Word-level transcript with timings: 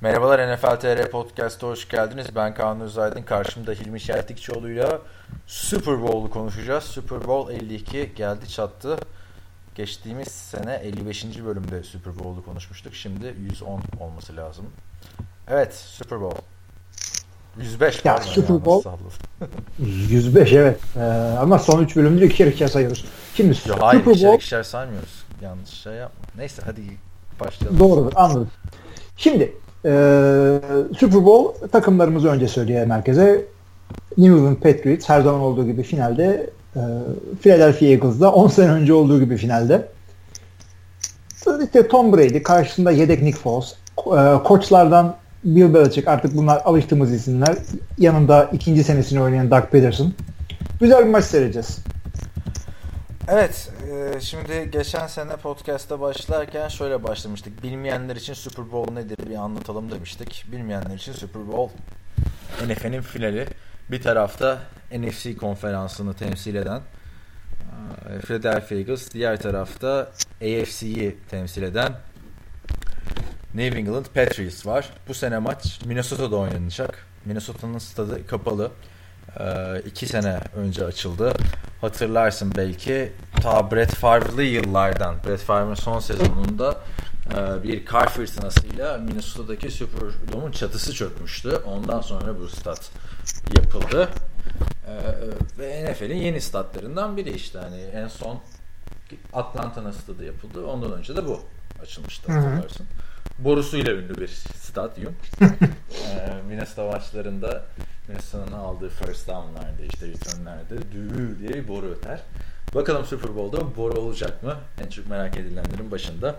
Merhabalar 0.00 0.54
NFL 0.54 0.76
TR 0.80 1.10
Podcast'a 1.10 1.66
hoş 1.66 1.88
geldiniz. 1.88 2.26
Ben 2.34 2.54
Kaan 2.54 2.80
Özaydın. 2.80 3.22
Karşımda 3.22 3.72
Hilmi 3.72 4.00
Şertikçioğlu'yla 4.00 5.00
Super 5.46 6.02
Bowl'u 6.02 6.30
konuşacağız. 6.30 6.84
Super 6.84 7.28
Bowl 7.28 7.52
52 7.52 8.12
geldi 8.16 8.48
çattı. 8.48 8.96
Geçtiğimiz 9.74 10.28
sene 10.28 10.74
55. 10.74 11.24
bölümde 11.44 11.82
Super 11.82 12.18
Bowl'u 12.18 12.44
konuşmuştuk. 12.44 12.94
Şimdi 12.94 13.34
110 13.50 13.80
olması 14.00 14.36
lazım. 14.36 14.66
Evet 15.48 15.74
Super 15.74 16.20
Bowl. 16.20 16.40
105 17.58 18.04
ya 18.04 18.20
Super 18.20 18.64
Bowl 18.64 18.88
105 19.78 20.52
evet. 20.52 20.80
Ee, 20.96 21.00
ama 21.40 21.58
son 21.58 21.84
3 21.84 21.96
bölümde 21.96 22.26
ikişer 22.26 22.46
ikişer 22.46 22.68
sayıyoruz. 22.68 23.04
Şimdi 23.34 23.48
Yo, 23.48 23.54
Super 23.54 23.78
hayır, 23.78 24.00
Bowl... 24.00 24.10
ikişer 24.10 24.34
ikişer 24.34 24.62
saymıyoruz. 24.62 25.24
Yanlış 25.42 25.70
şey 25.70 25.92
yapma. 25.92 26.24
Neyse 26.36 26.62
hadi 26.64 26.82
başlayalım. 27.40 27.78
Doğrudur 27.78 28.12
anladım. 28.16 28.50
Şimdi 29.16 29.56
e, 29.86 29.90
Super 30.98 31.24
Bowl 31.24 31.68
takımlarımızı 31.68 32.28
önce 32.28 32.48
söyleyelim 32.48 32.90
herkese. 32.90 33.44
New 34.18 34.36
England 34.36 34.56
Patriots 34.56 35.08
her 35.08 35.20
zaman 35.20 35.40
olduğu 35.40 35.66
gibi 35.66 35.82
finalde 35.82 36.50
e, 36.76 36.80
Philadelphia 37.42 37.86
Eagles'da 37.86 38.32
10 38.32 38.48
sene 38.48 38.70
önce 38.70 38.92
olduğu 38.92 39.20
gibi 39.20 39.36
finalde. 39.36 39.88
İşte 41.64 41.88
Tom 41.88 42.12
Brady 42.12 42.42
karşısında 42.42 42.90
yedek 42.90 43.22
Nick 43.22 43.38
Foles. 43.38 43.74
E, 43.98 44.42
koçlardan 44.44 45.16
Bill 45.44 45.74
Belichick 45.74 46.08
artık 46.08 46.36
bunlar 46.36 46.62
alıştığımız 46.64 47.12
isimler. 47.12 47.56
Yanında 47.98 48.50
ikinci 48.52 48.84
senesini 48.84 49.20
oynayan 49.20 49.50
Doug 49.50 49.64
Peterson. 49.70 50.12
Güzel 50.80 51.04
bir 51.04 51.10
maç 51.10 51.24
seyredeceğiz. 51.24 51.78
Evet, 53.28 53.70
e, 53.90 54.20
şimdi 54.20 54.70
geçen 54.70 55.06
sene 55.06 55.36
podcast'a 55.36 56.00
başlarken 56.00 56.68
şöyle 56.68 57.02
başlamıştık. 57.02 57.62
Bilmeyenler 57.62 58.16
için 58.16 58.34
Super 58.34 58.72
Bowl 58.72 58.92
nedir 58.92 59.30
bir 59.30 59.36
anlatalım 59.36 59.90
demiştik. 59.90 60.44
Bilmeyenler 60.52 60.94
için 60.94 61.12
Super 61.12 61.48
Bowl 61.48 61.74
NFL'in 62.64 63.00
finali. 63.00 63.46
Bir 63.90 64.02
tarafta 64.02 64.58
NFC 64.92 65.36
konferansını 65.36 66.14
temsil 66.14 66.54
eden 66.54 66.80
e, 68.10 68.18
Philadelphia 68.18 68.74
Eagles, 68.74 69.12
diğer 69.12 69.40
tarafta 69.40 70.12
AFC'yi 70.42 71.18
temsil 71.28 71.62
eden 71.62 71.92
New 73.54 73.78
England 73.78 74.06
Patriots 74.06 74.66
var. 74.66 74.90
Bu 75.08 75.14
sene 75.14 75.38
maç 75.38 75.80
Minnesota'da 75.84 76.36
oynanacak. 76.36 77.06
Minnesota'nın 77.24 77.78
stadı 77.78 78.26
kapalı. 78.26 78.70
Ee, 79.40 79.82
iki 79.86 80.06
sene 80.06 80.40
önce 80.56 80.84
açıldı. 80.84 81.32
Hatırlarsın 81.80 82.52
belki 82.56 83.12
ta 83.42 83.70
Brett 83.70 83.94
Favre'lı 83.94 84.42
yıllardan 84.42 85.14
Brett 85.26 85.40
Favre'ın 85.40 85.74
son 85.74 85.98
sezonunda 85.98 86.76
e, 87.34 87.62
bir 87.62 87.84
kar 87.84 88.08
fırtınasıyla 88.08 88.98
Minnesota'daki 88.98 89.70
Superdome'un 89.70 90.52
çatısı 90.52 90.94
çökmüştü. 90.94 91.50
Ondan 91.66 92.00
sonra 92.00 92.38
bu 92.38 92.48
stat 92.48 92.90
yapıldı. 93.56 94.08
Ee, 94.88 95.58
ve 95.58 95.92
NFL'in 95.92 96.16
yeni 96.16 96.40
statlarından 96.40 97.16
biri 97.16 97.30
işte 97.30 97.58
hani 97.58 97.80
en 97.80 98.08
son 98.08 98.40
Atlanta'nın 99.32 99.92
stadı 99.92 100.24
yapıldı. 100.24 100.66
Ondan 100.66 100.92
önce 100.92 101.16
de 101.16 101.26
bu 101.26 101.40
açılmıştı 101.82 102.32
hatırlarsın. 102.32 102.84
Hı 102.84 102.88
hı 102.88 103.06
borusuyla 103.38 103.92
ünlü 103.92 104.16
bir 104.16 104.28
stadyum. 104.62 105.14
ee, 105.40 105.48
Minnesota 106.48 106.84
maçlarında 106.84 107.64
Minnesota'nın 108.08 108.52
aldığı 108.52 108.88
first 108.88 109.28
down'larda 109.28 109.82
işte 109.92 110.06
return'lerde 110.06 110.92
düğü 110.92 111.38
diye 111.38 111.50
bir 111.50 111.68
boru 111.68 111.86
öter. 111.86 112.20
Bakalım 112.74 113.04
Super 113.04 113.36
Bowl'da 113.36 113.76
boru 113.76 114.00
olacak 114.00 114.42
mı? 114.42 114.54
En 114.84 114.90
çok 114.90 115.06
merak 115.06 115.36
edilenlerin 115.36 115.90
başında 115.90 116.34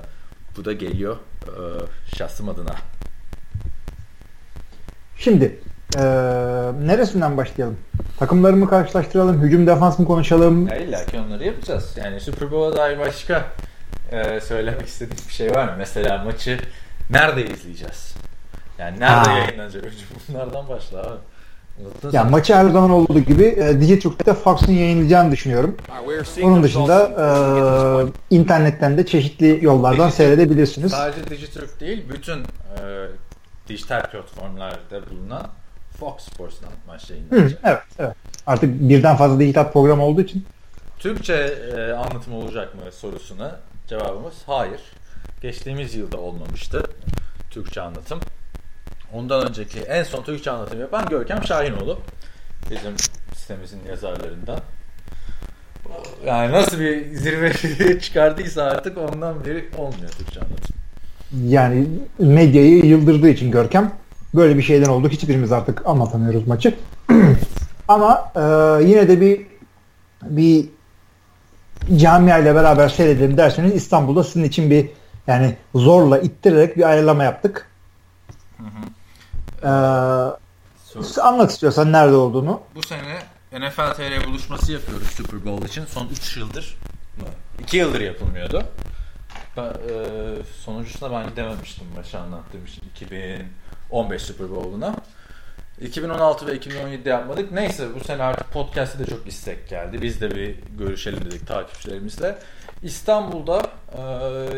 bu 0.57 0.65
da 0.65 0.73
geliyor 0.73 1.17
e, 1.45 1.53
şahsım 2.15 2.49
adına. 2.49 2.75
Şimdi 5.17 5.59
e, 5.97 6.03
neresinden 6.81 7.37
başlayalım? 7.37 7.77
Takımları 8.19 8.55
mı 8.55 8.69
karşılaştıralım? 8.69 9.41
Hücum 9.43 9.67
defans 9.67 9.99
mı 9.99 10.05
konuşalım? 10.05 10.67
Ya 10.67 10.75
illa 10.75 11.05
ki 11.05 11.19
onları 11.27 11.43
yapacağız. 11.43 11.97
Yani 11.97 12.19
Super 12.19 12.51
Bowl'a 12.51 12.77
dair 12.77 12.99
başka 12.99 13.45
e, 14.11 14.39
söylemek 14.39 14.87
istediğim 14.87 15.27
bir 15.27 15.33
şey 15.33 15.51
var 15.51 15.65
mı? 15.65 15.73
Mesela 15.77 16.23
maçı 16.23 16.59
nerede 17.09 17.45
izleyeceğiz? 17.45 18.13
Yani 18.79 18.99
nerede 18.99 19.29
ha. 19.29 19.37
yayınlanacak? 19.37 19.83
Önce 19.83 19.97
bunlardan 20.29 20.69
başla 20.69 20.99
abi. 21.01 21.19
Unuttun 21.81 22.11
ya 22.11 22.23
maçı 22.23 22.55
her 22.55 22.69
zaman 22.69 22.89
olduğu 22.89 23.19
gibi 23.19 23.43
e, 23.43 23.81
Digiturk'ta 23.81 24.33
Fox'un 24.33 24.71
yayınlayacağını 24.71 25.31
düşünüyorum. 25.31 25.77
Onun 26.43 26.63
dışında 26.63 27.03
e, 28.31 28.35
internetten 28.35 28.97
de 28.97 29.05
çeşitli 29.05 29.59
yollardan 29.61 29.97
Digiturk, 29.97 30.13
seyredebilirsiniz. 30.13 30.91
Sadece 30.91 31.29
Digiturk 31.29 31.79
değil, 31.79 32.05
bütün 32.13 32.39
e, 32.39 33.07
dijital 33.67 34.01
platformlarda 34.01 35.09
bulunan 35.11 35.47
Fox 35.99 36.13
Sports'tan 36.19 36.69
maç 36.87 37.09
yayınlanacak. 37.09 37.59
evet, 37.63 37.79
evet. 37.99 38.15
Artık 38.47 38.69
birden 38.89 39.15
fazla 39.15 39.39
dijital 39.39 39.71
program 39.71 39.99
olduğu 39.99 40.21
için. 40.21 40.45
Türkçe 40.99 41.33
e, 41.33 41.91
anlatım 41.91 42.33
olacak 42.33 42.75
mı 42.75 42.81
sorusuna 42.91 43.59
cevabımız 43.87 44.33
hayır. 44.45 44.81
Geçtiğimiz 45.41 45.95
yılda 45.95 46.17
olmamıştı 46.17 46.83
Türkçe 47.51 47.81
anlatım. 47.81 48.19
Ondan 49.13 49.49
önceki 49.49 49.79
en 49.79 50.03
son 50.03 50.23
Türkçe 50.23 50.51
anlatım 50.51 50.79
yapan 50.79 51.05
Görkem 51.09 51.43
Şahinoğlu. 51.43 51.99
Bizim 52.71 52.93
sitemizin 53.35 53.79
yazarlarından. 53.89 54.59
Yani 56.25 56.51
nasıl 56.51 56.79
bir 56.79 57.15
zirve 57.15 57.53
çıkardıysa 57.99 58.63
artık 58.63 58.97
ondan 58.97 59.45
beri 59.45 59.69
olmuyor 59.77 60.09
Türkçe 60.17 60.39
anlatım. 60.39 60.75
Yani 61.45 61.87
medyayı 62.19 62.85
yıldırdığı 62.85 63.29
için 63.29 63.51
Görkem 63.51 63.91
böyle 64.35 64.57
bir 64.57 64.63
şeyden 64.63 64.89
oldu. 64.89 65.09
Hiçbirimiz 65.09 65.51
artık 65.51 65.85
anlatamıyoruz 65.85 66.47
maçı. 66.47 66.75
Ama 67.87 68.31
e, 68.35 68.41
yine 68.83 69.07
de 69.07 69.21
bir 69.21 69.41
bir 70.23 70.65
camia 71.95 72.37
ile 72.37 72.55
beraber 72.55 72.89
seyredelim 72.89 73.37
derseniz 73.37 73.75
İstanbul'da 73.75 74.23
sizin 74.23 74.43
için 74.43 74.71
bir 74.71 74.89
yani 75.27 75.57
zorla 75.75 76.19
ittirerek 76.19 76.77
bir 76.77 76.89
ayarlama 76.89 77.23
yaptık. 77.23 77.69
Hı 78.57 78.63
hı. 78.63 78.87
Ee, 79.63 81.21
anlat 81.21 81.51
istiyorsan 81.51 81.91
nerede 81.91 82.15
olduğunu. 82.15 82.61
Bu 82.75 82.81
sene 82.83 83.19
NFL 83.51 83.93
TR 83.93 84.27
buluşması 84.27 84.71
yapıyoruz 84.71 85.07
Super 85.07 85.45
Bowl 85.45 85.65
için. 85.65 85.85
Son 85.85 86.07
3 86.07 86.37
yıldır 86.37 86.77
2 87.59 87.77
yıldır 87.77 88.01
yapılmıyordu. 88.01 88.63
Ben, 89.57 89.63
e, 89.63 89.73
sonuncusuna 90.65 91.11
ben 91.11 91.29
gidememiştim 91.29 91.87
başa 91.97 92.19
anlattığım 92.19 92.65
için 92.65 92.81
2015 92.95 94.21
Super 94.21 94.49
Bowl'una. 94.49 94.95
2016 95.81 96.47
ve 96.47 96.57
2017'de 96.57 97.09
yapmadık. 97.09 97.51
Neyse 97.51 97.87
bu 97.95 98.03
sene 98.03 98.23
artık 98.23 98.51
podcast'te 98.51 98.99
de 98.99 99.05
çok 99.05 99.27
istek 99.27 99.69
geldi. 99.69 100.01
Biz 100.01 100.21
de 100.21 100.31
bir 100.31 100.55
görüşelim 100.77 101.25
dedik 101.25 101.47
takipçilerimizle. 101.47 102.37
İstanbul'da 102.83 103.61
e, 103.97 104.01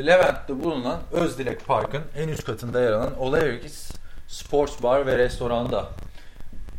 Levent'te 0.06 0.63
bulunan 0.63 1.00
Özdilek 1.12 1.66
Park'ın 1.66 2.02
en 2.18 2.28
üst 2.28 2.44
katında 2.44 2.81
yer 2.81 2.91
alan 2.91 3.19
Olayrix 3.19 3.91
Sports 4.28 4.84
Bar 4.84 5.06
ve 5.06 5.18
Restoran'da 5.18 5.90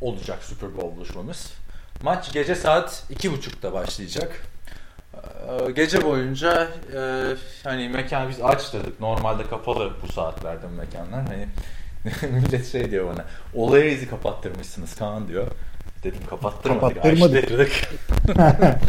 olacak 0.01 0.45
Super 0.45 0.77
Bowl 0.77 0.97
buluşmamız. 0.97 1.53
Maç 2.03 2.33
gece 2.33 2.55
saat 2.55 3.05
2.30'da 3.11 3.73
başlayacak. 3.73 4.43
E, 5.69 5.71
gece 5.71 6.05
boyunca 6.05 6.69
e, 6.97 7.01
hani 7.65 7.89
mekan 7.89 8.29
biz 8.29 8.41
açtırdık. 8.43 9.01
Normalde 9.01 9.47
kapalı 9.47 9.93
bu 10.03 10.13
saatlerde 10.13 10.67
mekanlar. 10.67 11.27
Hani 11.27 11.49
millet 12.33 12.73
şey 12.73 12.91
diyor 12.91 13.15
bana. 13.15 13.25
Olayrix'i 13.55 14.09
kapattırmışsınız 14.09 14.95
Kaan 14.95 15.29
diyor. 15.29 15.47
Dedim 16.03 16.21
kapattırmadık. 16.31 16.97
Kapattırmadık. 16.97 17.45
Açtırdık. 17.45 17.73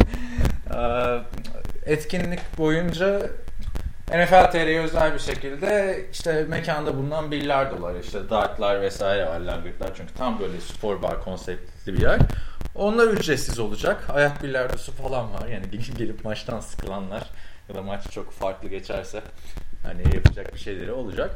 E, 0.72 1.20
etkinlik 1.86 2.58
boyunca 2.58 3.20
NFL 4.08 4.50
TR'ye 4.50 4.80
özel 4.80 5.14
bir 5.14 5.18
şekilde 5.18 6.00
işte 6.12 6.44
mekanda 6.48 6.96
bulunan 6.96 7.30
billardolar, 7.30 7.94
işte 8.00 8.30
dartlar 8.30 8.82
vesaire 8.82 9.26
var 9.26 9.40
langırtlar 9.40 9.90
çünkü 9.96 10.14
tam 10.14 10.40
böyle 10.40 10.60
spor 10.60 11.02
bar 11.02 11.24
konseptli 11.24 11.94
bir 11.94 12.00
yer. 12.00 12.18
Onlar 12.74 13.06
ücretsiz 13.06 13.58
olacak. 13.58 14.04
Ayak 14.08 14.42
billardosu 14.42 14.92
falan 14.92 15.34
var. 15.34 15.48
Yani 15.48 15.70
gelip, 15.70 15.98
gelip 15.98 16.24
maçtan 16.24 16.60
sıkılanlar 16.60 17.22
ya 17.68 17.74
da 17.74 17.82
maç 17.82 18.10
çok 18.10 18.32
farklı 18.32 18.68
geçerse 18.68 19.20
hani 19.82 20.02
yapacak 20.14 20.54
bir 20.54 20.60
şeyleri 20.60 20.92
olacak. 20.92 21.30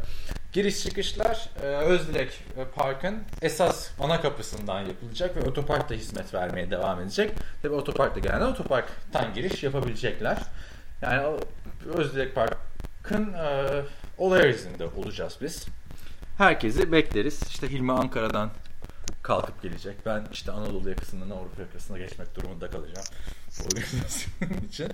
Giriş 0.56 0.82
çıkışlar 0.82 1.48
e, 1.62 1.66
Özdilek 1.66 2.42
Park'ın 2.74 3.18
esas 3.42 3.90
ana 4.00 4.20
kapısından 4.20 4.80
yapılacak 4.80 5.36
ve 5.36 5.40
otopark 5.40 5.90
da 5.90 5.94
hizmet 5.94 6.34
vermeye 6.34 6.70
devam 6.70 7.00
edecek. 7.00 7.32
Tabi 7.62 7.74
otoparkta 7.74 8.20
gelenler 8.20 8.46
otoparktan 8.46 9.34
giriş 9.34 9.62
yapabilecekler. 9.62 10.38
Yani 11.02 11.38
Özdilek 11.94 12.34
Park'ın 12.34 13.32
e, 13.32 13.66
olay 14.18 14.50
izinde 14.50 14.86
olacağız 14.86 15.36
biz. 15.40 15.66
Herkesi 16.38 16.92
bekleriz. 16.92 17.42
İşte 17.48 17.70
Hilmi 17.70 17.92
Ankara'dan 17.92 18.50
kalkıp 19.22 19.62
gelecek. 19.62 19.96
Ben 20.06 20.24
işte 20.32 20.52
Anadolu 20.52 20.90
yakasından 20.90 21.30
Avrupa 21.30 21.62
yakasına 21.62 21.98
geçmek 21.98 22.36
durumunda 22.36 22.70
kalacağım. 22.70 23.06
Organizasyon 23.64 24.50
için. 24.68 24.88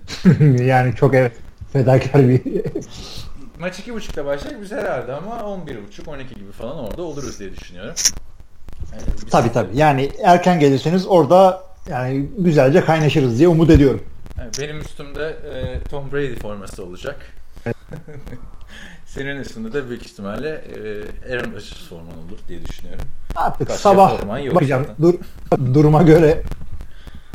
yani 0.65 0.95
çok 0.95 1.15
evet 1.15 1.33
fedakar 1.73 2.29
bir 2.29 2.43
maç 3.59 3.79
2.30'da 3.79 4.27
başlar 4.27 4.53
biz 4.63 4.73
herhalde 4.73 5.13
ama 5.13 5.35
11.30 5.37 6.11
12 6.11 6.35
gibi 6.35 6.53
falan 6.53 6.79
orada 6.79 7.03
oluruz 7.03 7.41
diye 7.41 7.57
düşünüyorum. 7.57 7.95
Yani 8.93 9.03
tabii 9.31 9.53
tabii. 9.53 9.77
Yani 9.77 10.11
erken 10.25 10.61
gelirseniz 10.61 11.07
orada 11.07 11.65
yani 11.89 12.29
güzelce 12.39 12.85
kaynaşırız 12.85 13.39
diye 13.39 13.49
umut 13.49 13.71
ediyorum. 13.71 14.03
Yani 14.39 14.51
benim 14.61 14.81
üstümde 14.81 15.27
e, 15.29 15.81
Tom 15.89 16.13
Brady 16.13 16.35
forması 16.35 16.85
olacak. 16.85 17.17
Senin 19.07 19.37
üstünde 19.37 19.73
de 19.73 19.89
büyük 19.89 20.07
ihtimalle 20.07 20.49
e, 20.49 21.33
Aaron 21.33 21.51
Rodgers 21.51 21.89
forman 21.89 22.19
olur 22.19 22.39
diye 22.49 22.67
düşünüyorum. 22.67 23.05
Artık 23.37 23.69
Başka 23.69 23.77
sabah 23.77 24.29
bakacağım. 24.55 24.87
Dur, 25.01 25.15
duruma 25.75 26.03
göre 26.03 26.43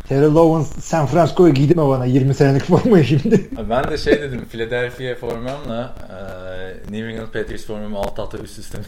Terrell 0.08 0.36
Owens 0.36 0.84
San 0.84 1.06
Francisco'ya 1.06 1.52
giydi 1.54 1.74
mi 1.74 1.88
bana 1.88 2.04
20 2.04 2.34
senelik 2.34 2.64
formayı 2.64 3.04
şimdi? 3.04 3.48
Ben 3.70 3.90
de 3.90 3.98
şey 3.98 4.22
dedim 4.22 4.44
Philadelphia 4.50 5.14
formamla 5.14 5.94
e, 6.10 6.92
New 6.92 7.12
England 7.12 7.26
Patriots 7.26 7.66
formamı 7.66 7.98
alt 7.98 8.18
alta 8.18 8.38
üst 8.38 8.58
üste 8.58 8.78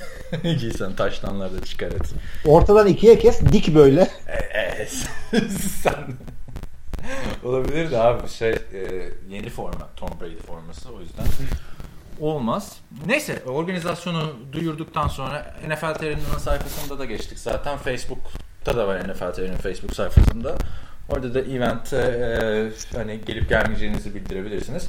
giysen 0.61 0.93
taştanlarda 0.93 1.65
çıkar 1.65 1.87
et. 1.87 2.15
Ortadan 2.47 2.87
ikiye 2.87 3.19
kes 3.19 3.41
dik 3.53 3.75
böyle. 3.75 4.09
Evet. 4.53 5.09
Sen 5.83 5.95
Olabilir 7.45 7.91
de 7.91 7.99
abi 7.99 8.29
şey 8.29 8.51
e, 8.51 9.11
yeni 9.29 9.51
forma 9.51 9.89
Tom 9.97 10.11
Brady 10.21 10.37
forması 10.37 10.89
o 10.89 11.01
yüzden 11.01 11.25
olmaz. 12.21 12.77
Neyse 13.07 13.43
organizasyonu 13.47 14.33
duyurduktan 14.53 15.09
sonra 15.09 15.55
NFL 15.69 15.95
TR'nin 15.95 16.39
sayfasında 16.39 16.99
da 16.99 17.05
geçtik 17.05 17.39
zaten. 17.39 17.79
Facebook'ta 17.79 18.77
da 18.77 18.89
var 18.89 19.09
NFL 19.09 19.33
TR'nin 19.33 19.57
Facebook 19.57 19.95
sayfasında. 19.95 20.57
Orada 21.11 21.35
da 21.35 21.41
event 21.41 21.93
e, 21.93 22.71
hani 22.97 23.21
gelip 23.27 23.49
gelmeyeceğinizi 23.49 24.15
bildirebilirsiniz. 24.15 24.89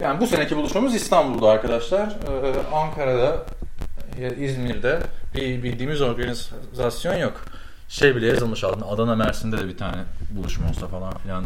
Yani 0.00 0.20
bu 0.20 0.26
seneki 0.26 0.56
buluşmamız 0.56 0.94
İstanbul'da 0.94 1.50
arkadaşlar. 1.50 2.06
Ee, 2.08 2.74
Ankara'da, 2.74 3.44
İzmir'de 4.38 5.00
bir 5.34 5.62
bildiğimiz 5.62 6.02
organizasyon 6.02 7.16
yok. 7.16 7.44
Şey 7.88 8.16
bile 8.16 8.26
yazılmış 8.26 8.64
altında 8.64 8.86
Adana 8.86 9.16
Mersin'de 9.16 9.58
de 9.58 9.68
bir 9.68 9.76
tane 9.76 10.02
buluşma 10.30 10.68
olsa 10.68 10.86
falan 10.86 11.18
filan 11.18 11.44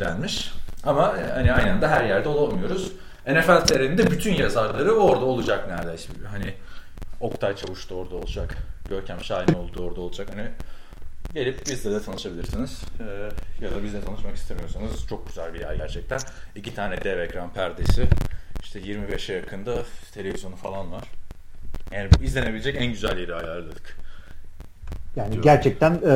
denmiş. 0.00 0.52
Ama 0.84 1.14
hani 1.34 1.52
aynı 1.52 1.72
anda 1.72 1.88
her 1.88 2.04
yerde 2.04 2.28
olamıyoruz. 2.28 2.92
NFL 3.26 3.66
TR'nin 3.66 3.98
bütün 3.98 4.34
yazarları 4.34 4.92
orada 4.92 5.24
olacak 5.24 5.68
neredeyse. 5.68 6.08
Hani 6.30 6.54
Oktay 7.20 7.56
Çavuş 7.56 7.90
da 7.90 7.94
orada 7.94 8.14
olacak. 8.14 8.54
Görkem 8.88 9.24
Şahinoğlu 9.24 9.74
da 9.74 9.82
orada 9.82 10.00
olacak. 10.00 10.28
Hani 10.32 10.48
Gelip 11.34 11.66
bizle 11.66 11.90
de 11.90 12.02
tanışabilirsiniz. 12.02 12.82
Ee, 13.00 13.04
ya 13.64 13.70
da 13.70 13.82
bizle 13.82 14.00
tanışmak 14.00 14.36
istemiyorsanız 14.36 15.06
çok 15.08 15.28
güzel 15.28 15.54
bir 15.54 15.60
yer 15.60 15.74
gerçekten. 15.74 16.18
İki 16.56 16.74
tane 16.74 17.04
dev 17.04 17.18
ekran 17.18 17.52
perdesi. 17.52 18.08
İşte 18.62 18.80
25'e 18.80 19.34
yakında 19.34 19.74
televizyonu 20.14 20.56
falan 20.56 20.92
var. 20.92 21.04
Yani 21.92 22.08
izlenebilecek 22.22 22.76
en 22.78 22.86
güzel 22.86 23.18
yeri 23.18 23.34
ayarladık. 23.34 23.96
Yani 25.16 25.26
diyorum. 25.26 25.42
gerçekten 25.42 26.00
e, 26.08 26.14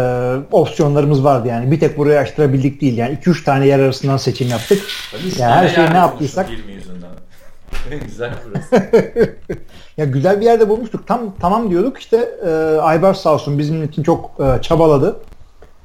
opsiyonlarımız 0.52 1.24
vardı 1.24 1.48
yani. 1.48 1.70
Bir 1.70 1.80
tek 1.80 1.98
burayı 1.98 2.18
açtırabildik 2.18 2.80
değil. 2.80 2.98
Yani 2.98 3.14
2-3 3.14 3.44
tane 3.44 3.66
yer 3.66 3.78
arasından 3.78 4.16
seçim 4.16 4.48
yaptık. 4.48 4.82
Yani 5.38 5.52
her 5.52 5.68
şeyi 5.68 5.90
ne 5.90 5.96
yaptıysak. 5.96 6.50
20 6.50 6.72
yüzünden. 6.72 6.89
Güzel 7.90 8.34
burası. 8.48 8.74
ya 9.96 10.04
güzel 10.04 10.40
bir 10.40 10.44
yerde 10.44 10.68
bulmuştuk. 10.68 11.06
Tam 11.06 11.36
tamam 11.40 11.70
diyorduk 11.70 11.98
işte 11.98 12.16
e, 12.46 12.50
Aybar 12.80 13.14
sağ 13.14 13.34
olsun 13.34 13.58
bizim 13.58 13.84
için 13.84 14.02
çok 14.02 14.40
e, 14.40 14.62
çabaladı. 14.62 15.20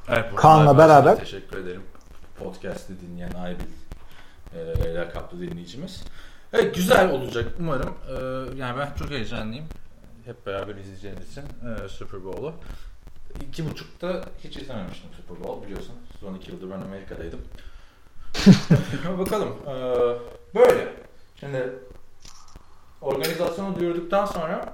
Evet, 0.10 0.26
Kaan'la 0.36 0.78
beraber. 0.78 1.20
Teşekkür 1.20 1.58
ederim. 1.58 1.82
Podcast'ı 2.40 2.94
dinleyen 3.02 3.32
Aybil 3.32 3.66
e, 4.56 4.94
lakaplı 4.94 5.42
dinleyicimiz. 5.42 6.04
Evet 6.54 6.76
güzel 6.76 7.12
olacak 7.12 7.48
umarım. 7.60 7.94
E, 8.10 8.14
yani 8.58 8.80
ben 8.80 8.90
çok 9.00 9.10
heyecanlıyım. 9.10 9.66
Hep 10.26 10.46
beraber 10.46 10.76
izleyeceğimiz 10.76 11.32
için 11.32 11.42
e, 11.42 11.90
Super 11.90 12.26
Bowl'u. 12.26 12.54
İki 13.50 13.70
buçukta 13.70 14.22
hiç 14.44 14.58
izlememiştim 14.58 15.10
Super 15.18 15.44
Bowl 15.44 15.66
biliyorsun. 15.66 15.96
Son 16.20 16.34
iki 16.34 16.52
yıldır 16.52 16.72
ben 16.72 16.82
Amerika'daydım. 16.82 17.40
Bakalım. 19.20 19.50
E, 19.68 19.74
böyle. 20.56 21.05
Şimdi 21.40 21.70
organizasyonu 23.02 23.80
duyurduktan 23.80 24.26
sonra 24.26 24.74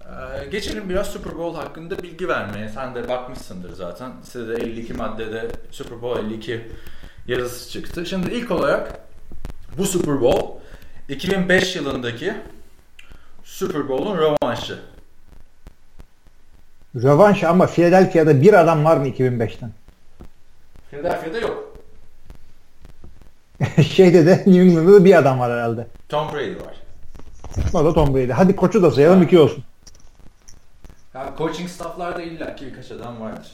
e, 0.00 0.46
geçelim 0.46 0.88
biraz 0.88 1.06
Super 1.06 1.38
Bowl 1.38 1.58
hakkında 1.58 2.02
bilgi 2.02 2.28
vermeye. 2.28 2.68
Sen 2.68 2.94
de 2.94 3.08
bakmışsındır 3.08 3.72
zaten. 3.72 4.12
Size 4.22 4.48
de 4.48 4.54
52 4.54 4.94
maddede 4.94 5.48
Super 5.70 6.02
Bowl 6.02 6.26
52 6.26 6.68
yazısı 7.26 7.70
çıktı. 7.70 8.06
Şimdi 8.06 8.34
ilk 8.34 8.50
olarak 8.50 9.00
bu 9.78 9.84
Super 9.86 10.20
Bowl 10.20 10.46
2005 11.08 11.76
yılındaki 11.76 12.34
Super 13.44 13.88
Bowl'un 13.88 14.18
rövanşı. 14.18 14.78
Rövanş 16.94 17.44
ama 17.44 17.66
Philadelphia'da 17.66 18.42
bir 18.42 18.60
adam 18.60 18.84
var 18.84 18.96
mı 18.96 19.08
2005'ten? 19.08 19.70
Philadelphia'da 20.90 21.38
yok. 21.38 21.67
Şeyde 23.88 24.26
de 24.26 24.36
New 24.36 24.60
England'da 24.62 24.92
da 24.92 25.04
bir 25.04 25.18
adam 25.18 25.38
var 25.38 25.52
herhalde. 25.52 25.86
Tom 26.08 26.32
Brady 26.32 26.56
var. 26.56 26.74
O 27.74 27.84
da 27.84 27.92
Tom 27.92 28.14
Brady. 28.14 28.30
Hadi 28.32 28.56
koçu 28.56 28.82
da 28.82 28.90
sayalım 28.90 29.22
iki 29.22 29.38
olsun. 29.38 29.64
Ya 31.14 31.34
coaching 31.38 31.70
stafflarda 31.70 32.22
illa 32.22 32.56
ki 32.56 32.66
birkaç 32.66 32.90
adam 32.90 33.20
vardır. 33.20 33.48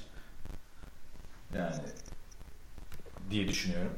Yani 1.58 1.74
diye 3.30 3.48
düşünüyorum. 3.48 3.92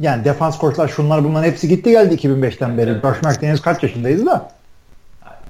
Yani 0.00 0.24
defans 0.24 0.58
koçlar 0.58 0.88
şunlar 0.88 1.24
bunların 1.24 1.48
hepsi 1.48 1.68
gitti 1.68 1.90
geldi 1.90 2.14
2005'ten 2.14 2.78
beri. 2.78 2.90
Evet. 2.90 3.02
Josh 3.02 3.22
McDaniels 3.22 3.60
kaç 3.62 3.82
yaşındayız 3.82 4.26
da? 4.26 4.50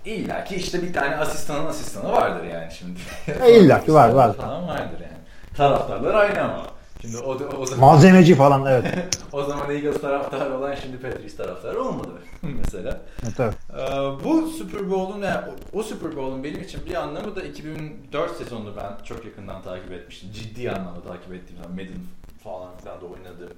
İlla 0.04 0.44
ki 0.44 0.56
işte 0.56 0.82
bir 0.82 0.92
tane 0.92 1.16
asistanın 1.16 1.66
asistanı 1.66 2.12
vardır 2.12 2.44
yani 2.44 2.72
şimdi. 2.78 3.00
E, 3.44 3.60
illa 3.60 3.84
ki 3.84 3.94
var 3.94 4.08
var. 4.08 4.36
Falan 4.36 4.68
vardır 4.68 5.00
yani. 5.00 5.18
Taraftarlar 5.56 6.14
aynı 6.14 6.42
ama. 6.42 6.66
Şimdi 7.04 7.18
o, 7.18 7.30
o 7.58 7.66
zaman, 7.66 7.80
Malzemeci 7.80 8.34
falan 8.34 8.66
evet. 8.66 9.18
o 9.32 9.44
zaman 9.44 9.70
Eagles 9.70 10.00
taraftarı 10.00 10.58
olan 10.58 10.74
şimdi 10.74 10.98
Patriots 10.98 11.36
taraftarı 11.36 11.82
olmadı 11.82 12.10
mesela. 12.42 13.00
Evet. 13.22 13.54
Ee, 13.70 14.24
bu 14.24 14.48
Super 14.48 14.90
Bowl'un 14.90 15.22
yani 15.22 15.40
o, 15.72 15.78
o 15.78 15.82
Super 15.82 16.16
Bowl'un 16.16 16.44
benim 16.44 16.62
için 16.62 16.86
bir 16.86 16.94
anlamı 16.94 17.36
da 17.36 17.42
2004 17.42 18.36
sezonunu 18.36 18.76
ben 18.76 19.04
çok 19.04 19.24
yakından 19.24 19.62
takip 19.62 19.92
etmiştim. 19.92 20.30
Ciddi 20.32 20.70
anlamda 20.70 21.02
takip 21.02 21.32
ettiğim 21.32 21.62
zaman 21.62 21.72
Madden 21.72 22.02
falan 22.44 22.76
filan 22.76 23.00
da 23.00 23.04
oynadı. 23.04 23.52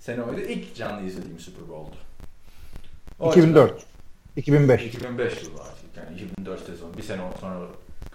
Sene 0.00 0.22
oydu. 0.22 0.40
İlk 0.40 0.76
canlı 0.76 1.06
izlediğim 1.06 1.38
Super 1.38 1.68
Bowl'du. 1.68 1.96
O 3.20 3.30
2004. 3.30 3.70
Açıdan, 3.70 3.86
2005. 4.36 4.86
2005 4.86 5.42
yılı 5.42 5.60
artık. 5.60 5.96
Yani 5.96 6.16
2004 6.16 6.66
sezon. 6.66 6.96
Bir 6.96 7.02
sene 7.02 7.20
sonra 7.40 7.58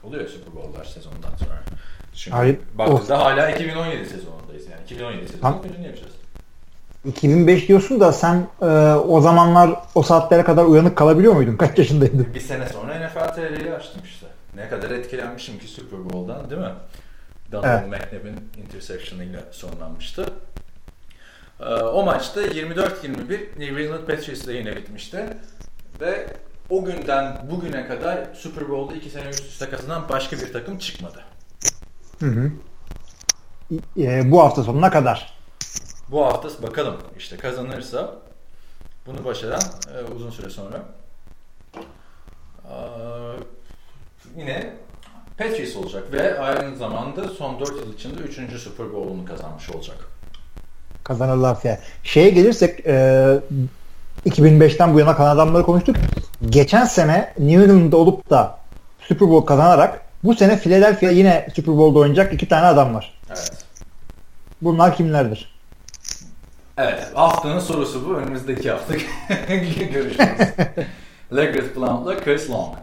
oluyor 0.04 0.30
Super 0.30 0.56
Bowl'lar 0.56 0.86
sezondan 0.86 1.36
sonra. 1.40 1.64
Çünkü 2.16 2.38
Hayır, 2.38 2.57
baktığında 2.74 3.19
hala 3.19 3.50
2017 3.50 4.10
sezonundayız 4.10 4.64
yani. 4.72 4.81
2017 4.86 5.28
sezonu 5.28 5.62
ne 5.80 5.86
yapacağız? 5.86 6.12
2005 7.06 7.68
diyorsun 7.68 8.00
da 8.00 8.12
sen 8.12 8.48
e, 8.62 8.66
o 8.94 9.22
zamanlar 9.22 9.72
o 9.95 10.04
saatlere 10.04 10.44
kadar 10.44 10.66
uyanık 10.66 10.98
kalabiliyor 10.98 11.34
muydun? 11.34 11.57
Kaç 11.57 11.78
yaşındaydın? 11.78 12.28
Bir 12.34 12.40
sene 12.40 12.69
sonra 12.69 13.07
NFL 13.07 13.36
TR'yi 13.36 13.74
açtım 13.74 14.02
işte. 14.06 14.26
Ne 14.56 14.69
kadar 14.69 14.92
etkilenmişim 14.92 15.60
ki 15.60 15.68
Super 15.68 16.10
Bowl'dan 16.10 16.50
değil 16.50 16.62
mi? 16.62 16.74
Donovan 17.52 17.84
evet. 17.90 17.90
McNabb'in 17.90 18.64
interception'ıyla 18.64 19.40
sonlanmıştı. 19.52 20.26
E, 21.60 21.66
o 21.74 22.06
maçta 22.06 22.42
24-21 22.42 23.60
New 23.60 23.84
England 23.84 24.07
Patriots'la 24.07 24.52
yine 24.52 24.76
bitmişti. 24.76 25.26
Ve 26.02 26.28
o 26.69 26.86
günden 26.86 27.38
bugüne 27.52 27.88
kadar 27.88 28.19
Super 28.34 28.69
Bowl'da 28.69 28.95
iki 28.95 29.10
sene 29.10 29.30
üst 29.30 29.45
üste 29.45 29.69
kazanan 29.69 30.10
başka 30.10 30.38
bir 30.38 30.54
takım 30.54 30.78
çıkmadı. 30.78 31.19
Hı 32.19 32.26
hı. 32.26 32.52
E, 33.98 34.31
bu 34.31 34.42
hafta 34.42 34.64
sonuna 34.64 34.90
kadar. 34.90 35.36
Bu 36.12 36.26
hafta 36.26 36.68
bakalım 36.68 36.95
işte 37.18 37.38
kazanırsa 37.38 38.16
bunu 39.07 39.26
başaran 39.26 39.62
e, 39.95 40.14
uzun 40.14 40.30
süre 40.30 40.50
sonra 40.50 40.86
e, 42.66 42.74
yine 44.38 44.74
Patriots 45.38 45.76
olacak 45.76 46.04
ve 46.12 46.40
aynı 46.40 46.76
zamanda 46.76 47.28
son 47.28 47.60
4 47.60 47.69
yıl 47.69 47.94
içinde 47.94 48.22
3. 48.22 48.62
Super 48.62 48.94
Bowl'unu 48.94 49.26
kazanmış 49.26 49.69
olacak. 49.69 49.98
Kazanırlarsa. 51.04 51.80
Şeye 52.04 52.30
gelirsek 52.30 52.80
e, 52.86 53.40
2005'ten 54.26 54.94
bu 54.94 55.00
yana 55.00 55.16
kalan 55.16 55.36
adamları 55.36 55.64
konuştuk. 55.64 55.95
Geçen 56.50 56.86
sene 56.86 57.34
New 57.40 57.64
England'da 57.64 57.98
olup 57.98 58.30
da 58.30 58.60
Super 59.00 59.30
Bowl 59.30 59.45
kazanarak 59.45 60.05
bu 60.26 60.36
sene 60.36 60.58
Philadelphia 60.58 61.10
yine 61.10 61.48
Super 61.56 61.78
Bowl'da 61.78 62.00
oynayacak 62.00 62.34
iki 62.34 62.48
tane 62.48 62.66
adam 62.66 62.94
var. 62.94 63.14
Evet. 63.30 63.52
Bunlar 64.62 64.96
kimlerdir? 64.96 65.56
Evet. 66.78 67.04
Haftanın 67.14 67.60
sorusu 67.60 68.10
bu. 68.10 68.14
Önümüzdeki 68.14 68.72
hafta 68.72 68.94
görüşürüz. 69.94 70.18
Legarrette 71.36 71.76
Blount'la 71.76 72.20
Chris 72.24 72.50
Long. 72.50 72.76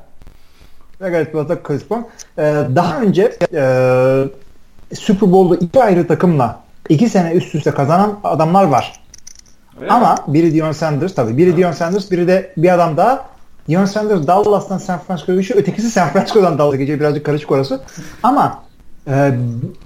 Legarrette 1.02 1.34
Blount'la 1.34 1.62
Chris 1.62 1.92
Long. 1.92 2.06
Ee, 2.38 2.42
daha 2.76 3.00
önce 3.00 3.36
e, 3.54 4.94
Super 4.96 5.32
Bowl'da 5.32 5.56
iki 5.56 5.82
ayrı 5.82 6.06
takımla 6.08 6.60
iki 6.88 7.08
sene 7.08 7.32
üst 7.32 7.54
üste 7.54 7.70
kazanan 7.70 8.20
adamlar 8.24 8.64
var. 8.64 8.92
Öyle 9.80 9.92
Ama 9.92 10.14
mi? 10.14 10.34
biri 10.34 10.54
Dion 10.54 10.72
Sanders 10.72 11.14
tabii. 11.14 11.36
Biri 11.36 11.50
ha. 11.50 11.56
Dion 11.56 11.72
Sanders, 11.72 12.10
biri 12.10 12.28
de 12.28 12.52
bir 12.56 12.74
adam 12.74 12.96
daha. 12.96 13.31
Dion 13.68 13.84
Sanders 13.84 14.26
Dallas'tan 14.26 14.78
San 14.78 14.98
Francisco'ya 14.98 15.38
geçiyor. 15.38 15.60
Ötekisi 15.60 15.90
San 15.90 16.08
Francisco'dan 16.08 16.58
Dallas'a 16.58 16.76
geçiyor. 16.76 17.00
Birazcık 17.00 17.26
karışık 17.26 17.50
orası. 17.50 17.80
Ama 18.22 18.64
e, 19.08 19.34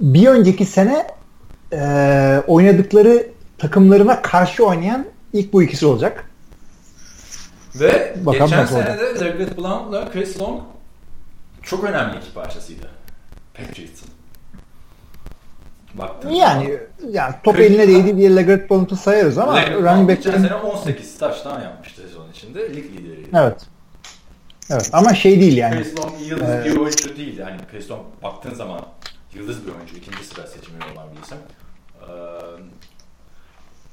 bir 0.00 0.26
önceki 0.26 0.66
sene 0.66 1.06
e, 1.72 2.42
oynadıkları 2.46 3.26
takımlarına 3.58 4.22
karşı 4.22 4.66
oynayan 4.66 5.06
ilk 5.32 5.52
bu 5.52 5.62
ikisi 5.62 5.86
olacak. 5.86 6.30
Ve 7.74 8.14
Bakalım 8.26 8.50
geçen 8.50 8.66
sene 8.66 8.98
de 8.98 9.20
David 9.20 9.58
Blount'la 9.58 10.10
Chris 10.12 10.40
Long 10.40 10.62
çok 11.62 11.84
önemli 11.84 12.16
iki 12.16 12.32
parçasıydı. 12.34 12.90
Patriots'ın. 13.54 14.08
Baktığın 15.94 16.30
yani, 16.30 16.64
zaman. 16.64 17.12
yani 17.12 17.34
top 17.44 17.56
Chris, 17.56 17.66
eline 17.66 17.88
değdi 17.88 18.16
diye 18.16 18.36
Legarrette 18.36 18.70
Blount'u 18.70 18.96
sayarız 18.96 19.38
ama 19.38 19.56
Legarrette 19.56 19.90
running 19.90 20.08
back'lerin... 20.08 20.36
Geçen 20.36 20.48
sene 20.48 20.54
18 20.54 21.18
taştan 21.18 21.62
yapmıştı 21.62 21.95
içinde. 22.56 22.76
Lig 22.76 22.84
lideriydi. 22.84 23.28
Evet. 23.34 23.66
Evet 24.70 24.90
ama 24.92 25.14
şey 25.14 25.40
değil 25.40 25.56
yani. 25.56 25.74
Long 25.98 26.12
yıldız 26.28 26.48
ee, 26.48 26.64
bir 26.64 26.76
oyuncu 26.76 27.16
değil. 27.16 27.38
Yani 27.38 27.56
Long 27.90 28.02
baktığın 28.22 28.54
zaman 28.54 28.80
yıldız 29.34 29.66
bir 29.66 29.72
oyuncu. 29.72 29.96
ikinci 29.96 30.24
sıra 30.24 30.46
seçimi 30.46 30.78
olan 30.94 31.06
bir 31.16 31.22
isim. 31.22 31.38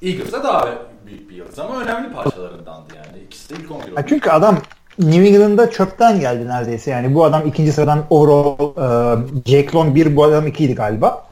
Ee, 0.02 0.10
Eagles'a 0.10 0.44
daha 0.44 0.70
büyük 1.06 1.30
bir 1.30 1.36
yıldız 1.36 1.60
ama 1.60 1.82
önemli 1.82 2.14
parçalarındandı 2.14 2.96
yani. 2.96 3.24
İkisi 3.26 3.50
de 3.50 3.64
ilk 3.64 3.72
11 3.72 3.92
oldu. 3.92 4.02
Çünkü 4.10 4.30
adam 4.30 4.58
New 5.00 5.28
England'da 5.28 5.72
çöpten 5.72 6.20
geldi 6.20 6.48
neredeyse. 6.48 6.92
Yani 6.92 7.16
bu 7.16 7.24
adam 7.24 7.48
ikinci 7.48 7.72
sıradan 7.72 8.04
overall 8.10 8.58
e, 8.58 9.18
Jake 9.46 9.78
Long 9.78 9.96
bir 9.96 10.16
bu 10.16 10.24
adam 10.24 10.48
ikiydi 10.48 10.76
galiba. 10.76 11.28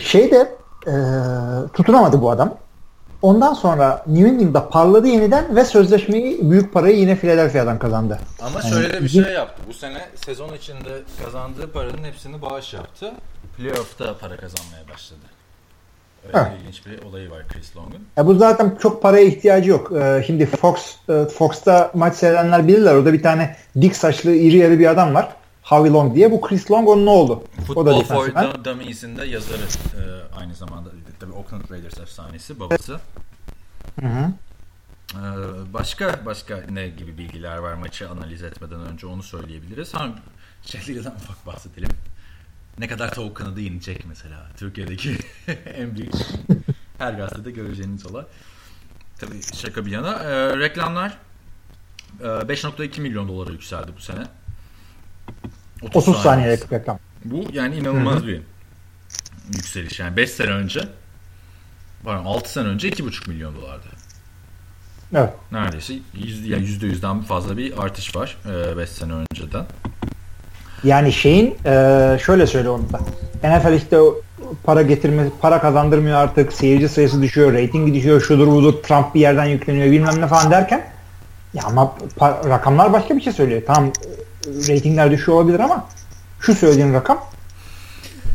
Şey 0.00 0.30
de 0.30 0.56
e, 0.86 0.94
tutunamadı 1.72 2.22
bu 2.22 2.30
adam. 2.30 2.54
Ondan 3.22 3.54
sonra 3.54 4.04
New 4.06 4.28
England'da 4.28 4.68
parladı 4.68 5.06
yeniden 5.06 5.56
ve 5.56 5.64
sözleşmeyi 5.64 6.50
büyük 6.50 6.72
parayı 6.72 6.98
yine 6.98 7.16
Philadelphia'dan 7.16 7.78
kazandı. 7.78 8.18
Ama 8.40 8.60
yani, 8.60 8.70
şöyle 8.70 8.92
de 8.92 9.02
bir 9.02 9.08
şey 9.08 9.22
yaptı. 9.22 9.62
Bu 9.68 9.74
sene 9.74 10.08
sezon 10.14 10.54
içinde 10.54 11.02
kazandığı 11.24 11.72
paranın 11.72 12.04
hepsini 12.04 12.42
bağış 12.42 12.74
yaptı. 12.74 13.12
Playoff'ta 13.56 14.18
para 14.18 14.36
kazanmaya 14.36 14.88
başladı. 14.94 15.20
Öyle 16.26 16.38
ha. 16.38 16.52
ilginç 16.60 16.86
bir 16.86 17.02
olayı 17.02 17.30
var 17.30 17.42
Chris 17.48 17.76
Long'un. 17.76 18.06
Ya 18.16 18.26
bu 18.26 18.34
zaten 18.34 18.76
çok 18.82 19.02
paraya 19.02 19.24
ihtiyacı 19.24 19.70
yok. 19.70 19.92
Ee, 19.92 20.24
şimdi 20.26 20.46
Fox 20.46 20.96
e, 21.08 21.24
Fox'ta 21.24 21.90
maç 21.94 22.14
seyredenler 22.14 22.68
bilirler. 22.68 22.94
Orada 22.94 23.12
bir 23.12 23.22
tane 23.22 23.56
dik 23.80 23.96
saçlı 23.96 24.34
iri 24.34 24.56
yarı 24.56 24.78
bir 24.78 24.86
adam 24.86 25.14
var. 25.14 25.28
Howie 25.62 25.92
Long 25.92 26.14
diye. 26.14 26.30
Bu 26.30 26.40
Chris 26.40 26.70
Long 26.70 26.88
onun 26.88 27.06
ne 27.06 27.10
oldu? 27.10 27.44
Football 27.66 27.86
o 27.86 28.00
da 28.00 28.04
for 28.04 28.64
Dummies'in 28.64 29.16
de 29.16 29.24
yazarı 29.24 29.62
e, 29.62 30.34
aynı 30.36 30.54
zamanda. 30.54 30.90
Tabii 31.20 31.32
Oakland 31.32 31.70
Raiders 31.70 31.98
efsanesi 31.98 32.60
babası. 32.60 33.00
Hı 34.00 34.06
hı. 34.06 34.32
Ee, 35.14 35.18
başka 35.72 36.26
başka 36.26 36.64
ne 36.70 36.88
gibi 36.88 37.18
bilgiler 37.18 37.56
var 37.56 37.74
maçı 37.74 38.10
analiz 38.10 38.42
etmeden 38.42 38.80
önce 38.80 39.06
onu 39.06 39.22
söyleyebiliriz. 39.22 39.94
Ha, 39.94 40.08
şeylerden 40.62 41.10
ufak 41.10 41.46
bahsedelim. 41.46 41.90
Ne 42.78 42.88
kadar 42.88 43.14
tavuk 43.14 43.36
kanadı 43.36 43.60
inecek 43.60 44.06
mesela. 44.06 44.46
Türkiye'deki 44.56 45.18
en 45.74 45.96
büyük 45.96 46.14
her 46.98 47.12
gazetede 47.12 47.50
göreceğiniz 47.50 48.06
olay. 48.06 48.24
Tabii 49.18 49.42
şaka 49.54 49.86
bir 49.86 49.90
yana. 49.90 50.12
Ee, 50.14 50.56
reklamlar 50.58 51.18
e, 52.20 52.24
5.2 52.24 53.00
milyon 53.00 53.28
dolara 53.28 53.52
yükseldi 53.52 53.92
bu 53.96 54.00
sene. 54.00 54.26
30, 55.82 56.08
30 56.08 56.22
saniyelik 56.22 56.72
reklam. 56.72 56.98
Bu 57.24 57.44
yani 57.52 57.76
inanılmaz 57.76 58.14
Hı-hı. 58.14 58.26
bir 58.26 58.40
yükseliş. 59.54 60.00
Yani 60.00 60.16
5 60.16 60.30
sene 60.30 60.50
önce 60.50 60.80
pardon 62.04 62.24
6 62.24 62.52
sene 62.52 62.68
önce 62.68 62.88
2,5 62.88 63.28
milyon 63.28 63.56
dolardı. 63.56 63.86
Evet. 65.14 65.30
Neredeyse 65.52 65.94
yüz, 66.14 66.48
yani 66.48 66.64
%100'den 66.64 67.20
fazla 67.20 67.56
bir 67.56 67.82
artış 67.84 68.16
var 68.16 68.36
5 68.76 68.88
e, 68.88 68.92
sene 68.92 69.12
önceden. 69.12 69.64
Yani 70.84 71.12
şeyin 71.12 71.56
e, 71.64 72.18
şöyle 72.24 72.46
söyle 72.46 72.68
onu 72.68 72.82
da. 72.92 72.98
NFL 73.58 73.72
işte 73.72 73.98
para 74.64 74.82
getirme, 74.82 75.24
para 75.40 75.60
kazandırmıyor 75.60 76.16
artık. 76.16 76.52
Seyirci 76.52 76.88
sayısı 76.88 77.22
düşüyor, 77.22 77.52
reytingi 77.52 77.94
düşüyor, 77.94 78.20
şudur 78.20 78.46
budur, 78.46 78.82
Trump 78.82 79.14
bir 79.14 79.20
yerden 79.20 79.44
yükleniyor 79.44 79.92
bilmem 79.92 80.20
ne 80.20 80.26
falan 80.26 80.50
derken 80.50 80.84
ya 81.54 81.62
ama 81.64 81.94
rakamlar 82.20 82.92
başka 82.92 83.16
bir 83.16 83.20
şey 83.20 83.32
söylüyor. 83.32 83.62
Tamam 83.66 83.92
reytingler 84.46 85.10
düşüyor 85.10 85.38
olabilir 85.38 85.60
ama 85.60 85.88
şu 86.40 86.54
söylediğin 86.54 86.94
rakam 86.94 87.18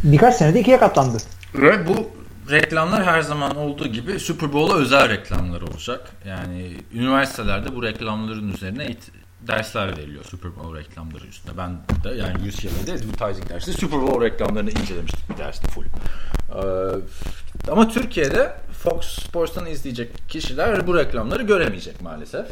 birkaç 0.03 0.35
senede 0.35 0.59
ikiye 0.59 0.79
katlandı. 0.79 1.17
Ve 1.55 1.87
bu 1.87 2.09
reklamlar 2.51 3.05
her 3.05 3.21
zaman 3.21 3.55
olduğu 3.55 3.87
gibi 3.87 4.19
Super 4.19 4.53
Bowl'a 4.53 4.75
özel 4.75 5.09
reklamlar 5.09 5.61
olacak. 5.61 6.11
Yani 6.25 6.77
üniversitelerde 6.93 7.75
bu 7.75 7.83
reklamların 7.83 8.53
üzerine 8.53 8.95
dersler 9.41 9.97
veriliyor 9.97 10.23
Super 10.23 10.55
Bowl 10.55 10.75
reklamları 10.75 11.25
üstüne. 11.25 11.57
Ben 11.57 11.71
de 12.03 12.15
yani 12.15 12.33
UCLA'de 12.47 12.93
advertising 12.93 13.49
dersi 13.49 13.73
Super 13.73 14.01
Bowl 14.01 14.21
reklamlarını 14.21 14.71
incelemiştik 14.71 15.29
bir 15.29 15.37
derste 15.37 15.67
full. 15.67 15.83
Ee, 15.83 17.71
ama 17.71 17.87
Türkiye'de 17.87 18.53
Fox 18.83 19.05
Sports'tan 19.05 19.65
izleyecek 19.65 20.29
kişiler 20.29 20.87
bu 20.87 20.97
reklamları 20.97 21.43
göremeyecek 21.43 22.01
maalesef. 22.01 22.45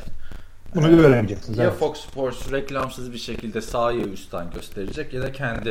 Bunu 0.76 0.92
ee, 0.92 0.96
göremeyeceksiniz. 0.96 1.58
Ya 1.58 1.66
evet. 1.66 1.80
Fox 1.80 1.98
Sports 1.98 2.52
reklamsız 2.52 3.14
bir 3.14 3.18
şekilde 3.18 3.62
sahayı 3.62 4.06
üstten 4.06 4.52
gösterecek 4.52 5.14
ya 5.14 5.22
da 5.22 5.32
kendi 5.32 5.70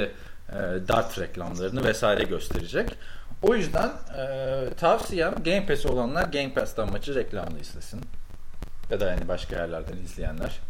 e, 0.48 0.54
dart 0.88 1.18
reklamlarını 1.18 1.84
vesaire 1.84 2.24
gösterecek. 2.24 2.90
O 3.42 3.54
yüzden 3.54 3.90
e, 4.18 4.74
tavsiyem 4.74 5.34
Game 5.44 5.66
Pass 5.66 5.86
olanlar 5.86 6.22
Game 6.24 6.54
Pass'tan 6.54 6.92
maçı 6.92 7.14
reklamlı 7.14 7.60
izlesin. 7.60 8.00
Ya 8.90 9.00
da 9.00 9.10
yani 9.10 9.28
başka 9.28 9.56
yerlerden 9.56 9.96
izleyenler. 9.96 10.60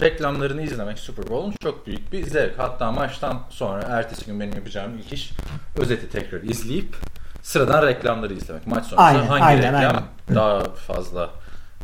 Reklamlarını 0.00 0.62
izlemek 0.62 0.98
Super 0.98 1.30
Bowl'un 1.30 1.54
çok 1.62 1.86
büyük 1.86 2.12
bir 2.12 2.26
zevk. 2.26 2.58
Hatta 2.58 2.92
maçtan 2.92 3.40
sonra 3.50 3.82
ertesi 3.82 4.26
gün 4.26 4.40
benim 4.40 4.54
yapacağım 4.54 4.98
ilk 4.98 5.12
iş 5.12 5.32
özeti 5.76 6.10
tekrar 6.10 6.42
izleyip 6.42 6.96
sıradan 7.42 7.86
reklamları 7.86 8.34
izlemek. 8.34 8.66
Maç 8.66 8.86
sonrası 8.86 9.02
aynen, 9.02 9.26
hangi 9.26 9.44
aynen, 9.44 9.62
reklam 9.62 9.96
aynen. 10.28 10.34
daha 10.34 10.64
fazla 10.64 11.30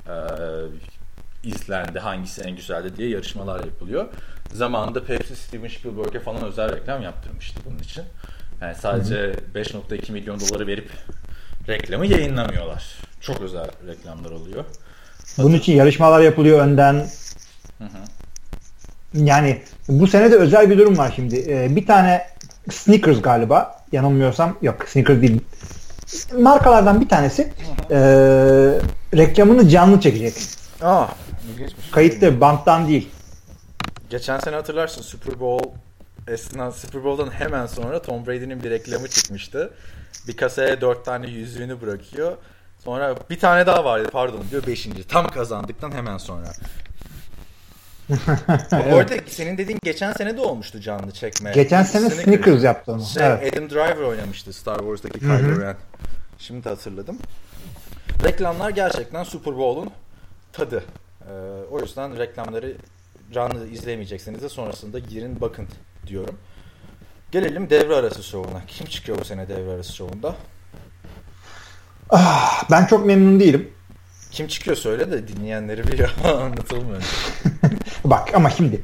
e, 0.06 0.14
izlendi, 1.44 1.98
hangisi 1.98 2.42
en 2.42 2.56
güzeldi 2.56 2.96
diye 2.96 3.08
yarışmalar 3.08 3.64
yapılıyor. 3.64 4.04
Zamanında 4.52 5.04
Pepsi 5.04 5.36
Steven 5.36 5.68
Spielberg'e 5.68 6.20
falan 6.20 6.44
özel 6.44 6.76
reklam 6.76 7.02
yaptırmıştı 7.02 7.60
bunun 7.66 7.78
için. 7.78 8.04
Yani 8.60 8.74
sadece 8.74 9.34
5.2 9.54 10.12
milyon 10.12 10.40
doları 10.40 10.66
verip 10.66 10.90
reklamı 11.68 12.06
yayınlamıyorlar. 12.06 12.84
Çok 13.20 13.40
özel 13.40 13.66
reklamlar 13.86 14.30
oluyor. 14.30 14.64
Bunun 15.38 15.54
için 15.54 15.72
yarışmalar 15.72 16.20
yapılıyor 16.20 16.60
önden. 16.60 16.94
Hı 17.78 17.84
hı. 17.84 17.98
Yani 19.14 19.62
bu 19.88 20.06
sene 20.06 20.30
de 20.30 20.36
özel 20.36 20.70
bir 20.70 20.78
durum 20.78 20.98
var 20.98 21.12
şimdi. 21.16 21.44
Ee, 21.48 21.76
bir 21.76 21.86
tane 21.86 22.26
Snickers 22.70 23.22
galiba 23.22 23.84
yanılmıyorsam 23.92 24.56
yok 24.62 24.88
Snickers 24.88 25.22
değil. 25.22 25.40
Markalardan 26.38 27.00
bir 27.00 27.08
tanesi 27.08 27.52
e, 27.90 27.98
reklamını 29.16 29.68
canlı 29.68 30.00
çekecek. 30.00 30.34
Aa, 30.82 31.06
Kayıtlı 31.92 32.40
banttan 32.40 32.88
değil. 32.88 33.08
Geçen 34.10 34.38
sene 34.38 34.54
hatırlarsın 34.54 35.02
Super 35.02 35.40
Bowl 35.40 35.68
esnasında 36.28 36.72
Super 36.72 37.04
Bowl'dan 37.04 37.30
hemen 37.30 37.66
sonra 37.66 38.02
Tom 38.02 38.26
Brady'nin 38.26 38.62
bir 38.62 38.70
reklamı 38.70 39.08
çıkmıştı. 39.08 39.70
Bir 40.28 40.36
kasaya 40.36 40.80
dört 40.80 41.04
tane 41.04 41.30
yüzüğünü 41.30 41.80
bırakıyor. 41.80 42.36
Sonra 42.84 43.14
bir 43.30 43.38
tane 43.38 43.66
daha 43.66 43.84
vardı 43.84 44.08
pardon 44.12 44.44
diyor 44.50 44.66
beşinci. 44.66 45.04
Tam 45.04 45.28
kazandıktan 45.28 45.92
hemen 45.92 46.18
sonra. 46.18 46.52
evet. 48.72 48.94
Orada 48.94 49.14
senin 49.26 49.58
dediğin 49.58 49.78
geçen 49.82 50.12
sene 50.12 50.36
de 50.36 50.40
olmuştu 50.40 50.80
canlı 50.80 51.12
çekme. 51.12 51.52
Geçen 51.52 51.82
sene 51.82 52.10
Snickers, 52.10 52.24
Snickers 52.24 52.64
yaptı 52.64 52.92
onu. 52.92 53.04
Şey, 53.04 53.26
evet. 53.26 53.52
Adam 53.52 53.70
Driver 53.70 54.02
oynamıştı 54.02 54.52
Star 54.52 54.78
Wars'taki 54.78 55.18
Kylo 55.18 55.60
Ren. 55.60 55.76
Şimdi 56.38 56.68
hatırladım. 56.68 57.18
Reklamlar 58.24 58.70
gerçekten 58.70 59.24
Super 59.24 59.56
Bowl'un 59.56 59.90
tadı. 60.52 60.84
Ee, 61.28 61.32
o 61.70 61.80
yüzden 61.80 62.18
reklamları 62.18 62.76
canlı 63.32 63.68
izleyemeyecekseniz 63.68 64.42
de 64.42 64.48
sonrasında 64.48 64.98
girin 64.98 65.40
bakın 65.40 65.68
diyorum. 66.06 66.38
Gelelim 67.32 67.70
devre 67.70 67.94
arası 67.94 68.22
şovuna. 68.22 68.66
Kim 68.66 68.86
çıkıyor 68.86 69.18
bu 69.18 69.24
sene 69.24 69.48
devre 69.48 69.70
arası 69.70 69.92
şovunda? 69.94 70.36
Ah, 72.10 72.70
ben 72.70 72.86
çok 72.86 73.06
memnun 73.06 73.40
değilim. 73.40 73.70
Kim 74.30 74.46
çıkıyor 74.48 74.76
söyle 74.76 75.10
de 75.10 75.28
dinleyenleri 75.28 76.06
anlatalım 76.24 76.90
önce. 76.94 77.06
Bak 78.04 78.34
ama 78.34 78.50
şimdi 78.50 78.80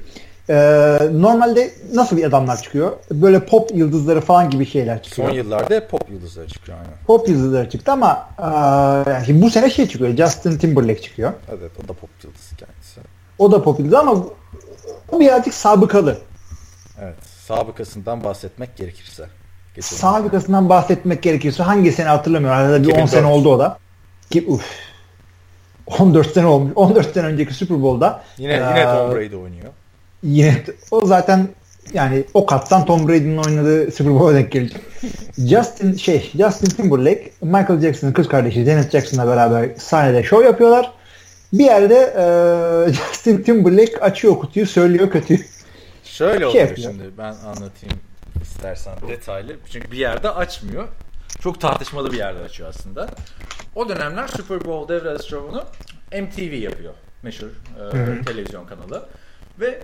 e, 0.50 0.56
normalde 1.12 1.70
nasıl 1.94 2.16
bir 2.16 2.24
adamlar 2.24 2.62
çıkıyor? 2.62 2.92
Böyle 3.10 3.44
pop 3.44 3.70
yıldızları 3.74 4.20
falan 4.20 4.50
gibi 4.50 4.66
şeyler 4.66 5.02
çıkıyor. 5.02 5.28
Son 5.28 5.36
yıllarda 5.36 5.74
hep 5.74 5.90
pop 5.90 6.10
yıldızları 6.10 6.48
çıkıyor. 6.48 6.78
Aynen. 6.78 6.92
Pop 7.06 7.28
yıldızları 7.28 7.70
çıktı 7.70 7.92
ama 7.92 8.28
e, 8.38 8.44
yani 9.10 9.42
bu 9.42 9.50
sene 9.50 9.70
şey 9.70 9.88
çıkıyor. 9.88 10.16
Justin 10.16 10.58
Timberlake 10.58 11.00
çıkıyor. 11.00 11.32
Evet 11.48 11.70
o 11.84 11.88
da 11.88 11.92
pop 11.92 12.10
yıldızı 12.24 12.56
kendisi. 12.56 13.00
O 13.38 13.52
da 13.52 13.62
pop 13.62 13.78
yıldızı 13.78 13.98
ama 13.98 14.24
o 15.12 15.20
birazcık 15.20 15.54
sabıkalı. 15.54 16.18
Evet. 17.02 17.16
Sabıkasından 17.46 18.24
bahsetmek 18.24 18.76
gerekirse. 18.76 19.26
Geçelim. 19.74 19.98
Sabıkasından 19.98 20.68
bahsetmek 20.68 21.22
gerekirse 21.22 21.62
hangi 21.62 21.92
sene 21.92 22.08
hatırlamıyorum. 22.08 22.58
Arada 22.58 22.82
bir 22.82 22.96
10 22.96 23.06
sene 23.06 23.26
oldu 23.26 23.54
o 23.54 23.58
da. 23.58 23.78
Ki, 24.30 24.44
uf. 24.48 24.64
14 25.98 26.30
sene 26.30 26.46
olmuş. 26.46 26.72
14 26.76 27.14
sene 27.14 27.26
önceki 27.26 27.54
Super 27.54 27.82
Bowl'da 27.82 28.22
Yine 28.38 28.52
yine 28.52 28.84
Tom 28.84 29.12
Brady 29.12 29.36
oynuyor. 29.36 29.72
Yine 30.22 30.62
o 30.90 31.06
zaten 31.06 31.48
yani 31.94 32.24
o 32.34 32.46
kattan 32.46 32.84
Tom 32.84 33.08
Brady'nin 33.08 33.36
oynadığı 33.36 33.92
Super 33.92 34.14
Bowl'a 34.14 34.34
denk 34.34 34.52
gelecek. 34.52 34.80
Justin 35.38 35.96
şey 35.96 36.30
Justin 36.36 36.66
Timberlake 36.66 37.30
Michael 37.42 37.80
Jackson'ın 37.80 38.12
kız 38.12 38.28
kardeşi 38.28 38.64
Janet 38.64 38.90
Jackson'la 38.90 39.26
beraber 39.26 39.68
sahnede 39.78 40.22
show 40.22 40.46
yapıyorlar. 40.46 40.92
Bir 41.52 41.64
yerde 41.64 42.14
e, 42.88 42.92
Justin 42.92 43.42
Timberlake 43.42 44.00
açıyor 44.00 44.38
kutuyu 44.38 44.66
söylüyor 44.66 45.10
kötüyü. 45.10 45.40
Şöyle 46.04 46.38
şey 46.38 46.46
oluyor 46.46 46.68
yapıyor. 46.68 46.90
şimdi 46.90 47.04
ben 47.18 47.34
anlatayım 47.34 47.98
istersen 48.42 48.94
detaylı. 49.08 49.56
Çünkü 49.72 49.90
bir 49.90 49.98
yerde 49.98 50.30
açmıyor. 50.30 50.88
Çok 51.40 51.60
tartışmalı 51.60 52.12
bir 52.12 52.18
yerde 52.18 52.40
açıyor 52.40 52.68
aslında. 52.68 53.08
O 53.74 53.88
dönemler 53.88 54.28
Super 54.28 54.64
Bowl 54.64 54.92
devre 54.92 55.18
şovunu 55.28 55.64
MTV 56.12 56.54
yapıyor. 56.54 56.94
Meşhur 57.22 57.46
e, 57.46 58.22
televizyon 58.24 58.66
kanalı. 58.66 59.06
Ve 59.60 59.80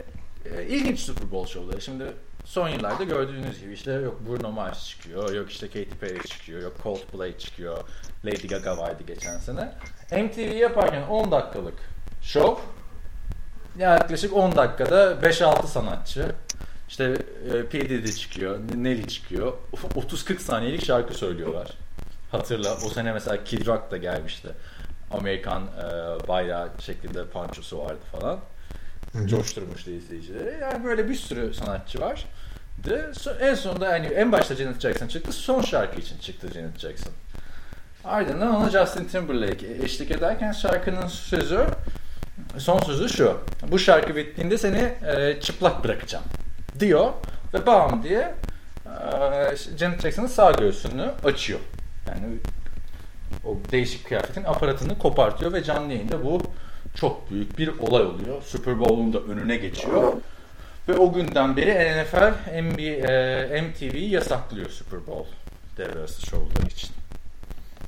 ilginç 0.69 1.01
Super 1.01 1.31
Bowl 1.31 1.53
şovları. 1.53 1.81
Şimdi 1.81 2.05
son 2.45 2.69
yıllarda 2.69 3.05
gördüğünüz 3.05 3.61
gibi 3.61 3.73
işte 3.73 3.93
yok 3.93 4.21
Bruno 4.29 4.53
Mars 4.53 4.89
çıkıyor, 4.89 5.33
yok 5.33 5.51
işte 5.51 5.67
Katy 5.67 5.97
Perry 6.01 6.29
çıkıyor, 6.29 6.63
yok 6.63 6.73
Coldplay 6.83 7.39
çıkıyor, 7.39 7.79
Lady 8.25 8.47
Gaga 8.47 8.79
vardı 8.79 9.03
geçen 9.07 9.39
sene. 9.39 9.73
MTV 10.13 10.57
yaparken 10.57 11.03
10 11.03 11.31
dakikalık 11.31 11.79
show 12.23 12.63
yaklaşık 13.79 14.37
10 14.37 14.57
dakikada 14.57 15.13
5-6 15.13 15.67
sanatçı 15.67 16.35
işte 16.89 17.05
e, 17.53 17.67
P. 17.67 17.89
Diddy 17.89 18.13
çıkıyor, 18.13 18.59
Nelly 18.75 19.09
çıkıyor. 19.09 19.53
30-40 19.73 20.39
saniyelik 20.39 20.85
şarkı 20.85 21.15
söylüyorlar. 21.15 21.69
Hatırla 22.33 22.75
o 22.75 22.89
sene 22.89 23.13
mesela 23.13 23.45
Kid 23.45 23.67
Rock 23.67 23.91
da 23.91 23.97
gelmişti. 23.97 24.49
Amerikan 25.11 25.63
e, 25.63 26.29
bayrağı 26.29 26.71
şeklinde 26.81 27.27
pançosu 27.27 27.79
vardı 27.79 28.01
falan. 28.13 28.39
Coşturmuştu 29.27 29.91
izleyicileri. 29.91 30.59
Yani 30.61 30.85
böyle 30.85 31.09
bir 31.09 31.15
sürü 31.15 31.55
sanatçı 31.55 32.01
var. 32.01 32.27
De, 32.85 33.11
en 33.41 33.55
sonunda 33.55 33.97
yani 33.97 34.07
en 34.07 34.33
başta 34.33 34.55
Janet 34.55 34.81
Jackson 34.81 35.09
çıktı. 35.09 35.33
Son 35.33 35.63
şarkı 35.63 36.01
için 36.01 36.19
çıktı 36.19 36.49
Janet 36.55 36.79
Jackson. 36.79 37.13
Ardından 38.05 38.57
ona 38.57 38.71
Justin 38.71 39.05
Timberlake 39.05 39.67
eşlik 39.83 40.11
ederken 40.11 40.53
şarkının 40.53 41.07
sözü 41.07 41.67
son 42.59 42.79
sözü 42.79 43.09
şu. 43.09 43.41
Bu 43.71 43.79
şarkı 43.79 44.17
bittiğinde 44.17 44.59
seni 44.59 44.95
e, 45.07 45.41
çıplak 45.41 45.85
bırakacağım 45.85 46.25
diyor 46.81 47.13
ve 47.55 47.67
bam 47.67 48.03
diye 48.03 48.35
e, 48.87 49.57
Janet 49.79 50.03
Jackson'ın 50.03 50.27
sağ 50.27 50.53
göğsünü 50.53 51.11
açıyor. 51.25 51.61
Yani 52.09 52.39
o 53.45 53.57
değişik 53.73 54.07
kıyafetin 54.07 54.45
aparatını 54.45 54.99
kopartıyor 54.99 55.53
ve 55.53 55.65
canlı 55.65 55.93
yayında 55.93 56.25
bu 56.25 56.43
çok 56.97 57.31
büyük 57.31 57.59
bir 57.59 57.69
olay 57.79 58.03
oluyor. 58.03 58.43
Super 58.43 58.81
Bowl'un 58.81 59.13
da 59.13 59.19
önüne 59.19 59.57
geçiyor. 59.57 60.13
Ve 60.89 60.97
o 60.97 61.13
günden 61.13 61.57
beri 61.57 62.03
NFL, 62.03 62.33
NBA, 62.63 63.13
e, 63.13 63.63
MTV'yi 63.63 64.11
yasaklıyor 64.11 64.71
Super 64.71 65.07
Bowl 65.07 65.29
devre 65.77 65.99
arası 65.99 66.27
şovları 66.27 66.67
için. 66.67 66.91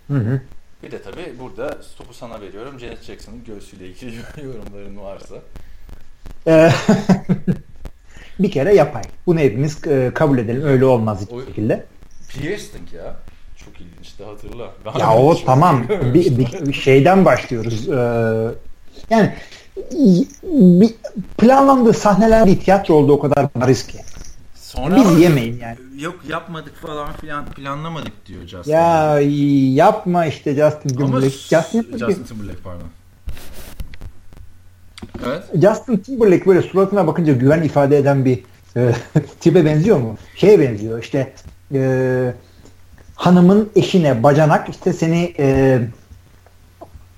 Hı 0.09 0.15
hı. 0.15 0.41
Bir 0.83 0.91
de 0.91 1.03
tabii 1.03 1.35
burada 1.41 1.79
topu 1.99 2.15
sana 2.15 2.41
veriyorum. 2.41 2.81
Janet 2.81 3.03
Jackson'ın 3.03 3.45
göğsüyle 3.45 3.87
ilgili 3.87 4.17
yorumların 4.45 4.99
varsa. 4.99 5.35
Ee, 6.47 6.71
bir 8.39 8.51
kere 8.51 8.75
yapay. 8.75 9.03
Bunu 9.27 9.39
hepimiz 9.39 9.87
e, 9.87 10.11
kabul 10.15 10.39
edelim. 10.39 10.63
Öyle 10.63 10.85
olmaz 10.85 11.21
hiçbir 11.21 11.47
şekilde. 11.47 11.85
Piercing 12.29 12.93
ya. 12.93 13.17
Çok 13.57 13.81
ilginçti 13.81 14.25
hatırla. 14.25 14.73
Ben 14.85 14.99
ya 14.99 15.17
o 15.17 15.45
tamam. 15.45 15.89
bir, 16.15 16.39
bir, 16.39 16.67
bir 16.67 16.73
şeyden 16.73 17.25
başlıyoruz. 17.25 17.89
Ee, 17.89 18.68
yani 19.11 19.33
planlandığı 21.39 21.93
sahneler 21.93 22.47
bir 22.47 22.61
tiyatro 22.61 22.95
oldu 22.95 23.13
o 23.13 23.19
kadar 23.19 23.49
bariz 23.55 23.87
ki. 23.87 23.99
Sonra 24.55 24.97
Biz 24.97 25.21
yemeyin 25.21 25.59
yani. 25.61 25.77
Yok 25.99 26.17
yapmadık 26.29 26.77
falan 26.77 27.13
filan 27.13 27.47
planlamadık 27.47 28.27
diyor 28.27 28.47
Justin. 28.47 28.73
Ya 28.73 29.21
yapma 29.85 30.27
işte 30.27 30.55
Justin 30.55 30.89
Timberlake. 30.89 31.31
Justin, 31.31 31.99
Justin 31.99 32.25
Timberlake 32.25 32.59
pardon. 32.65 32.89
Evet. 35.27 35.43
Justin 35.55 35.97
Timberlake 35.97 36.47
böyle 36.47 36.63
suratına 36.63 37.07
bakınca 37.07 37.33
güven 37.33 37.63
ifade 37.63 37.99
eden 37.99 38.25
bir 38.25 38.45
e, 38.77 38.93
tipe 39.41 39.65
benziyor 39.65 39.99
mu? 39.99 40.17
Şeye 40.37 40.61
benziyor 40.61 41.03
işte 41.03 41.33
e, 41.75 42.33
hanımın 43.15 43.71
eşine 43.77 44.23
bacanak 44.23 44.69
işte 44.69 44.93
seni 44.93 45.35
e, 45.39 45.79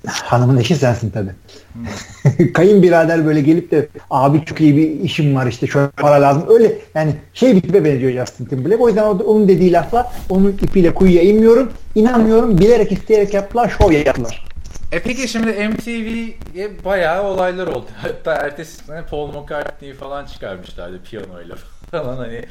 hanımın 0.07 0.57
eşi 0.57 0.77
sensin 0.77 1.11
tabi. 1.11 1.31
Hmm. 1.73 2.53
Kayınbirader 2.53 3.27
böyle 3.27 3.41
gelip 3.41 3.71
de 3.71 3.89
abi 4.11 4.45
çok 4.45 4.61
iyi 4.61 4.77
bir 4.77 5.01
işim 5.01 5.35
var 5.35 5.47
işte 5.47 5.67
şöyle 5.67 5.89
para 5.89 6.23
lazım. 6.23 6.45
Öyle 6.49 6.79
yani 6.95 7.15
şey 7.35 7.57
bir 7.57 7.61
tipe 7.61 7.85
benziyor 7.85 8.13
Justin 8.13 8.45
Timberlake. 8.45 8.83
O 8.83 8.89
yüzden 8.89 9.03
onun 9.05 9.49
dediği 9.49 9.73
laflar 9.73 10.07
onun 10.29 10.53
ipiyle 10.53 10.95
kuyuya 10.95 11.23
inmiyorum. 11.23 11.73
İnanmıyorum. 11.95 12.59
Bilerek 12.59 12.93
isteyerek 12.93 13.35
yaptılar. 13.35 13.75
Şov 13.79 13.93
yaptılar. 13.93 14.51
E 14.93 15.03
peki 15.03 15.29
şimdi 15.29 15.69
MTV'ye 15.69 16.85
bayağı 16.85 17.25
olaylar 17.25 17.67
oldu. 17.67 17.87
Hatta 17.97 18.35
ertesi 18.35 18.85
sene 18.85 19.07
Paul 19.07 19.29
McCartney'i 19.29 19.95
falan 19.95 20.27
çıkarmışlardı 20.27 21.03
piyanoyla 21.03 21.57
falan 21.91 22.17
hani. 22.17 22.45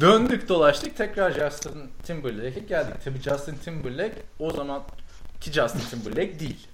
Döndük 0.00 0.48
dolaştık 0.48 0.96
tekrar 0.96 1.30
Justin 1.30 1.72
Timberlake'e 2.02 2.60
geldik. 2.60 2.94
Tabii 3.04 3.22
Justin 3.22 3.54
Timberlake 3.54 4.22
o 4.38 4.50
zaman 4.50 4.82
ki 5.40 5.52
Justin 5.52 5.80
Timberlake 5.90 6.40
değil. 6.40 6.68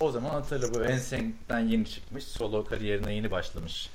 O 0.00 0.10
zaman 0.10 0.30
hatırla 0.30 0.74
bu 0.74 0.84
Ensync'den 0.84 1.60
yeni 1.60 1.86
çıkmış. 1.86 2.24
Solo 2.24 2.64
kariyerine 2.64 3.14
yeni 3.14 3.30
başlamış. 3.30 3.90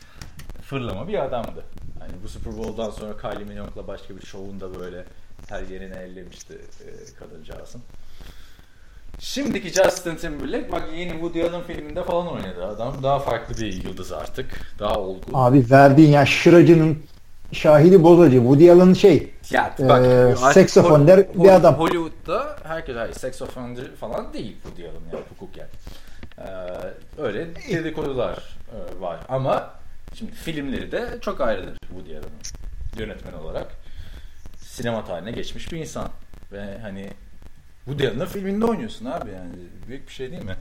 Fırlama 0.61 1.07
bir 1.07 1.23
adamdı. 1.23 1.63
Hani 1.99 2.11
bu 2.23 2.27
Super 2.27 2.57
Bowl'dan 2.57 2.89
sonra 2.89 3.17
Kylie 3.17 3.45
Minogue'la 3.45 3.87
başka 3.87 4.17
bir 4.17 4.25
şovunda 4.25 4.79
böyle 4.79 5.05
her 5.49 5.63
yerini 5.63 5.95
ellemişti 5.95 6.53
e, 6.53 6.89
kadıncağızın. 7.19 7.81
Şimdiki 9.19 9.69
Justin 9.69 10.15
Timberlake 10.15 10.71
bak 10.71 10.83
yeni 10.97 11.11
Woody 11.11 11.43
Allen 11.43 11.63
filminde 11.63 12.03
falan 12.03 12.27
oynadı 12.27 12.65
adam. 12.65 13.03
Daha 13.03 13.19
farklı 13.19 13.57
bir 13.57 13.83
yıldız 13.83 14.11
artık. 14.11 14.75
Daha 14.79 14.99
olgun. 14.99 15.31
Abi 15.33 15.65
verdiğin 15.71 16.11
ya 16.11 16.25
şıracının 16.25 17.03
şahidi 17.51 18.03
bozacı. 18.03 18.37
Woody 18.37 18.71
Allen 18.71 18.93
şey 18.93 19.33
ya, 19.51 19.75
bak, 19.79 20.05
e, 20.05 20.35
seksofon 20.53 21.07
der 21.07 21.33
bir 21.33 21.49
adam. 21.49 21.75
Hollywood'da 21.75 22.55
herkes 22.63 22.95
hayır 22.95 23.13
seksofoncu 23.13 23.95
falan 23.95 24.33
değil 24.33 24.55
Woody 24.63 24.83
Allen 24.83 25.01
yani 25.13 25.23
hukuken. 25.29 25.63
Ee, 25.63 25.82
öyle 27.23 27.47
dedikodular 27.55 28.57
e, 28.71 29.01
var 29.01 29.19
ama 29.29 29.73
şimdi 30.13 30.31
filmleri 30.31 30.91
de 30.91 31.17
çok 31.21 31.41
ayrıdır 31.41 31.77
Woody 31.87 32.17
Allen'ın 32.17 32.99
yönetmen 32.99 33.33
olarak. 33.33 33.67
Sinema 34.57 35.05
tarihine 35.05 35.31
geçmiş 35.31 35.71
bir 35.71 35.77
insan. 35.77 36.09
Ve 36.51 36.77
hani 36.81 37.09
Woody 37.85 38.07
Allen'ın 38.07 38.25
filminde 38.25 38.65
oynuyorsun 38.65 39.05
abi 39.05 39.31
yani. 39.31 39.53
Büyük 39.87 40.07
bir 40.07 40.13
şey 40.13 40.31
değil 40.31 40.43
mi? 40.43 40.55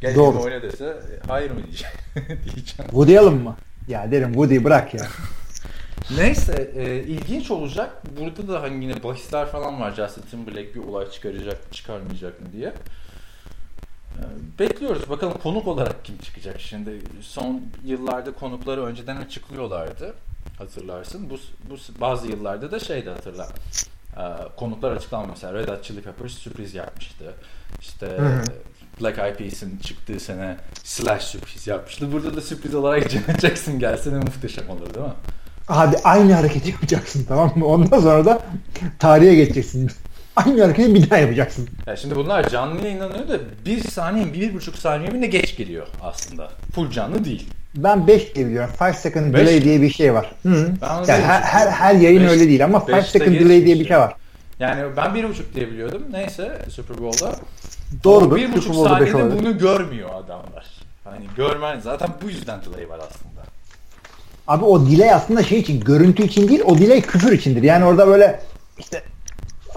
Gel 0.00 0.14
Doğru. 0.14 0.42
oyna 0.42 0.62
dese 0.62 0.96
hayır 1.28 1.50
mı 1.50 1.60
diyeceğim. 1.64 1.94
diyeceğim. 2.54 2.90
Woody 2.90 3.18
Allen 3.18 3.34
mı? 3.34 3.56
Ya 3.88 4.10
derim 4.10 4.32
Woody 4.32 4.64
bırak 4.64 4.94
ya. 4.94 5.06
Neyse 6.16 6.72
e, 6.76 6.96
ilginç 6.96 7.50
olacak. 7.50 8.02
Burada 8.20 8.48
da 8.48 8.62
hani 8.62 8.84
yine 8.84 9.02
bahisler 9.02 9.46
falan 9.46 9.80
var. 9.80 9.94
Justin 9.94 10.22
Timberlake 10.22 10.74
bir 10.74 10.80
olay 10.80 11.10
çıkaracak 11.10 11.66
mı 11.66 11.72
çıkarmayacak 11.72 12.40
mı 12.40 12.46
diye. 12.52 12.72
Bekliyoruz. 14.58 15.10
Bakalım 15.10 15.38
konuk 15.42 15.66
olarak 15.66 16.04
kim 16.04 16.18
çıkacak 16.18 16.60
şimdi. 16.60 16.90
Son 17.20 17.62
yıllarda 17.84 18.32
konukları 18.32 18.84
önceden 18.84 19.16
açıklıyorlardı. 19.16 20.14
Hatırlarsın. 20.58 21.30
Bu, 21.30 21.34
bu 21.70 22.00
bazı 22.00 22.26
yıllarda 22.26 22.70
da 22.70 22.78
şeydi 22.78 23.10
hatırla. 23.10 23.48
E, 24.16 24.22
konuklar 24.56 24.92
açıklanmış. 24.92 25.30
Mesela 25.30 25.54
Red 25.54 25.68
Hot 25.68 25.84
Chili 25.84 26.02
Peppers 26.02 26.32
sürpriz 26.32 26.74
yapmıştı. 26.74 27.34
İşte 27.80 28.06
Hı-hı. 28.06 28.44
Black 29.00 29.18
Eyed 29.18 29.36
Peas'in 29.36 29.78
çıktığı 29.78 30.20
sene 30.20 30.56
Slash 30.84 31.22
sürpriz 31.22 31.66
yapmıştı. 31.66 32.12
Burada 32.12 32.36
da 32.36 32.40
sürpriz 32.40 32.74
olarak 32.74 33.10
Jackson 33.40 33.78
gelse 33.78 34.12
ne 34.12 34.18
muhteşem 34.18 34.70
olur 34.70 34.94
değil 34.94 35.06
mi? 35.06 35.12
Abi 35.68 35.96
aynı 36.04 36.32
hareketi 36.32 36.70
yapacaksın 36.70 37.24
tamam 37.28 37.52
mı? 37.56 37.66
Ondan 37.66 38.00
sonra 38.00 38.24
da 38.24 38.42
tarihe 38.98 39.34
geçeceksin. 39.34 39.90
Aynı 40.46 40.62
hareketi 40.62 40.94
bir 40.94 41.10
daha 41.10 41.18
yapacaksın. 41.18 41.68
Ya 41.86 41.96
şimdi 41.96 42.16
bunlar 42.16 42.48
canlı 42.48 42.84
yayınlanıyor 42.84 43.28
da 43.28 43.38
bir 43.66 43.84
saniye, 43.84 44.32
bir 44.32 44.54
buçuk 44.54 44.76
saniye 44.76 45.10
mi 45.10 45.20
ne 45.20 45.26
geç 45.26 45.56
geliyor 45.56 45.86
aslında. 46.02 46.50
Full 46.74 46.90
canlı 46.90 47.24
değil. 47.24 47.48
Ben 47.76 48.06
5 48.06 48.34
diye 48.34 48.46
biliyorum. 48.46 48.70
5 48.80 48.96
second 48.96 49.34
beş. 49.34 49.40
delay 49.40 49.64
diye 49.64 49.82
bir 49.82 49.90
şey 49.90 50.14
var. 50.14 50.32
Hı. 50.42 50.72
Yani 51.08 51.22
her, 51.22 51.40
her, 51.40 51.70
her 51.70 51.94
yayın 51.94 52.22
beş, 52.22 52.30
öyle 52.30 52.48
değil 52.48 52.64
ama 52.64 52.88
5 52.88 53.06
second 53.06 53.34
delay 53.34 53.64
diye 53.64 53.80
bir 53.80 53.86
şey 53.86 53.96
var. 53.96 54.14
Yani 54.58 54.82
ben 54.96 55.14
bir 55.14 55.28
buçuk 55.28 55.54
diye 55.54 55.70
biliyordum. 55.70 56.02
Neyse 56.10 56.58
Super 56.68 56.98
Bowl'da. 56.98 57.34
Doğrudur. 58.04 58.36
Bir 58.36 58.52
buçuk 58.52 58.74
saniyede 58.74 59.38
bunu 59.38 59.58
görmüyor 59.58 60.08
adamlar. 60.14 60.66
Hani 61.04 61.24
görmen 61.36 61.80
zaten 61.80 62.08
bu 62.22 62.30
yüzden 62.30 62.60
delay 62.64 62.88
var 62.88 62.98
aslında. 62.98 63.40
Abi 64.48 64.64
o 64.64 64.90
delay 64.90 65.12
aslında 65.12 65.42
şey 65.42 65.58
için 65.58 65.80
görüntü 65.80 66.22
için 66.22 66.48
değil 66.48 66.62
o 66.64 66.78
delay 66.78 67.00
küfür 67.00 67.32
içindir. 67.32 67.62
Yani 67.62 67.84
orada 67.84 68.06
böyle 68.06 68.40
işte 68.78 69.02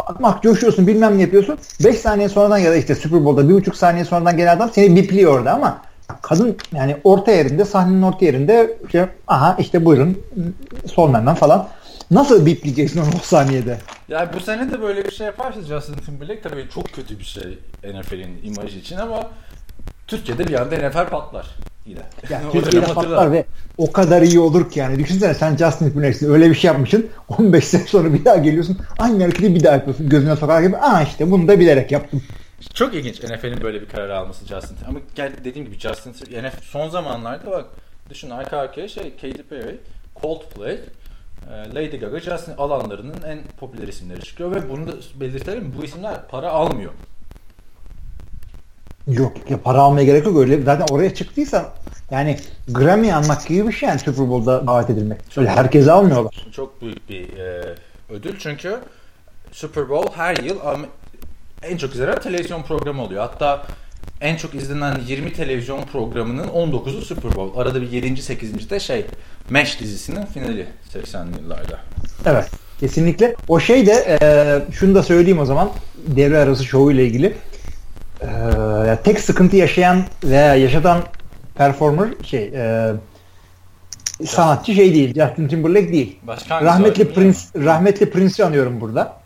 atmak 0.08 0.44
coşuyorsun 0.44 0.88
bilmem 0.88 1.18
ne 1.18 1.22
yapıyorsun. 1.22 1.58
5 1.84 2.00
saniye 2.00 2.30
sonradan 2.30 2.58
ya 2.58 2.72
da 2.72 2.76
işte 2.76 2.96
Super 2.96 3.26
Bowl'da 3.26 3.42
1,5 3.42 3.76
saniye 3.76 4.06
sonradan 4.06 4.38
gelen 4.38 4.56
adam 4.56 4.70
seni 4.74 4.96
bipliyor 4.96 5.40
orada 5.40 5.54
ama 5.54 5.82
kadın 6.22 6.58
yani 6.74 6.98
orta 7.04 7.32
yerinde 7.32 7.66
sahnenin 7.66 8.02
orta 8.02 8.26
yerinde 8.26 8.78
işte, 8.86 9.10
aha 9.28 9.56
işte 9.60 9.86
buyurun 9.86 10.22
Solman'dan 10.86 11.36
falan. 11.36 11.68
Nasıl 12.12 12.46
bipleyeceksin 12.46 13.02
onu 13.02 13.10
o 13.16 13.24
saniyede? 13.24 13.78
Yani 14.08 14.30
bu 14.36 14.40
sene 14.40 14.72
de 14.72 14.82
böyle 14.82 15.06
bir 15.06 15.12
şey 15.12 15.28
yaparsa 15.28 15.62
Justin 15.62 15.94
Timberlake 15.94 16.42
tabii 16.42 16.70
çok 16.74 16.86
kötü 16.86 17.20
bir 17.20 17.24
şey 17.24 17.60
NFL'in 17.84 18.40
imajı 18.44 18.78
için 18.78 18.98
ama 18.98 19.20
Türkiye'de 20.08 20.48
bir 20.48 20.62
anda 20.62 20.90
NFL 20.90 21.10
patlar 21.10 21.56
yine. 21.86 22.00
Yani 22.30 22.44
Türkiye'de 22.52 22.86
patlar 22.86 23.32
ve 23.32 23.46
o 23.78 23.92
kadar 23.92 24.22
iyi 24.22 24.40
olur 24.40 24.72
ki 24.72 24.80
yani. 24.80 25.00
Düşünsene 25.00 25.34
sen 25.34 25.58
Justin 25.58 25.90
Timberlake'sin 25.90 26.34
öyle 26.34 26.50
bir 26.50 26.56
şey 26.56 26.68
yapmışsın. 26.68 27.10
15 27.38 27.64
sene 27.64 27.84
sonra 27.84 28.14
bir 28.14 28.26
daha 28.26 28.36
geliyorsun. 28.36 28.78
Aynı 29.00 29.24
hareketi 29.24 29.56
bir 29.56 29.64
daha 29.64 29.74
yapıyorsun. 29.74 30.10
Gözüne 30.10 30.36
sokar 30.36 30.62
gibi. 30.62 30.78
Aa 30.78 31.04
işte 31.04 31.32
bunu 31.32 31.48
da 31.48 31.60
bilerek 31.60 31.92
yaptım. 31.92 32.22
Çok 32.74 32.94
ilginç 32.94 33.24
NFL'in 33.24 33.62
böyle 33.62 33.82
bir 33.82 33.88
karar 33.88 34.10
alması 34.10 34.46
Justin 34.46 34.78
Ama 34.88 35.00
gel 35.16 35.32
dediğim 35.44 35.68
gibi 35.68 35.80
Justin 35.80 36.12
NFL 36.12 36.62
son 36.62 36.90
zamanlarda 36.90 37.52
bak 37.52 37.66
düşün 38.10 38.30
arka 38.30 38.58
arkaya 38.58 38.88
şey 38.88 39.16
Katy 39.16 39.42
Perry, 39.42 39.80
Coldplay, 40.22 40.74
e, 40.74 41.76
Lady 41.76 41.98
Gaga, 41.98 42.20
Justin 42.20 42.54
alanlarının 42.58 43.16
en 43.28 43.40
popüler 43.60 43.88
isimleri 43.88 44.22
çıkıyor 44.22 44.56
ve 44.56 44.70
bunu 44.70 44.88
da 44.88 44.92
belirtelim 45.16 45.74
bu 45.80 45.84
isimler 45.84 46.28
para 46.28 46.50
almıyor. 46.50 46.92
Yok 49.08 49.34
ya 49.50 49.62
para 49.62 49.82
almaya 49.82 50.04
gerek 50.04 50.26
yok 50.26 50.38
öyle. 50.38 50.62
Zaten 50.62 50.96
oraya 50.96 51.14
çıktıysa 51.14 51.74
yani 52.12 52.38
Grammy 52.68 53.14
almak 53.14 53.48
gibi 53.48 53.68
bir 53.68 53.74
şey 53.74 53.90
yani 53.90 54.00
Super 54.00 54.30
Bowl'da 54.30 54.68
davet 54.68 54.90
edilmek. 54.90 55.38
Öyle 55.38 55.50
herkese 55.50 55.92
almıyorlar. 55.92 56.48
Çok 56.52 56.82
büyük 56.82 57.10
bir 57.10 57.38
e, 57.38 57.76
ödül 58.10 58.40
çünkü 58.40 58.78
Super 59.52 59.90
Bowl 59.90 60.14
her 60.16 60.38
yıl 60.38 60.58
en 61.62 61.78
çok 61.78 61.96
izlenen 61.96 62.20
televizyon 62.20 62.64
programı 62.64 63.04
oluyor. 63.04 63.22
Hatta 63.22 63.66
en 64.22 64.36
çok 64.36 64.56
izlenen 64.56 65.00
20 65.08 65.34
televizyon 65.34 65.82
programının 65.82 66.48
19'u 66.48 67.02
Super 67.02 67.36
Bowl. 67.36 67.60
Arada 67.60 67.82
bir 67.82 67.92
7. 67.92 68.22
8. 68.22 68.70
de 68.70 68.80
şey 68.80 69.06
MASH 69.50 69.80
dizisinin 69.80 70.26
finali 70.26 70.68
80'li 70.94 71.42
yıllarda. 71.42 71.80
Evet. 72.26 72.50
Kesinlikle. 72.80 73.36
O 73.48 73.60
şey 73.60 73.86
de 73.86 74.18
e, 74.22 74.72
şunu 74.74 74.96
da 74.96 75.04
söyleyeyim 75.04 75.40
o 75.40 75.46
zaman 75.46 75.72
devre 76.08 76.38
arası 76.38 76.66
şovu 76.66 76.92
ile 76.92 77.06
ilgili. 77.06 77.36
E, 78.24 78.98
tek 79.04 79.20
sıkıntı 79.20 79.56
yaşayan 79.56 80.04
veya 80.24 80.56
yaşatan 80.56 81.02
performer 81.56 82.10
şey 82.24 82.44
e, 82.56 82.92
sanatçı 84.26 84.74
şey 84.74 84.94
değil. 84.94 85.14
Justin 85.14 85.48
Timberlake 85.48 85.92
değil. 85.94 86.20
Başka 86.24 86.62
rahmetli 86.62 87.14
Prince 87.14 87.40
rahmetli 87.56 88.10
Prince'i 88.10 88.46
anıyorum 88.46 88.82
burada. 88.82 89.18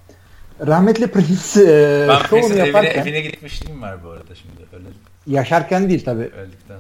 Rahmetli 0.68 1.08
Prince 1.08 1.62
e, 1.62 2.08
ben 2.08 2.18
şovunu 2.20 2.42
Prince'in 2.42 2.66
yaparken 2.66 2.92
evine, 2.92 3.02
evine 3.02 3.22
gitmişliğim 3.22 3.82
var 3.82 4.04
bu 4.04 4.10
arada 4.10 4.36
şimdi. 4.36 4.56
Öyle. 4.74 4.86
Yaşarken 5.28 5.90
değil 5.90 6.06
tabi. 6.06 6.22
Öldükten 6.22 6.78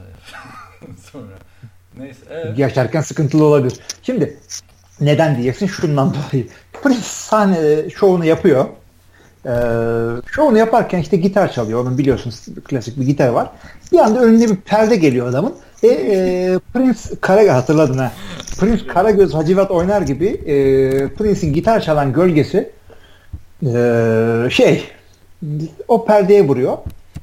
sonra. 1.11 1.33
Neyse. 1.97 2.19
Evet. 2.29 2.59
Yaşarken 2.59 3.01
sıkıntılı 3.01 3.43
olabilir. 3.45 3.79
Şimdi 4.03 4.37
neden 5.01 5.35
diyeceksin? 5.35 5.67
Şundan 5.67 6.13
dolayı. 6.13 6.47
Prince 6.83 6.99
sahne 7.01 7.89
şovunu 7.89 8.25
yapıyor. 8.25 8.65
Ee, 9.47 9.51
şovunu 10.31 10.57
yaparken 10.57 10.99
işte 10.99 11.17
gitar 11.17 11.51
çalıyor. 11.51 11.81
Onun 11.81 11.97
biliyorsunuz 11.97 12.45
klasik 12.63 12.99
bir 12.99 13.05
gitar 13.05 13.29
var. 13.29 13.49
Bir 13.91 13.99
anda 13.99 14.19
önünde 14.19 14.49
bir 14.49 14.55
perde 14.55 14.95
geliyor 14.95 15.27
adamın. 15.27 15.53
Ve 15.83 15.87
e, 15.87 16.59
Prince 16.73 16.99
Karagöz 17.21 17.51
hatırladın 17.51 17.97
ha. 17.97 18.11
Prince 18.59 18.87
Karagöz 18.87 19.33
Hacivat 19.33 19.71
oynar 19.71 20.01
gibi 20.01 20.27
e, 20.27 20.53
Prince'in 21.07 21.53
gitar 21.53 21.81
çalan 21.81 22.13
gölgesi 22.13 22.69
e, 23.65 24.47
şey 24.49 24.83
o 25.87 26.05
perdeye 26.05 26.47
vuruyor. 26.47 26.77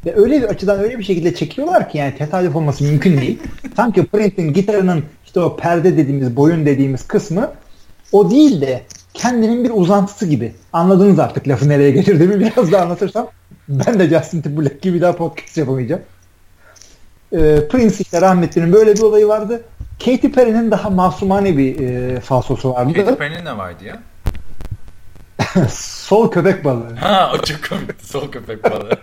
Ve 0.06 0.16
öyle 0.16 0.42
bir 0.42 0.46
açıdan 0.46 0.80
öyle 0.80 0.98
bir 0.98 1.04
şekilde 1.04 1.34
çekiyorlar 1.34 1.90
ki 1.90 1.98
yani 1.98 2.14
tesadüf 2.16 2.56
olması 2.56 2.84
mümkün 2.84 3.20
değil. 3.20 3.38
Sanki 3.76 4.06
Prince'in 4.06 4.52
gitarının 4.52 5.04
işte 5.24 5.40
o 5.40 5.56
perde 5.56 5.96
dediğimiz, 5.96 6.36
boyun 6.36 6.66
dediğimiz 6.66 7.06
kısmı 7.06 7.50
o 8.12 8.30
değil 8.30 8.60
de 8.60 8.82
kendinin 9.14 9.64
bir 9.64 9.70
uzantısı 9.74 10.26
gibi. 10.26 10.54
Anladınız 10.72 11.18
artık 11.18 11.48
lafı 11.48 11.68
nereye 11.68 11.90
getirdiğimi 11.90 12.40
biraz 12.40 12.72
daha 12.72 12.82
anlatırsam 12.82 13.28
ben 13.68 13.98
de 13.98 14.08
Justin 14.08 14.42
Timberlake 14.42 14.78
gibi 14.82 15.00
daha 15.00 15.16
podcast 15.16 15.56
yapamayacağım. 15.56 16.02
Ee, 17.32 17.68
Prince 17.68 17.96
işte 18.00 18.20
rahmetlinin 18.20 18.72
böyle 18.72 18.94
bir 18.94 19.02
olayı 19.02 19.28
vardı. 19.28 19.62
Katy 20.04 20.28
Perry'nin 20.28 20.70
daha 20.70 20.90
masumane 20.90 21.56
bir 21.56 21.80
e, 21.80 22.20
falsosu 22.20 22.70
vardı. 22.70 22.92
Katy 22.92 23.14
Perry'nin 23.14 23.44
ne 23.44 23.58
vardı 23.58 23.84
ya? 23.84 24.02
Sol 25.70 26.30
köpek 26.30 26.64
balığı. 26.64 26.94
Ha 26.94 27.32
o 27.34 27.42
çok 27.42 27.68
komikti. 27.68 28.06
Sol 28.06 28.30
köpek 28.30 28.64
balığı. 28.64 28.98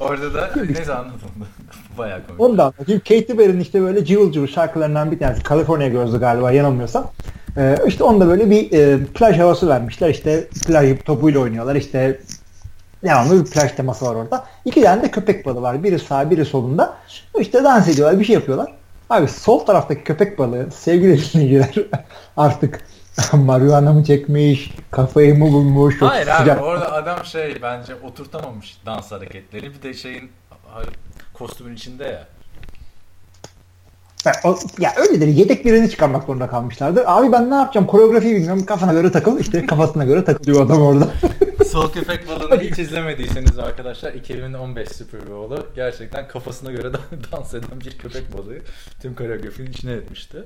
Orada 0.00 0.34
da 0.34 0.50
neyse 0.74 0.94
anladım. 0.94 1.18
Bayağı 1.98 2.26
komik. 2.26 2.40
Onu 2.40 2.58
da 2.58 2.62
anlatayım. 2.62 3.00
Katy 3.00 3.32
Perry'nin 3.32 3.60
işte 3.60 3.82
böyle 3.82 4.04
cıvıl 4.04 4.32
cıvıl 4.32 4.46
şarkılarından 4.46 5.10
bir 5.10 5.18
tanesi. 5.18 5.42
California 5.48 5.88
Girls'u 5.88 6.20
galiba 6.20 6.52
yanılmıyorsam. 6.52 7.10
Ee, 7.56 7.76
işte 7.86 8.04
onda 8.04 8.28
böyle 8.28 8.50
bir 8.50 8.72
e, 8.72 9.04
plaj 9.04 9.38
havası 9.38 9.68
vermişler. 9.68 10.08
İşte 10.08 10.48
plaj 10.66 10.98
topuyla 11.04 11.40
oynuyorlar. 11.40 11.74
İşte 11.74 12.20
devamlı 13.04 13.44
bir 13.44 13.50
plaj 13.50 13.72
teması 13.72 14.04
var 14.06 14.14
orada. 14.14 14.44
İki 14.64 14.82
tane 14.82 15.02
de 15.02 15.10
köpek 15.10 15.46
balığı 15.46 15.62
var. 15.62 15.82
Biri 15.82 15.98
sağ 15.98 16.30
biri 16.30 16.44
solunda. 16.44 16.96
İşte 17.38 17.64
dans 17.64 17.88
ediyorlar. 17.88 18.20
Bir 18.20 18.24
şey 18.24 18.34
yapıyorlar. 18.34 18.72
Abi 19.10 19.28
sol 19.28 19.58
taraftaki 19.58 20.04
köpek 20.04 20.38
balığı 20.38 20.70
sevgili 20.70 21.18
dinleyiciler 21.32 21.74
artık 22.36 22.80
marihuana 23.32 23.92
mı 23.92 24.04
çekmiş, 24.04 24.70
kafayı 24.90 25.38
mı 25.38 25.52
bulmuş? 25.52 26.02
Hayır 26.02 26.26
abi 26.26 26.38
sıcak. 26.38 26.62
orada 26.62 26.92
adam 26.92 27.24
şey 27.24 27.62
bence 27.62 27.94
oturtamamış 27.94 28.76
dans 28.86 29.12
hareketleri. 29.12 29.74
Bir 29.74 29.82
de 29.82 29.94
şeyin 29.94 30.30
kostümün 31.34 31.74
içinde 31.74 32.04
ya. 32.04 32.26
Ya, 34.24 34.32
o, 34.44 34.58
ya 34.78 34.92
öyledir. 34.96 35.26
Yedek 35.26 35.64
birini 35.64 35.90
çıkarmak 35.90 36.24
zorunda 36.24 36.46
kalmışlardır. 36.46 37.04
Abi 37.06 37.32
ben 37.32 37.50
ne 37.50 37.54
yapacağım? 37.54 37.86
Koreografiyi 37.86 38.34
bilmiyorum. 38.34 38.66
Kafana 38.66 38.92
göre 38.92 39.12
takıl. 39.12 39.40
İşte 39.40 39.66
kafasına 39.66 40.04
göre 40.04 40.24
takılıyor 40.24 40.66
adam 40.66 40.82
orada. 40.82 41.08
Sol 41.70 41.92
köpek 41.92 42.28
balığını 42.28 42.60
hiç 42.60 42.78
izlemediyseniz 42.78 43.58
arkadaşlar 43.58 44.12
2015 44.12 44.88
Super 44.88 45.20
Bowl'u 45.30 45.66
gerçekten 45.74 46.28
kafasına 46.28 46.72
göre 46.72 46.88
dans 47.32 47.54
eden 47.54 47.80
bir 47.80 47.98
köpek 47.98 48.38
balığı 48.38 48.58
tüm 49.02 49.14
koreografinin 49.14 49.70
içine 49.70 49.92
etmişti. 49.92 50.36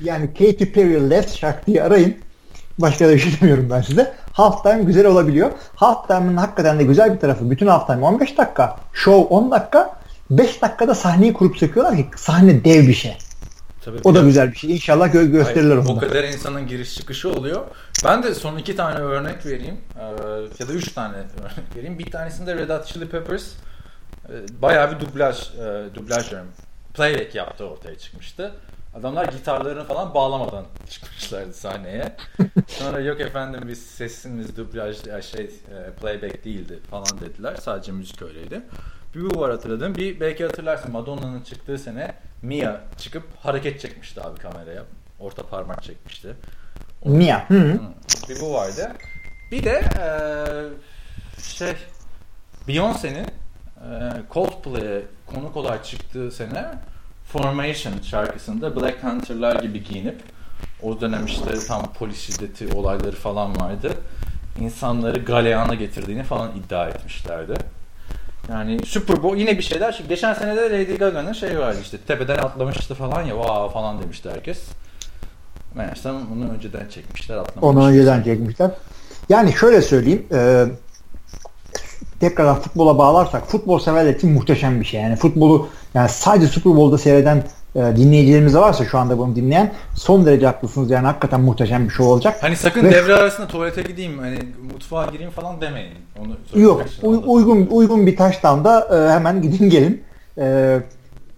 Yani 0.00 0.26
Katy 0.26 0.64
Perry 0.64 1.10
Left 1.10 1.36
Shark 1.36 1.66
diye 1.66 1.82
arayın. 1.82 2.16
Başka 2.78 3.08
da 3.08 3.18
şey 3.18 3.32
demiyorum 3.40 3.68
ben 3.70 3.80
size. 3.80 4.14
Halftime 4.32 4.82
güzel 4.82 5.06
olabiliyor. 5.06 5.50
Halftime'ın 5.74 6.36
hakikaten 6.36 6.78
de 6.78 6.84
güzel 6.84 7.14
bir 7.14 7.20
tarafı. 7.20 7.50
Bütün 7.50 7.66
halftime 7.66 8.06
15 8.06 8.38
dakika. 8.38 8.76
Show 8.92 9.34
10 9.34 9.50
dakika. 9.50 9.96
5 10.30 10.62
dakikada 10.62 10.94
sahneyi 10.94 11.32
kurup 11.32 11.56
söküyorlar 11.56 11.96
ki 11.96 12.04
sahne 12.16 12.64
dev 12.64 12.88
bir 12.88 12.94
şey. 12.94 13.16
Tabii 13.84 13.98
o 14.04 14.14
da 14.14 14.22
güzel 14.22 14.52
bir 14.52 14.56
şey. 14.56 14.72
İnşallah 14.72 15.12
gö 15.12 15.24
gösterirler 15.24 15.76
onu. 15.76 15.90
O 15.90 15.98
kadar 15.98 16.24
insanın 16.24 16.66
giriş 16.66 16.94
çıkışı 16.94 17.30
oluyor. 17.32 17.66
Ben 18.04 18.22
de 18.22 18.34
son 18.34 18.56
iki 18.58 18.76
tane 18.76 18.98
örnek 18.98 19.46
vereyim. 19.46 19.76
Ee, 19.98 20.02
ya 20.58 20.68
da 20.68 20.72
üç 20.72 20.92
tane 20.92 21.16
örnek 21.16 21.76
vereyim. 21.76 21.98
Bir 21.98 22.10
tanesinde 22.10 22.54
Red 22.56 22.70
Hot 22.70 22.86
Chili 22.86 23.08
Peppers 23.08 23.52
e, 24.28 24.62
bayağı 24.62 24.94
bir 24.94 25.06
dublaj, 25.06 25.50
e, 25.50 25.94
dublaj 25.94 26.30
diyorum. 26.30 26.48
Playback 26.94 27.34
yaptı 27.34 27.64
ortaya 27.64 27.98
çıkmıştı. 27.98 28.52
Adamlar 28.94 29.24
gitarlarını 29.24 29.84
falan 29.84 30.14
bağlamadan 30.14 30.64
çıkmışlardı 30.90 31.52
sahneye. 31.52 32.16
Sonra 32.68 33.00
yok 33.00 33.20
efendim 33.20 33.60
biz 33.68 33.82
sesimiz 33.86 34.56
dublaj 34.56 34.96
şey 35.32 35.44
e, 35.44 35.90
playback 36.00 36.44
değildi 36.44 36.78
falan 36.90 37.20
dediler. 37.20 37.56
Sadece 37.60 37.92
müzik 37.92 38.22
öyleydi. 38.22 38.62
Bir 39.14 39.30
bu 39.34 39.40
var 39.40 39.50
hatırladım. 39.50 39.94
Bir 39.94 40.20
belki 40.20 40.44
hatırlarsın 40.44 40.92
Madonna'nın 40.92 41.40
çıktığı 41.40 41.78
sene 41.78 42.14
Mia 42.42 42.80
çıkıp 42.98 43.24
hareket 43.42 43.80
çekmişti 43.80 44.20
abi 44.20 44.40
kameraya. 44.40 44.82
Orta 45.20 45.46
parmak 45.46 45.82
çekmişti. 45.82 46.34
Onu, 47.02 47.14
Mia. 47.14 47.50
Hı 47.50 47.54
-hı. 47.54 47.78
Bir 48.28 48.40
bu 48.40 48.54
vardı. 48.54 48.92
Bir 49.52 49.64
de 49.64 49.82
e, 50.00 50.06
şey 51.42 51.74
Beyoncé'nin 52.68 53.26
e, 53.26 54.12
Coldplay'e 54.30 55.02
konuk 55.26 55.56
olarak 55.56 55.84
çıktığı 55.84 56.30
sene 56.30 56.70
Formation 57.32 57.94
şarkısında 58.02 58.76
Black 58.76 59.02
Panther'lar 59.02 59.62
gibi 59.62 59.84
giyinip 59.84 60.22
o 60.82 61.00
dönem 61.00 61.26
işte 61.26 61.58
tam 61.68 61.92
polis 61.92 62.20
şiddeti 62.20 62.74
olayları 62.74 63.16
falan 63.16 63.60
vardı. 63.60 63.90
İnsanları 64.60 65.24
galeyana 65.24 65.74
getirdiğini 65.74 66.22
falan 66.22 66.50
iddia 66.56 66.88
etmişlerdi. 66.88 67.54
Yani 68.50 68.78
Super 68.86 69.22
Bowl 69.22 69.36
yine 69.36 69.58
bir 69.58 69.62
şeyler. 69.62 69.92
Şimdi 69.92 70.08
geçen 70.08 70.34
sene 70.34 70.56
de 70.56 70.62
Lady 70.70 70.96
Gaga'nın 70.96 71.32
şey 71.32 71.58
vardı 71.58 71.78
işte 71.82 71.98
tepeden 71.98 72.38
atlamıştı 72.38 72.94
falan 72.94 73.22
ya 73.22 73.34
wow 73.34 73.72
falan 73.72 74.02
demişti 74.02 74.30
herkes. 74.30 74.58
Meğersem 75.74 76.14
onu 76.14 76.50
önceden 76.54 76.88
çekmişler 76.88 77.36
atlamışlar. 77.36 77.68
Onu 77.68 77.88
önceden 77.88 78.22
çekmişler. 78.22 78.70
Yani 79.28 79.52
şöyle 79.52 79.82
söyleyeyim. 79.82 80.26
E, 80.32 80.66
tekrar 82.20 82.60
futbola 82.60 82.98
bağlarsak 82.98 83.46
futbol 83.46 83.78
severler 83.78 84.14
için 84.14 84.32
muhteşem 84.32 84.80
bir 84.80 84.84
şey. 84.84 85.00
Yani 85.00 85.16
futbolu 85.16 85.68
yani 85.94 86.08
sadece 86.08 86.46
Super 86.46 86.76
Bowl'da 86.76 86.98
seyreden 86.98 87.44
e, 87.76 87.96
dinleyicilerimiz 87.96 88.54
varsa 88.56 88.84
şu 88.84 88.98
anda 88.98 89.18
bunu 89.18 89.36
dinleyen 89.36 89.72
son 89.96 90.26
derece 90.26 90.46
haklısınız. 90.46 90.90
Yani 90.90 91.06
hakikaten 91.06 91.40
muhteşem 91.40 91.84
bir 91.84 91.90
show 91.90 92.12
olacak. 92.12 92.36
Hani 92.40 92.56
sakın 92.56 92.84
Ve- 92.84 92.90
devre 92.90 93.14
arasında 93.14 93.46
tuvalete 93.46 93.82
gideyim 93.82 94.18
hani 94.18 94.38
mutfağa 94.72 95.06
gireyim 95.06 95.30
falan 95.30 95.60
demeyin. 95.60 95.92
Onu 96.20 96.62
Yok. 96.62 96.82
uy- 97.02 97.22
uygun 97.26 97.66
uygun 97.70 98.06
bir 98.06 98.16
touchdown'da 98.16 98.88
e, 99.08 99.12
hemen 99.12 99.42
gidin 99.42 99.70
gelin. 99.70 100.02
E, 100.38 100.78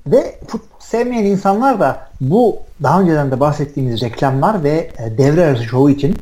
ve 0.06 0.38
futbol 0.46 0.76
sevmeyen 0.78 1.24
insanlar 1.24 1.80
da 1.80 2.08
bu 2.20 2.56
daha 2.82 3.00
önceden 3.00 3.30
de 3.30 3.40
bahsettiğimiz 3.40 4.02
reklamlar 4.02 4.64
ve 4.64 4.90
e, 4.98 5.18
devre 5.18 5.44
arası 5.46 5.64
şovu 5.64 5.90
için 5.90 6.16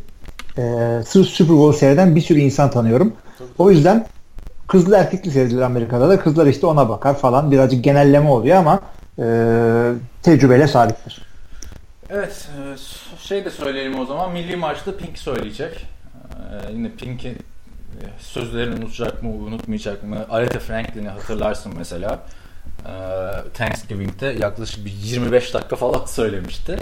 e, 0.59 0.63
sırf 1.07 1.27
Super 1.27 1.57
Bowl 1.57 1.79
seyreden 1.79 2.17
bir 2.17 2.21
sürü 2.21 2.39
insan 2.39 2.71
tanıyorum. 2.71 3.13
O 3.59 3.71
yüzden 3.71 4.07
kızlı 4.69 4.97
erkekli 4.97 5.31
seyredilir 5.31 5.61
Amerika'da 5.61 6.09
da. 6.09 6.21
Kızlar 6.21 6.47
işte 6.47 6.67
ona 6.67 6.89
bakar 6.89 7.15
falan. 7.17 7.51
Birazcık 7.51 7.85
genelleme 7.85 8.29
oluyor 8.29 8.57
ama 8.57 8.81
e, 9.19 9.27
tecrübeyle 10.23 10.67
sabittir. 10.69 11.23
Evet, 12.11 12.49
e, 12.59 12.77
şey 13.19 13.45
de 13.45 13.51
söyleyelim 13.51 14.01
o 14.01 14.07
zaman. 14.07 14.33
Milli 14.33 14.57
Marş'ta 14.57 14.97
Pink 14.97 15.19
söyleyecek. 15.19 15.87
E, 16.69 16.73
yine 16.73 16.91
Pink'in 16.91 17.35
e, 17.35 18.03
sözlerini 18.19 18.75
unutacak 18.85 19.23
mı, 19.23 19.31
unutmayacak 19.31 20.03
mı? 20.03 20.27
Aretha 20.31 20.59
Franklin'i 20.59 21.09
hatırlarsın 21.09 21.73
mesela. 21.79 22.19
E, 22.87 22.93
Thanksgiving'de 23.55 24.27
yaklaşık 24.27 24.85
bir 24.85 24.93
25 24.93 25.55
dakika 25.55 25.77
falan 25.77 26.05
söylemişti. 26.07 26.77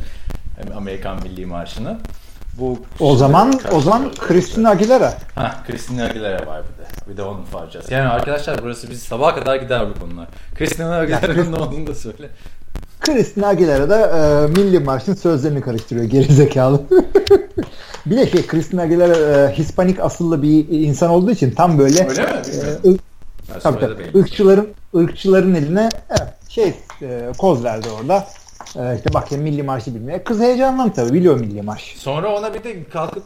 Amerikan 0.77 1.23
Milli 1.23 1.47
Marşı'nı. 1.47 1.99
Bu 2.59 2.83
O 3.01 3.16
zaman 3.16 3.61
o 3.73 3.81
zaman? 3.81 4.12
Christina 4.14 4.71
Aguilera. 4.71 5.14
Ha, 5.35 5.62
Christina 5.66 6.05
Aguilera 6.05 6.47
var 6.47 6.62
bir 6.62 6.82
de. 6.82 6.82
Bir 7.09 7.17
de 7.17 7.23
onu 7.23 7.45
faracağız. 7.45 7.91
Yani 7.91 8.09
arkadaşlar 8.09 8.61
burası 8.62 8.91
biz 8.91 9.03
sabaha 9.03 9.35
kadar 9.35 9.57
gider 9.57 9.87
bu 9.95 10.01
konular. 10.01 10.29
Christina 10.55 10.95
Aguilera'nın 10.97 11.53
ne 11.53 11.57
olduğunu 11.57 11.87
da 11.87 11.95
söyle. 11.95 12.29
Christina 13.01 13.47
Aguilera 13.49 13.91
da 13.91 14.01
e, 14.45 14.47
Milli 14.47 14.79
Marş'ın 14.81 15.15
sözlerini 15.15 15.61
karıştırıyor 15.61 16.07
gerizekalı. 16.07 16.81
bir 18.07 18.17
de 18.17 18.27
şey 18.27 18.47
Christina 18.47 18.83
Aguilera 18.83 19.17
e, 19.49 19.53
Hispanik 19.53 20.01
asıllı 20.01 20.43
bir 20.43 20.69
insan 20.69 21.11
olduğu 21.11 21.31
için 21.31 21.51
tam 21.51 21.79
böyle 21.79 22.09
Öyle 22.09 22.23
mi? 22.23 22.29
e, 22.29 22.45
Bilmiyorum. 22.53 22.81
ı- 22.85 22.99
Ben 23.55 23.61
tabii, 23.61 23.62
soyadı 23.62 23.81
tabii, 23.81 23.99
beğendim. 23.99 24.21
ırkçıların 24.21 24.69
ırkçıların 24.97 25.55
eline 25.55 25.88
evet, 26.11 26.29
şey 26.49 26.75
e, 27.03 27.33
koz 27.38 27.65
verdi 27.65 27.88
orada. 28.01 28.27
E, 28.77 28.97
işte 28.97 29.15
bak 29.15 29.33
ya 29.33 29.38
Milli 29.38 29.62
Marşı 29.62 29.95
bilmiyor. 29.95 30.25
Kız 30.25 30.41
heyecanlandı 30.41 30.93
tabii 30.97 31.12
biliyor 31.12 31.41
Milli 31.41 31.62
Marş. 31.62 31.95
Sonra 31.99 32.37
ona 32.38 32.55
bir 32.55 32.65
de 32.65 32.85
kalkıp 32.85 33.23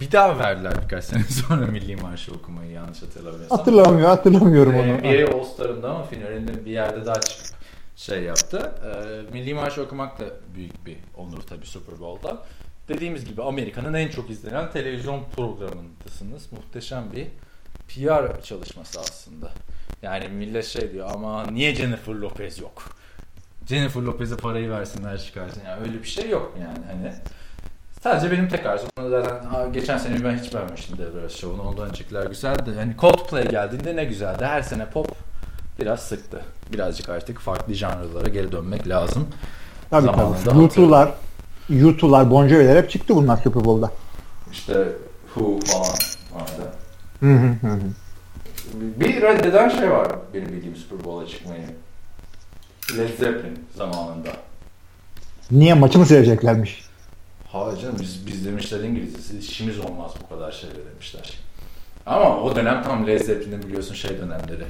bir 0.00 0.12
daha 0.12 0.38
verdiler 0.38 0.72
birkaç 0.82 1.04
sene 1.04 1.24
sonra 1.48 1.66
Milli 1.66 1.96
Marşı 1.96 2.32
okumayı 2.32 2.70
yanlış 2.70 3.02
hatırlamıyorsam. 3.02 3.58
Hatırlamıyor, 3.58 4.08
hatırlamıyorum 4.08 4.74
onu. 4.74 4.98
NBA 4.98 5.36
All-Star'ında 5.36 5.90
ama 5.90 6.04
finalinde 6.04 6.64
bir 6.64 6.70
yerde 6.70 7.06
daha 7.06 7.20
çıkıp 7.20 7.56
şey 7.96 8.22
yaptı. 8.22 8.72
Ee, 8.84 9.32
Milli 9.32 9.54
Marşı 9.54 9.82
okumak 9.82 10.20
da 10.20 10.24
büyük 10.54 10.86
bir 10.86 10.96
onur 11.16 11.40
tabii 11.40 11.66
Super 11.66 12.00
Bowl'da. 12.00 12.42
Dediğimiz 12.88 13.24
gibi 13.24 13.42
Amerika'nın 13.42 13.94
en 13.94 14.08
çok 14.08 14.30
izlenen 14.30 14.70
televizyon 14.70 15.24
programındasınız. 15.36 16.52
Muhteşem 16.52 17.04
bir 17.12 17.26
PR 17.88 18.42
çalışması 18.42 19.00
aslında. 19.00 19.50
Yani 20.02 20.28
millet 20.28 20.64
şey 20.64 20.92
diyor 20.92 21.10
ama 21.14 21.46
niye 21.46 21.74
Jennifer 21.74 22.12
Lopez 22.12 22.58
yok? 22.60 22.82
Jennifer 23.68 24.00
Lopez'e 24.00 24.36
parayı 24.36 24.70
versinler 24.70 25.18
çıkarsın. 25.18 25.62
Yani 25.66 25.80
öyle 25.80 26.02
bir 26.02 26.08
şey 26.08 26.28
yok 26.30 26.54
yani 26.60 26.86
hani. 26.86 27.14
Sadece 28.02 28.30
benim 28.30 28.48
tek 28.48 28.66
arzum. 28.66 28.88
Zaten 29.10 29.72
geçen 29.72 29.98
sene 29.98 30.24
ben 30.24 30.38
hiç 30.38 30.54
beğenmiştim 30.54 30.98
devre 30.98 31.20
arası 31.20 31.38
şovunu. 31.38 31.62
Ondan 31.62 31.88
öncekiler 31.88 32.26
güzeldi. 32.26 32.70
Hani 32.78 32.96
Coldplay 33.00 33.48
geldiğinde 33.48 33.96
ne 33.96 34.04
güzeldi. 34.04 34.44
Her 34.44 34.62
sene 34.62 34.86
pop 34.86 35.08
biraz 35.80 36.00
sıktı. 36.00 36.40
Birazcık 36.72 37.08
artık 37.08 37.38
farklı 37.38 37.74
janrlara 37.74 38.28
geri 38.28 38.52
dönmek 38.52 38.88
lazım. 38.88 39.28
Tabii 39.90 40.06
Zamanında 40.06 40.38
tabii. 40.44 40.58
YouTube'lar, 40.58 41.10
YouTube'lar, 41.68 42.30
Bon 42.30 42.48
Jovi'ler 42.48 42.76
hep 42.76 42.90
çıktı 42.90 43.16
bunlar 43.16 43.36
Super 43.36 43.64
Bowl'da. 43.64 43.90
İşte 44.52 44.88
Who 45.34 45.60
falan 45.60 45.86
vardı. 46.34 46.72
Hı 47.20 47.26
hı 47.26 47.68
hı. 47.68 47.72
hı. 47.72 47.80
Bir 49.00 49.22
reddeden 49.22 49.68
şey 49.68 49.90
var 49.90 50.08
benim 50.34 50.48
bildiğim 50.48 50.76
Super 50.76 51.04
Bowl'a 51.04 51.26
çıkmayı. 51.26 51.62
Led 52.98 53.08
Zeppelin 53.18 53.66
zamanında. 53.76 54.28
Niye 55.50 55.74
maçı 55.74 55.98
mı 55.98 56.06
seyredeceklermiş? 56.06 56.91
Hayır 57.52 57.78
canım 57.78 57.96
biz, 58.00 58.26
biz 58.26 58.46
demişler 58.46 58.80
İngilizcesi 58.80 59.38
işimiz 59.38 59.78
olmaz 59.78 60.12
bu 60.22 60.34
kadar 60.34 60.52
şeyle 60.52 60.74
demişler. 60.92 61.30
Ama 62.06 62.42
o 62.42 62.56
dönem 62.56 62.82
tam 62.82 63.06
Led 63.06 63.20
Zeppelin'in 63.20 63.62
biliyorsun 63.62 63.94
şey 63.94 64.10
dönemleri. 64.10 64.64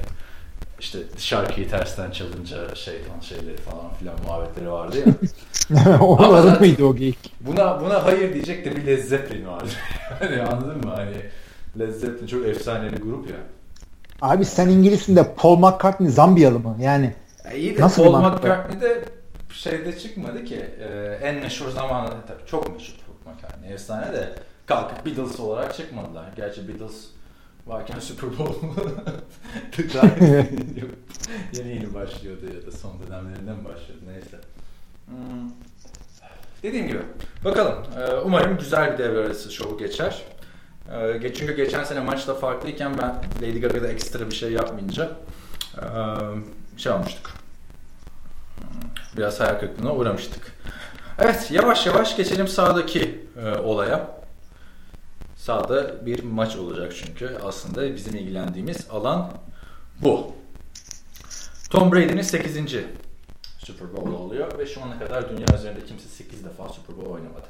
İşte 0.79 0.99
şarkıyı 1.17 1.69
tersten 1.69 2.11
çalınca 2.11 2.75
şeytan 2.75 3.19
şeyleri 3.19 3.57
falan 3.57 3.93
filan 3.99 4.15
muhabbetleri 4.27 4.71
vardı 4.71 4.97
ya. 4.97 5.99
Onların 6.01 6.59
mıydı 6.59 6.85
o 6.85 6.95
geyik? 6.95 7.33
Buna 7.41 7.81
buna 7.81 8.05
hayır 8.05 8.33
diyecek 8.33 8.65
de 8.65 8.75
bir 8.75 8.85
Led 8.85 9.11
vardı. 9.47 9.69
hani 10.19 10.41
anladın 10.41 10.77
mı? 10.77 10.91
Hani 10.95 11.15
Led 11.79 12.27
çok 12.27 12.45
efsane 12.45 12.91
bir 12.91 13.01
grup 13.01 13.29
ya. 13.29 13.37
Abi 14.21 14.45
sen 14.45 14.69
İngilizsin 14.69 15.15
de 15.15 15.33
Paul 15.35 15.57
McCartney 15.57 16.09
Zambiyalı 16.09 16.59
mı? 16.59 16.77
Yani 16.81 17.13
Ya 17.45 17.51
iyi 17.51 17.77
de 17.77 17.81
Nasıl 17.81 18.03
Paul? 18.03 18.21
McCartney 18.21 18.81
de 18.81 19.05
şeyde 19.53 19.99
çıkmadı 19.99 20.45
ki. 20.45 20.65
Ee, 20.79 21.19
en 21.21 21.35
meşhur 21.35 21.69
zamanı 21.69 22.09
tabii 22.27 22.45
çok 22.45 22.73
meşhur 22.73 22.95
Paul 23.05 23.33
McCartney. 23.33 23.73
Efsane 23.73 24.13
de 24.13 24.35
kalkıp 24.65 25.05
Beatles 25.05 25.39
olarak 25.39 25.75
çıkmadılar. 25.75 26.25
Gerçi 26.35 26.67
Beatles 26.67 27.05
varken 27.67 27.99
Super 27.99 28.37
Bowl 28.37 28.65
yeni 31.53 31.69
yeni 31.69 31.93
başlıyordu 31.93 32.45
ya 32.45 32.67
da 32.67 32.71
son 32.71 32.91
dönemlerinden 33.07 33.65
başlıyordu 33.65 34.03
neyse. 34.07 34.37
Hmm. 35.05 35.51
Dediğim 36.63 36.87
gibi 36.87 36.99
bakalım. 37.45 37.83
Ee, 37.99 38.13
umarım 38.13 38.57
güzel 38.57 38.93
bir 38.93 38.97
devre 38.97 39.19
arası 39.19 39.51
şovu 39.51 39.77
geçer. 39.77 40.21
Ge- 40.89 41.33
çünkü 41.33 41.55
geçen 41.55 41.83
sene 41.83 41.99
maçta 41.99 42.35
farklıyken 42.35 42.97
ben 42.97 43.15
Lady 43.41 43.59
Gaga'da 43.59 43.87
ekstra 43.87 44.29
bir 44.29 44.35
şey 44.35 44.51
yapmayınca 44.51 45.11
ee, 45.77 45.81
şey 46.77 46.91
olmuştuk. 46.91 47.42
Biraz 49.17 49.39
hayal 49.39 49.59
kırıklığına 49.59 49.93
uğramıştık. 49.93 50.53
Evet 51.19 51.51
yavaş 51.51 51.85
yavaş 51.85 52.17
geçelim 52.17 52.47
sağdaki 52.47 53.19
e, 53.45 53.57
olaya. 53.57 54.07
Sağda 55.35 56.05
bir 56.05 56.23
maç 56.23 56.55
olacak 56.55 56.93
çünkü 57.05 57.37
aslında 57.45 57.95
bizim 57.95 58.15
ilgilendiğimiz 58.15 58.87
alan 58.89 59.31
bu. 60.01 60.31
Tom 61.69 61.91
Brady'nin 61.91 62.21
8. 62.21 62.57
Super 63.65 63.93
Bowl 63.97 64.11
oluyor 64.11 64.59
ve 64.59 64.65
şu 64.65 64.81
ana 64.83 64.99
kadar 64.99 65.29
dünya 65.29 65.59
üzerinde 65.59 65.85
kimse 65.87 66.07
8 66.07 66.45
defa 66.45 66.69
Super 66.69 66.97
Bowl 66.97 67.11
oynamadı. 67.11 67.47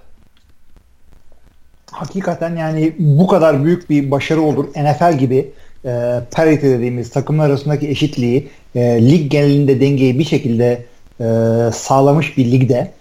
hakikaten 1.91 2.55
yani 2.55 2.95
bu 2.99 3.27
kadar 3.27 3.63
büyük 3.63 3.89
bir 3.89 4.11
başarı 4.11 4.41
olur. 4.41 4.67
NFL 4.67 5.17
gibi 5.17 5.51
e, 5.85 6.21
parity 6.31 6.67
dediğimiz 6.67 7.09
takımlar 7.09 7.49
arasındaki 7.49 7.89
eşitliği 7.89 8.49
e, 8.75 9.09
lig 9.11 9.31
genelinde 9.31 9.81
dengeyi 9.81 10.19
bir 10.19 10.23
şekilde 10.23 10.85
e, 11.19 11.25
sağlamış 11.73 12.37
bir 12.37 12.51
ligde 12.51 12.91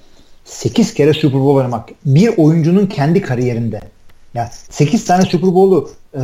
8 0.44 0.94
kere 0.94 1.14
Super 1.14 1.40
Bowl 1.40 1.56
oynamak 1.56 1.88
bir 2.04 2.36
oyuncunun 2.36 2.86
kendi 2.86 3.22
kariyerinde. 3.22 3.80
Ya 4.34 4.50
8 4.70 5.04
tane 5.04 5.22
Super 5.22 5.54
Bowl'u 5.54 5.90
e, 6.14 6.20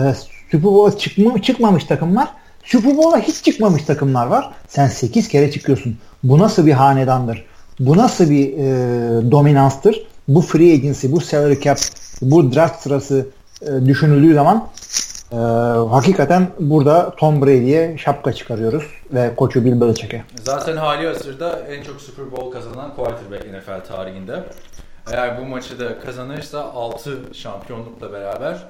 Super 0.51 0.63
Bowl'a 0.63 0.99
çıkma, 0.99 1.43
çıkmamış 1.43 1.85
takımlar 1.85 2.29
Super 2.65 2.97
Bowl'a 2.97 3.19
hiç 3.19 3.45
çıkmamış 3.45 3.83
takımlar 3.83 4.27
var. 4.27 4.51
Sen 4.69 4.89
8 4.89 5.29
kere 5.29 5.51
çıkıyorsun. 5.51 5.97
Bu 6.25 6.39
nasıl 6.39 6.67
bir 6.67 6.73
hanedandır? 6.73 7.45
Bu 7.81 7.97
nasıl 7.97 8.31
bir 8.31 8.53
e, 8.53 9.31
dominanstır? 9.31 10.07
Bu 10.29 10.41
free 10.41 10.73
agency, 10.73 11.07
bu 11.11 11.21
salary 11.21 11.61
cap, 11.61 11.79
bu 12.23 12.55
draft 12.55 12.83
sırası 12.83 13.27
e, 13.63 13.87
düşünüldüğü 13.87 14.35
zaman 14.35 14.69
e, 15.33 15.37
hakikaten 15.91 16.49
burada 16.61 17.15
Tom 17.17 17.43
Brady'ye 17.43 17.99
şapka 17.99 18.33
çıkarıyoruz 18.33 18.85
ve 19.13 19.37
koçu 19.37 19.65
Bill 19.65 19.81
Belichick'e. 19.81 20.25
Zaten 20.45 20.77
hali 20.77 21.07
hazırda 21.07 21.61
en 21.61 21.83
çok 21.83 22.01
Super 22.01 22.33
Bowl 22.33 22.51
kazanan 22.51 22.95
quarterback 22.95 23.45
NFL 23.47 23.89
tarihinde. 23.89 24.45
Eğer 25.13 25.41
bu 25.41 25.45
maçı 25.45 25.81
da 25.81 26.01
kazanırsa 26.01 26.63
6 26.63 27.19
şampiyonlukla 27.33 28.13
beraber 28.13 28.65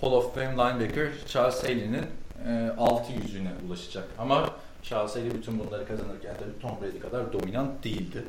Hall 0.00 0.12
of 0.12 0.34
Fame 0.34 0.52
linebacker 0.52 1.08
Charles 1.26 1.62
Haley'nin 1.64 2.06
e, 2.46 2.50
600'üne 2.78 3.66
ulaşacak. 3.68 4.04
Ama 4.18 4.50
Charles 4.82 5.16
Haley 5.16 5.34
bütün 5.34 5.58
bunları 5.58 5.88
kazanırken 5.88 6.34
tabii 6.38 6.60
Tom 6.60 6.70
Brady 6.82 6.98
kadar 6.98 7.32
dominant 7.32 7.84
değildi. 7.84 8.24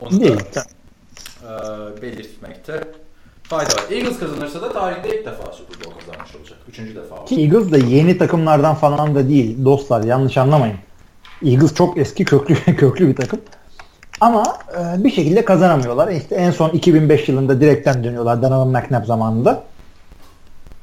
Onu 0.00 0.20
Değil. 0.20 0.40
da 0.54 0.64
e, 1.42 2.02
belirtmekte 2.02 2.84
fayda 3.48 3.70
var. 3.74 3.84
Eagles 3.90 4.18
kazanırsa 4.18 4.62
da 4.62 4.72
tarihte 4.72 5.18
ilk 5.18 5.26
defa 5.26 5.52
Super 5.52 5.84
Bowl 5.84 6.06
kazanmış 6.06 6.36
olacak. 6.36 6.58
Üçüncü 6.68 6.94
defa 6.94 7.14
olacak. 7.14 7.28
Ki 7.28 7.40
Eagles 7.40 7.72
da 7.72 7.78
yeni 7.78 8.18
takımlardan 8.18 8.74
falan 8.74 9.14
da 9.14 9.28
değil 9.28 9.64
dostlar 9.64 10.04
yanlış 10.04 10.36
anlamayın. 10.36 10.76
Eagles 11.44 11.74
çok 11.74 11.98
eski 11.98 12.24
köklü 12.24 12.54
köklü 12.76 13.08
bir 13.08 13.16
takım. 13.16 13.40
Ama 14.20 14.44
e, 14.78 15.04
bir 15.04 15.10
şekilde 15.10 15.44
kazanamıyorlar. 15.44 16.08
İşte 16.08 16.34
en 16.34 16.50
son 16.50 16.70
2005 16.70 17.28
yılında 17.28 17.60
direkten 17.60 18.04
dönüyorlar 18.04 18.42
Donovan 18.42 18.68
McNabb 18.68 19.06
zamanında. 19.06 19.62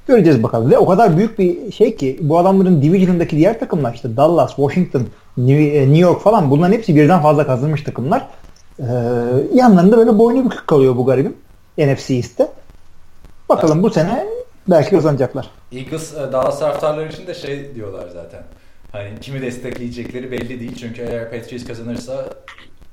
Göreceğiz 0.08 0.44
bakalım. 0.44 0.72
Ve 0.72 0.78
o 0.78 0.86
kadar 0.86 1.18
büyük 1.18 1.40
bir 1.40 1.72
şey 1.72 1.96
ki 1.96 2.20
bu 2.22 2.38
adamların 2.38 2.82
division'ındaki 2.82 3.38
diğer 3.38 3.60
takımlar 3.60 3.94
işte 3.94 4.18
Dallas, 4.18 4.56
Washington, 4.56 5.02
e, 5.38 5.82
New 5.82 5.98
York 5.98 6.22
falan 6.22 6.52
bunların 6.52 6.74
hepsi 6.74 6.96
birden 6.96 7.22
fazla 7.22 7.48
kazanmış 7.48 7.84
takımlar. 7.84 8.28
Ee, 8.80 8.84
yanlarında 9.54 9.98
böyle 9.98 10.18
boynu 10.18 10.46
bükük 10.46 10.68
kalıyor 10.68 10.98
bu 10.98 11.06
garibim. 11.06 11.34
NFC 11.78 12.14
East'te. 12.16 12.52
Bakalım 13.50 13.84
bu 13.84 13.90
sene 13.90 14.28
belki 14.68 14.90
kazanacaklar. 14.90 15.50
Eagles 15.72 16.14
e, 16.14 16.18
Dallas 16.18 16.60
taraftarları 16.60 17.10
için 17.10 17.28
de 17.28 17.34
şey 17.34 17.76
diyorlar 17.76 18.10
zaten. 18.14 18.44
Hani 18.92 19.20
kimi 19.20 19.42
destekleyecekleri 19.42 20.32
belli 20.32 20.60
değil. 20.60 20.76
Çünkü 20.80 21.02
eğer 21.02 21.32
Patriots 21.32 21.68
kazanırsa 21.68 22.30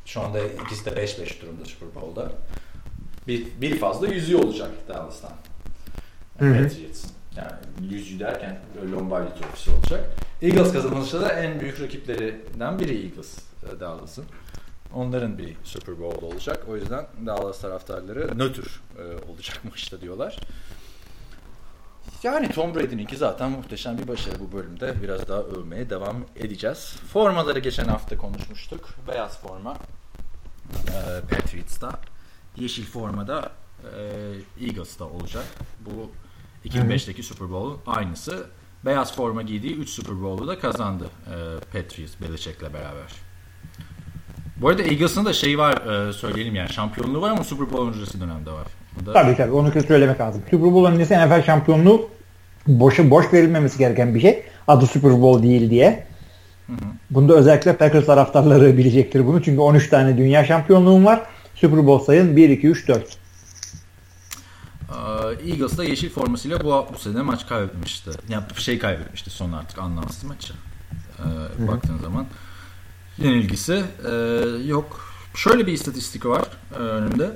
şu 0.04 0.20
anda 0.20 0.38
ikisi 0.40 0.84
de 0.84 0.90
5-5 0.90 1.42
durumda 1.42 1.64
Super 1.64 2.02
Bowl'da. 2.02 2.32
Bir, 3.26 3.46
bir 3.60 3.78
fazla 3.78 4.06
yüzüğü 4.06 4.36
olacak 4.36 4.70
Dallas'tan. 4.88 5.32
Yani 6.40 6.62
Patriots. 6.62 7.04
Yani 7.36 7.92
yüzüğü 7.92 8.20
derken 8.20 8.58
Lombardi 8.92 9.28
trofisi 9.40 9.70
olacak. 9.70 10.04
Eagles 10.42 10.72
kazanırsa 10.72 11.20
da 11.20 11.32
en 11.32 11.60
büyük 11.60 11.80
rakiplerinden 11.80 12.78
biri 12.78 13.04
Eagles 13.04 13.38
e, 13.38 13.80
Dallas'ın. 13.80 14.24
Onların 14.94 15.38
bir 15.38 15.57
Super 15.64 16.01
Bowl 16.01 16.24
olacak. 16.24 16.64
O 16.68 16.77
yüzden 16.77 17.07
Dallas 17.27 17.61
taraftarları 17.61 18.38
nötr 18.38 18.81
e, 18.98 19.33
olacak 19.33 19.64
maçta 19.64 20.01
diyorlar. 20.01 20.38
Yani 22.22 22.48
Tom 22.48 22.74
Brady'ninki 22.74 23.16
zaten 23.16 23.51
muhteşem 23.51 23.98
bir 23.98 24.09
başarı 24.09 24.40
bu 24.40 24.53
bölümde. 24.53 25.03
Biraz 25.03 25.29
daha 25.29 25.40
övmeye 25.40 25.90
devam 25.90 26.16
edeceğiz. 26.37 26.96
Formaları 27.12 27.59
geçen 27.59 27.85
hafta 27.85 28.16
konuşmuştuk. 28.16 28.88
Beyaz 29.09 29.40
forma 29.40 29.77
e, 30.72 31.20
Patriots'ta. 31.20 32.01
Yeşil 32.57 32.85
forma 32.85 33.29
da 33.29 33.53
e, 33.96 34.66
Eagles'ta 34.66 35.05
olacak. 35.05 35.44
Bu 35.81 36.11
2005'teki 36.68 37.22
Super 37.22 37.51
Bowl 37.51 37.90
aynısı. 37.90 38.46
Beyaz 38.85 39.16
forma 39.16 39.42
giydiği 39.42 39.74
3 39.74 39.88
Super 39.90 40.22
Bowl'u 40.22 40.48
da 40.48 40.59
kazandı 40.59 41.05
e, 41.27 41.35
Patriots 41.72 42.20
Belichick'le 42.20 42.74
beraber. 42.74 43.27
Bu 44.61 44.68
arada 44.68 44.83
Eagles'ın 44.83 45.25
da 45.25 45.33
şey 45.33 45.59
var 45.59 46.09
e, 46.09 46.12
söyleyelim 46.12 46.55
yani 46.55 46.73
şampiyonluğu 46.73 47.21
var 47.21 47.31
ama 47.31 47.44
Super 47.44 47.71
Bowl 47.71 47.99
öncesi 47.99 48.21
dönemde 48.21 48.51
var. 48.51 48.66
Da... 49.07 49.12
Tabii 49.12 49.37
tabii 49.37 49.53
onu 49.53 49.73
söylemek 49.87 50.21
lazım. 50.21 50.42
Super 50.51 50.73
Bowl 50.73 50.92
öncesi 50.92 51.14
NFL 51.18 51.42
şampiyonluğu 51.42 52.09
boşa 52.66 53.11
boş 53.11 53.33
verilmemesi 53.33 53.79
gereken 53.79 54.14
bir 54.14 54.21
şey. 54.21 54.42
Adı 54.68 54.87
Super 54.87 55.23
Bowl 55.23 55.42
değil 55.42 55.71
diye. 55.71 56.07
Hı 56.66 56.73
hı. 56.73 56.77
Bunda 57.11 57.35
özellikle 57.35 57.77
Packers 57.77 58.07
taraftarları 58.07 58.77
bilecektir 58.77 59.27
bunu. 59.27 59.42
Çünkü 59.42 59.61
13 59.61 59.88
tane 59.88 60.16
dünya 60.16 60.44
şampiyonluğum 60.44 61.05
var. 61.05 61.23
Super 61.55 61.87
Bowl 61.87 62.05
sayın 62.05 62.37
1, 62.37 62.49
2, 62.49 62.68
3, 62.68 62.88
4. 62.88 63.18
Eagles 65.47 65.79
da 65.79 65.85
yeşil 65.85 66.11
formasıyla 66.11 66.61
bu, 66.64 66.87
bu 66.94 66.99
sene 66.99 67.23
maç 67.23 67.47
kaybetmişti. 67.47 68.11
Yani 68.29 68.44
şey 68.57 68.79
kaybetmişti 68.79 69.31
son 69.31 69.53
artık 69.53 69.79
anlamsız 69.79 70.25
maçı. 70.25 70.53
Ee, 71.18 71.68
baktığın 71.68 71.99
zaman. 71.99 72.27
Yenilgisi 73.18 73.85
e, 74.11 74.12
yok. 74.66 75.14
Şöyle 75.35 75.66
bir 75.66 75.72
istatistik 75.72 76.26
var 76.26 76.44
e, 76.74 76.78
önümde. 76.78 77.31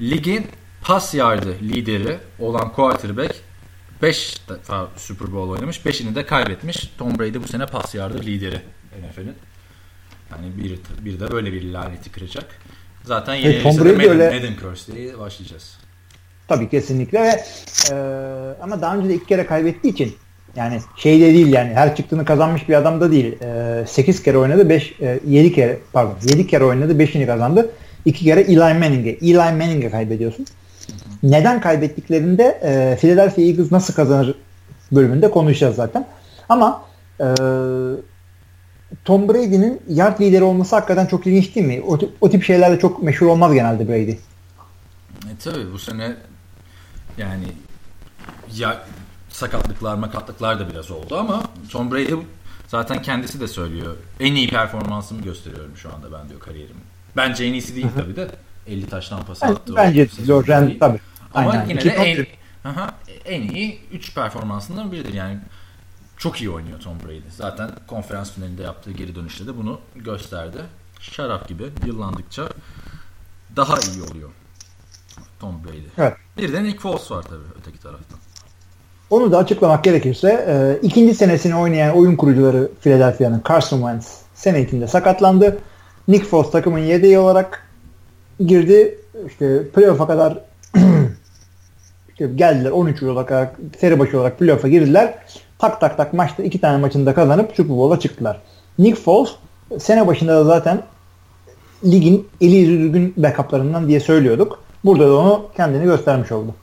Ligin 0.00 0.46
pas 0.82 1.14
yardı 1.14 1.56
lideri 1.62 2.18
olan 2.38 2.72
quarterback 2.72 3.34
5 4.02 4.48
defa 4.48 4.88
Super 4.96 5.32
Bowl 5.32 5.50
oynamış. 5.50 5.78
5'ini 5.78 6.14
de 6.14 6.26
kaybetmiş. 6.26 6.92
Tom 6.98 7.18
Brady 7.18 7.38
bu 7.42 7.48
sene 7.48 7.66
pas 7.66 7.94
yardı 7.94 8.22
lideri 8.22 8.62
NFL'in. 9.10 9.34
Yani 10.30 10.56
bir, 10.56 10.78
bir 11.04 11.20
de 11.20 11.30
böyle 11.30 11.52
bir 11.52 11.72
laneti 11.72 12.12
kıracak. 12.12 12.46
Zaten 13.04 13.34
yeni 13.34 13.54
evet, 13.54 13.62
Tom 13.62 13.78
Brady 13.78 13.92
Madden, 13.92 14.10
öyle... 14.10 14.30
Madden 14.30 14.56
Curse 14.60 14.92
diye 14.92 15.18
başlayacağız. 15.18 15.78
Tabii 16.48 16.68
kesinlikle 16.68 17.20
ve 17.20 17.44
e, 17.90 17.94
ama 18.62 18.80
daha 18.80 18.96
önce 18.96 19.08
de 19.08 19.14
iki 19.14 19.26
kere 19.26 19.46
kaybettiği 19.46 19.92
için 19.92 20.16
yani 20.56 20.80
şey 20.96 21.20
de 21.20 21.34
değil 21.34 21.52
yani 21.52 21.74
her 21.74 21.96
çıktığını 21.96 22.24
kazanmış 22.24 22.68
bir 22.68 22.74
adam 22.74 23.00
da 23.00 23.12
değil. 23.12 23.42
E, 23.42 23.84
8 23.86 24.22
kere 24.22 24.38
oynadı 24.38 24.68
5 24.68 24.94
e, 25.00 25.20
7 25.26 25.52
kere 25.52 25.78
pardon 25.92 26.14
7 26.22 26.46
kere 26.46 26.64
oynadı 26.64 26.92
5'ini 26.92 27.26
kazandı. 27.26 27.70
2 28.04 28.24
kere 28.24 28.40
Eli 28.40 28.58
Manning'e. 28.58 29.10
Eli 29.10 29.36
Manning'e 29.36 29.90
kaybediyorsun. 29.90 30.46
Neden 31.22 31.60
kaybettiklerinde 31.60 32.60
e, 32.62 32.96
Philadelphia 33.00 33.42
Eagles 33.42 33.72
nasıl 33.72 33.94
kazanır 33.94 34.34
bölümünde 34.92 35.30
konuşacağız 35.30 35.76
zaten. 35.76 36.06
Ama 36.48 36.82
e, 37.20 37.26
Tom 39.04 39.28
Brady'nin 39.28 39.80
yard 39.88 40.20
lideri 40.20 40.44
olması 40.44 40.76
hakikaten 40.76 41.06
çok 41.06 41.26
ilginç 41.26 41.54
değil 41.54 41.66
mi? 41.66 41.82
O, 41.86 41.98
o 42.20 42.30
tip 42.30 42.44
şeylerle 42.44 42.78
çok 42.78 43.02
meşhur 43.02 43.26
olmaz 43.26 43.52
genelde 43.52 43.88
Brady. 43.88 44.10
E 44.10 45.36
tabi 45.44 45.72
bu 45.72 45.78
sene 45.78 46.16
yani 47.18 47.44
ya 48.56 48.84
sakatlıklar 49.42 49.94
makatlıklar 49.94 50.60
da 50.60 50.70
biraz 50.70 50.90
oldu 50.90 51.18
ama 51.18 51.42
Tom 51.70 51.90
Brady 51.90 52.14
zaten 52.68 53.02
kendisi 53.02 53.40
de 53.40 53.48
söylüyor. 53.48 53.96
En 54.20 54.34
iyi 54.34 54.48
performansımı 54.48 55.22
gösteriyorum 55.22 55.76
şu 55.76 55.94
anda 55.94 56.12
ben 56.12 56.28
diyor 56.28 56.40
kariyerim. 56.40 56.76
Bence 57.16 57.44
en 57.44 57.52
iyisi 57.52 57.76
değil 57.76 57.88
tabi 57.96 58.16
de. 58.16 58.30
50 58.66 58.86
taştan 58.86 59.24
pas 59.24 59.42
attı. 59.42 59.76
Bence 59.76 60.08
Loren 60.28 60.78
tabi. 60.78 61.00
Ama 61.34 61.50
Aynen. 61.50 61.68
yine 61.68 61.84
de 61.84 61.88
en, 61.90 62.26
aha, 62.68 62.94
en 63.24 63.42
iyi 63.42 63.80
3 63.92 64.14
performansından 64.14 64.92
biridir. 64.92 65.14
Yani 65.14 65.38
çok 66.16 66.40
iyi 66.40 66.50
oynuyor 66.50 66.80
Tom 66.80 67.00
Brady. 67.00 67.30
Zaten 67.30 67.70
konferans 67.86 68.32
finalinde 68.32 68.62
yaptığı 68.62 68.92
geri 68.92 69.14
dönüşte 69.14 69.46
de 69.46 69.56
bunu 69.56 69.80
gösterdi. 69.96 70.58
Şarap 71.00 71.48
gibi 71.48 71.64
yıllandıkça 71.86 72.48
daha 73.56 73.78
iyi 73.78 74.02
oluyor 74.02 74.30
Tom 75.40 75.64
Brady. 75.64 75.88
Evet. 75.98 76.16
Bir 76.36 76.52
de 76.52 76.64
Nick 76.64 76.78
Foles 76.78 77.10
var 77.10 77.22
tabii 77.22 77.60
öteki 77.60 77.78
taraftan. 77.78 78.18
Onu 79.12 79.32
da 79.32 79.38
açıklamak 79.38 79.84
gerekirse 79.84 80.46
e, 80.48 80.86
ikinci 80.86 81.14
senesini 81.14 81.56
oynayan 81.56 81.96
oyun 81.96 82.16
kurucuları 82.16 82.70
Philadelphia'nın 82.80 83.42
Carson 83.48 83.78
Wentz 83.78 84.18
sene 84.34 84.62
içinde 84.62 84.86
sakatlandı. 84.86 85.58
Nick 86.08 86.24
Foles 86.24 86.50
takımın 86.50 86.78
yedeği 86.78 87.18
olarak 87.18 87.68
girdi. 88.46 88.98
İşte 89.26 89.68
playoff'a 89.68 90.06
kadar 90.06 90.38
işte 92.08 92.26
geldiler 92.26 92.70
13 92.70 93.02
olarak 93.02 93.56
seri 93.78 93.98
başı 93.98 94.18
olarak 94.18 94.38
playoff'a 94.38 94.68
girdiler. 94.68 95.14
Tak 95.58 95.80
tak 95.80 95.96
tak 95.96 96.12
maçta 96.12 96.42
iki 96.42 96.60
tane 96.60 96.78
maçında 96.78 97.14
kazanıp 97.14 97.52
Super 97.56 97.76
Bowl'a 97.76 98.00
çıktılar. 98.00 98.40
Nick 98.78 99.00
Foles 99.00 99.30
sene 99.78 100.06
başında 100.06 100.36
da 100.36 100.44
zaten 100.44 100.82
ligin 101.84 102.28
eli 102.40 102.54
yüzü 102.56 102.78
düzgün 102.78 103.14
backuplarından 103.16 103.88
diye 103.88 104.00
söylüyorduk. 104.00 104.58
Burada 104.84 105.08
da 105.08 105.16
onu 105.16 105.46
kendini 105.56 105.84
göstermiş 105.84 106.32
oldu. 106.32 106.54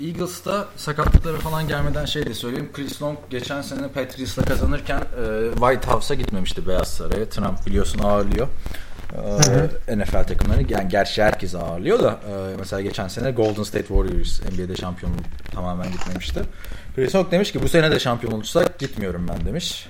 Eagles'ta 0.00 0.68
sakatlıkları 0.76 1.36
falan 1.36 1.68
gelmeden 1.68 2.04
şey 2.04 2.26
de 2.26 2.34
söyleyeyim. 2.34 2.70
Chris 2.72 3.02
Long 3.02 3.18
geçen 3.30 3.62
sene 3.62 3.88
Patriots'la 3.88 4.44
kazanırken 4.44 4.98
e, 4.98 5.50
White 5.50 5.90
House'a 5.90 6.16
gitmemişti 6.16 6.68
Beyaz 6.68 6.88
Saray'a. 6.88 7.28
Trump 7.28 7.66
biliyorsun 7.66 7.98
ağırlıyor. 7.98 8.48
E, 9.88 9.98
NFL 9.98 10.24
takımlarını 10.24 10.72
yani 10.72 10.88
gerçi 10.88 11.22
herkes 11.22 11.54
ağırlıyor 11.54 11.98
da 11.98 12.10
e, 12.10 12.56
mesela 12.58 12.82
geçen 12.82 13.08
sene 13.08 13.30
Golden 13.30 13.62
State 13.62 13.86
Warriors 13.86 14.40
NBA'de 14.42 14.76
şampiyonluk 14.76 15.24
tamamen 15.52 15.92
gitmemişti. 15.92 16.42
Chris 16.96 17.14
Long 17.14 17.30
demiş 17.30 17.52
ki 17.52 17.62
bu 17.62 17.68
sene 17.68 17.90
de 17.90 17.98
şampiyon 17.98 18.32
olursak 18.32 18.78
gitmiyorum 18.78 19.26
ben 19.28 19.46
demiş. 19.46 19.88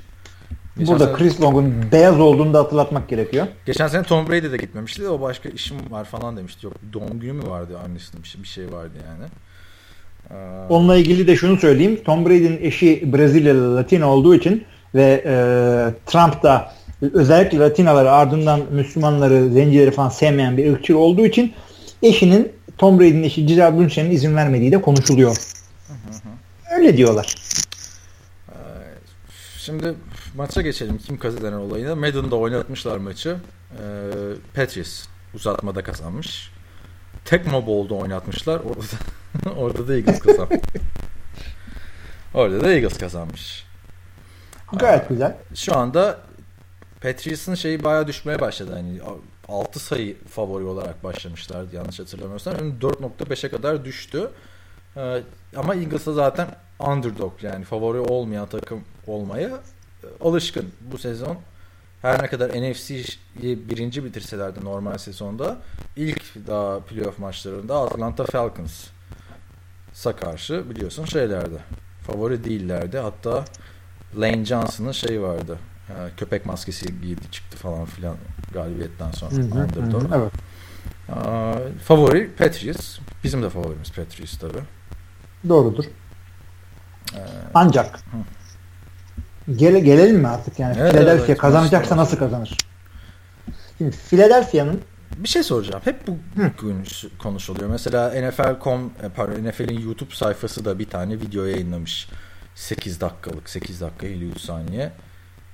Geçen 0.78 0.92
Burada 0.92 1.04
sene, 1.04 1.16
Chris 1.16 1.40
Long'un 1.40 1.92
beyaz 1.92 2.20
olduğunu 2.20 2.54
da 2.54 2.58
hatırlatmak 2.58 3.08
gerekiyor. 3.08 3.46
Geçen 3.66 3.88
sene 3.88 4.02
Tom 4.02 4.28
Brady 4.28 4.52
de 4.52 4.56
gitmemişti 4.56 5.02
de 5.02 5.08
o 5.08 5.20
başka 5.20 5.48
işim 5.48 5.76
var 5.90 6.04
falan 6.04 6.36
demişti. 6.36 6.66
Yok 6.66 6.74
doğum 6.92 7.20
günü 7.20 7.32
mü 7.32 7.48
vardı 7.48 7.78
annesinin 7.84 8.22
bir 8.42 8.48
şey 8.48 8.72
vardı 8.72 8.94
yani. 9.06 9.24
Onunla 10.68 10.96
ilgili 10.96 11.26
de 11.26 11.36
şunu 11.36 11.56
söyleyeyim. 11.56 12.00
Tom 12.04 12.26
Brady'nin 12.26 12.58
eşi 12.62 13.12
Brezilyalı 13.12 13.76
Latino 13.76 14.06
olduğu 14.06 14.34
için 14.34 14.64
ve 14.94 15.22
e, 15.26 15.34
Trump 16.06 16.42
da 16.42 16.72
özellikle 17.02 17.58
Latinaları 17.58 18.12
ardından 18.12 18.60
Müslümanları, 18.70 19.50
zencileri 19.50 19.90
falan 19.90 20.08
sevmeyen 20.08 20.56
bir 20.56 20.72
ırkçı 20.72 20.98
olduğu 20.98 21.26
için 21.26 21.52
eşinin 22.02 22.52
Tom 22.78 23.00
Brady'nin 23.00 23.22
eşi 23.22 23.46
Gisele 23.46 23.78
Bündchen'in 23.78 24.10
izin 24.10 24.36
vermediği 24.36 24.72
de 24.72 24.80
konuşuluyor. 24.80 25.36
Öyle 26.76 26.96
diyorlar. 26.96 27.34
Şimdi 29.58 29.94
maça 30.36 30.62
geçelim. 30.62 30.98
Kim 30.98 31.18
kazanır 31.18 31.58
olayını. 31.58 31.96
Madden'da 31.96 32.36
oynatmışlar 32.36 32.96
maçı. 32.96 33.36
Ee, 33.72 33.82
Patriots 34.54 35.04
uzatmada 35.34 35.82
kazanmış. 35.82 36.50
Tecmo 37.26 37.66
Bowl'da 37.66 37.94
oynatmışlar. 37.94 38.60
Orada 38.60 38.80
da, 39.44 39.50
orada 39.60 39.88
da 39.88 39.94
Eagles 39.94 40.18
kazanmış. 40.18 40.60
orada 42.34 42.60
da 42.60 42.72
Eagles 42.72 42.98
kazanmış. 42.98 43.66
Gayet 44.72 45.08
güzel. 45.08 45.36
Şu 45.54 45.76
anda 45.76 46.18
Patriots'ın 47.00 47.54
şeyi 47.54 47.84
bayağı 47.84 48.06
düşmeye 48.06 48.40
başladı. 48.40 48.72
Hani 48.74 49.00
6 49.48 49.80
sayı 49.80 50.24
favori 50.24 50.64
olarak 50.64 51.04
başlamışlardı 51.04 51.76
yanlış 51.76 52.00
hatırlamıyorsam. 52.00 52.56
Şimdi 52.58 52.84
4.5'e 52.86 53.50
kadar 53.50 53.84
düştü. 53.84 54.30
Ee, 54.96 55.22
ama 55.56 55.74
Eagles'a 55.74 56.12
zaten 56.12 56.48
underdog 56.80 57.32
yani 57.42 57.64
favori 57.64 57.98
olmayan 57.98 58.46
takım 58.46 58.84
olmaya 59.06 59.48
e, 59.48 60.06
alışkın 60.20 60.72
bu 60.80 60.98
sezon 60.98 61.38
her 62.02 62.22
ne 62.22 62.26
kadar 62.26 62.48
NFC'yi 62.50 63.68
birinci 63.68 64.04
bitirselerdi 64.04 64.64
normal 64.64 64.98
sezonda 64.98 65.56
ilk 65.96 66.46
daha 66.46 66.80
playoff 66.80 67.18
maçlarında 67.18 67.80
Atlanta 67.82 68.24
Falcons'a 68.24 70.16
karşı 70.16 70.70
biliyorsun 70.70 71.04
şeylerdi. 71.04 71.58
Favori 72.06 72.44
değillerdi. 72.44 72.98
Hatta 72.98 73.44
Lane 74.20 74.44
Johnson'ın 74.44 74.92
şeyi 74.92 75.22
vardı. 75.22 75.58
Ee, 75.90 75.92
köpek 76.16 76.46
maskesi 76.46 77.00
giydi 77.00 77.20
çıktı 77.32 77.56
falan 77.56 77.84
filan 77.84 78.16
galibiyetten 78.52 79.10
sonra. 79.10 79.32
Hı 79.32 79.40
hı, 79.40 79.58
Underdog. 79.58 80.02
hı 80.02 80.14
hı, 80.14 80.20
evet. 80.20 80.32
Ee, 81.08 81.78
favori 81.84 82.30
Patriots. 82.38 82.98
Bizim 83.24 83.42
de 83.42 83.50
favorimiz 83.50 83.92
Patriots 83.92 84.38
tabi. 84.38 84.58
Doğrudur. 85.48 85.84
Ee, 87.14 87.18
Ancak 87.54 88.00
gele, 89.56 89.80
gelelim 89.80 90.16
mi 90.16 90.28
artık 90.28 90.58
yani 90.58 90.76
Evet, 90.80 90.92
Philadelphia 90.92 91.26
evet, 91.26 91.38
kazanacaksa 91.38 91.94
maçta 91.94 91.96
nasıl 91.96 92.18
kazanır? 92.18 92.56
Şimdi 93.78 93.96
Philadelphia'nın 93.96 94.80
bir 95.16 95.28
şey 95.28 95.42
soracağım. 95.42 95.80
Hep 95.84 96.06
bu 96.06 96.16
gün 96.36 96.84
konuşuluyor. 97.18 97.70
Mesela 97.70 98.08
NFL.com, 98.08 98.90
e, 99.02 99.08
pardon 99.16 99.48
NFL'in 99.48 99.80
YouTube 99.80 100.14
sayfası 100.14 100.64
da 100.64 100.78
bir 100.78 100.86
tane 100.86 101.20
video 101.20 101.44
yayınlamış. 101.44 102.08
8 102.54 103.00
dakikalık, 103.00 103.50
8 103.50 103.80
dakika 103.80 104.06
53 104.06 104.40
saniye. 104.40 104.92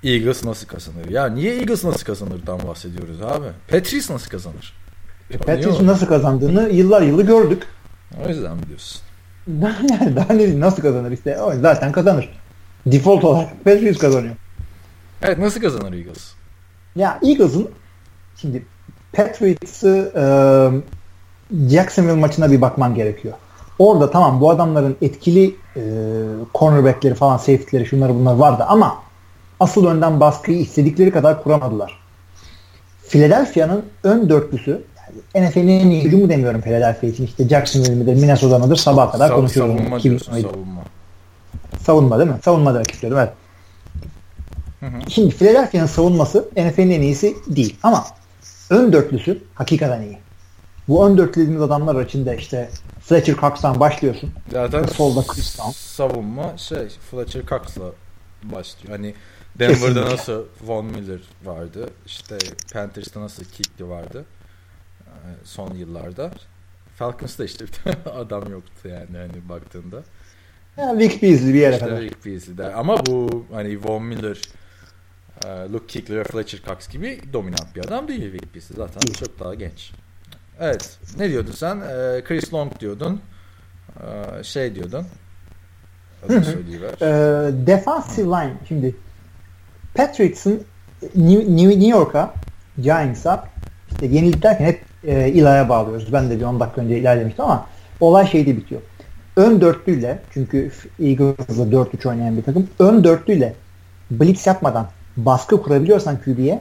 Eagles 0.04 0.44
nasıl 0.44 0.66
kazanır? 0.66 1.08
Ya 1.08 1.26
niye 1.26 1.58
Eagles 1.58 1.84
nasıl 1.84 2.04
kazanırdan 2.04 2.60
bahsediyoruz 2.68 3.22
abi? 3.22 3.46
Patriots 3.68 4.10
nasıl 4.10 4.30
kazanır? 4.30 4.74
Patriots'un 5.46 5.86
nasıl 5.86 6.06
kazandığını 6.06 6.68
yıllar 6.68 7.02
yılı 7.02 7.26
gördük. 7.26 7.62
O 8.24 8.28
yüzden 8.28 8.56
mi 8.56 8.62
diyorsun? 8.68 9.02
yani 9.90 10.16
daha 10.16 10.32
ne 10.32 10.60
nasıl 10.60 10.82
kazanır 10.82 11.12
işte 11.12 11.40
o 11.40 11.54
zaten 11.60 11.92
kazanır. 11.92 12.41
Default 12.86 13.24
olarak 13.24 13.64
Patriots 13.64 13.98
kazanıyor. 13.98 14.34
Evet 15.22 15.38
nasıl 15.38 15.60
kazanır 15.60 15.92
Eagles? 15.92 16.32
Ya 16.96 17.18
Eagles'ın 17.26 17.68
şimdi 18.36 18.62
Patriots'ı 19.12 20.12
e, 20.16 20.24
Jacksonville 21.70 22.12
maçına 22.20 22.50
bir 22.50 22.60
bakman 22.60 22.94
gerekiyor. 22.94 23.34
Orada 23.78 24.10
tamam 24.10 24.40
bu 24.40 24.50
adamların 24.50 24.96
etkili 25.02 25.54
e, 25.76 25.82
cornerbackleri 26.54 27.14
falan 27.14 27.36
safety'leri 27.36 27.86
şunları 27.86 28.14
bunlar 28.14 28.34
vardı 28.34 28.64
ama 28.68 29.02
asıl 29.60 29.86
önden 29.86 30.20
baskıyı 30.20 30.58
istedikleri 30.58 31.10
kadar 31.10 31.42
kuramadılar. 31.42 31.98
Philadelphia'nın 33.08 33.84
ön 34.04 34.28
dörtlüsü 34.28 34.82
yani 35.34 35.48
NFL'in 35.48 35.68
en 35.68 35.90
iyi 35.90 36.04
hücumu 36.04 36.28
demiyorum 36.28 36.60
Philadelphia 36.60 37.06
için 37.06 37.24
işte 37.24 37.48
Jacksonville 37.48 37.94
midir 37.94 38.14
Minnesota 38.14 38.58
mıdır 38.58 38.76
sabaha 38.76 39.10
kadar 39.10 39.28
Sav- 39.30 39.34
konuşuyoruz. 39.34 39.76
savunma 39.76 40.02
diyorsun 40.02 40.32
savunma. 40.42 40.80
Savunma 41.86 42.18
değil 42.18 42.30
mi? 42.30 42.38
Savunma 42.44 42.74
demek 42.74 42.90
istiyorum 42.90 43.18
evet. 43.18 43.32
Hı 44.80 44.86
hı. 44.86 45.10
Şimdi 45.10 45.36
Philadelphia'nın 45.36 45.86
savunması 45.86 46.48
NFL'in 46.56 46.90
en 46.90 47.02
iyisi 47.02 47.36
değil 47.46 47.76
ama 47.82 48.06
ön 48.70 48.92
dörtlüsü 48.92 49.42
hakikaten 49.54 50.02
iyi. 50.02 50.18
Bu 50.88 51.06
ön 51.06 51.18
dörtlü 51.18 51.40
dediğimiz 51.40 51.62
adamlar 51.62 52.04
içinde 52.04 52.36
işte 52.38 52.70
Fletcher 53.00 53.36
Cox'tan 53.36 53.80
başlıyorsun. 53.80 54.30
Zaten 54.52 54.82
Solda 54.84 55.20
Brown. 55.20 55.70
savunma 55.70 56.58
şey 56.58 56.88
Fletcher 57.10 57.46
Cox'la 57.46 57.84
başlıyor. 58.42 58.96
Hani 58.96 59.14
Denver'da 59.58 59.74
Kesinlikle. 59.78 60.04
nasıl 60.14 60.44
Von 60.62 60.84
Miller 60.84 61.20
vardı. 61.44 61.90
işte 62.06 62.38
Panthers'ta 62.72 63.20
nasıl 63.20 63.44
Kikli 63.44 63.88
vardı. 63.88 64.24
e, 65.06 65.08
Son 65.44 65.74
yıllarda. 65.74 66.30
Falcons'ta 66.96 67.44
işte 67.44 67.64
adam 68.16 68.50
yoktu 68.50 68.88
yani 68.88 69.16
hani 69.18 69.48
baktığında. 69.48 70.02
Yani 70.76 70.98
Vic 70.98 71.22
Beasley 71.22 71.54
bir 71.54 71.60
yere 71.60 71.74
İşte 71.74 71.86
kadar. 71.86 72.00
Rick 72.00 72.26
Beasley'de. 72.26 72.74
Ama 72.74 73.06
bu 73.06 73.44
hani 73.52 73.84
Von 73.84 74.04
Miller, 74.04 74.38
e, 75.44 75.48
Luke 75.72 76.16
ve 76.16 76.24
Fletcher 76.24 76.60
Cox 76.66 76.88
gibi 76.88 77.20
dominant 77.32 77.76
bir 77.76 77.84
adam 77.84 78.08
değil 78.08 78.32
Rick 78.32 78.54
Beasley. 78.54 78.76
Zaten 78.76 79.12
çok 79.12 79.40
daha 79.40 79.54
genç. 79.54 79.92
Evet. 80.60 80.98
Ne 81.18 81.30
diyordun 81.30 81.52
sen? 81.52 81.76
E, 81.76 82.24
Chris 82.24 82.54
Long 82.54 82.80
diyordun. 82.80 83.20
E, 84.00 84.44
şey 84.44 84.74
diyordun. 84.74 85.06
Ee, 87.02 87.66
defensive 87.66 88.26
line 88.26 88.52
şimdi 88.68 88.96
Patriots'ın 89.94 90.62
New, 91.14 91.56
New 91.56 91.88
York'a 91.88 92.34
Giants'a 92.78 93.48
işte 93.90 94.06
yenilik 94.06 94.42
derken 94.42 94.64
hep 94.64 94.80
e, 95.04 95.12
Eli'ye 95.12 95.68
bağlıyoruz. 95.68 96.12
Ben 96.12 96.30
de 96.30 96.40
bir 96.40 96.44
10 96.44 96.60
dakika 96.60 96.80
önce 96.80 96.98
ilerlemiştim 96.98 97.44
ama 97.44 97.66
olay 98.00 98.26
şeyde 98.26 98.56
bitiyor. 98.56 98.80
Ön 99.36 99.60
dörtlüyle 99.60 100.18
çünkü 100.34 100.70
Eagles'la 101.00 101.64
4-3 101.64 102.08
oynayan 102.08 102.36
bir 102.36 102.42
takım 102.42 102.68
ön 102.78 103.04
dörtlüyle 103.04 103.54
blitz 104.10 104.46
yapmadan 104.46 104.86
baskı 105.16 105.62
kurabiliyorsan 105.62 106.18
QB'ye 106.24 106.60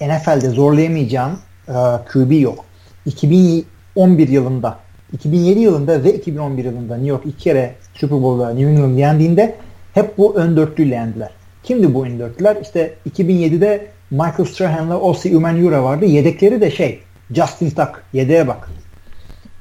NFL'de 0.00 0.50
zorlayamayacağın 0.50 1.38
e, 1.68 1.72
QB 2.12 2.40
yok. 2.40 2.64
2011 3.06 4.28
yılında 4.28 4.78
2007 5.12 5.60
yılında 5.60 6.04
ve 6.04 6.14
2011 6.14 6.64
yılında 6.64 6.94
New 6.94 7.08
York 7.08 7.26
iki 7.26 7.38
kere 7.38 7.74
Super 7.94 8.22
Bowl'da 8.22 8.50
New 8.50 8.70
England 8.70 8.98
yendiğinde 8.98 9.54
hep 9.94 10.18
bu 10.18 10.36
ön 10.36 10.56
dörtlüyle 10.56 10.94
yendiler. 10.94 11.30
Kimdi 11.62 11.94
bu 11.94 12.06
ön 12.06 12.18
dörtlüler? 12.18 12.56
İşte 12.62 12.94
2007'de 13.10 13.86
Michael 14.10 14.44
Strahan'la 14.44 15.00
Osi 15.00 15.36
Umenyiora 15.36 15.84
vardı. 15.84 16.04
Yedekleri 16.04 16.60
de 16.60 16.70
şey 16.70 17.00
Justin 17.30 17.70
Tuck. 17.70 18.02
Yedeğe 18.12 18.48
bak. 18.48 18.68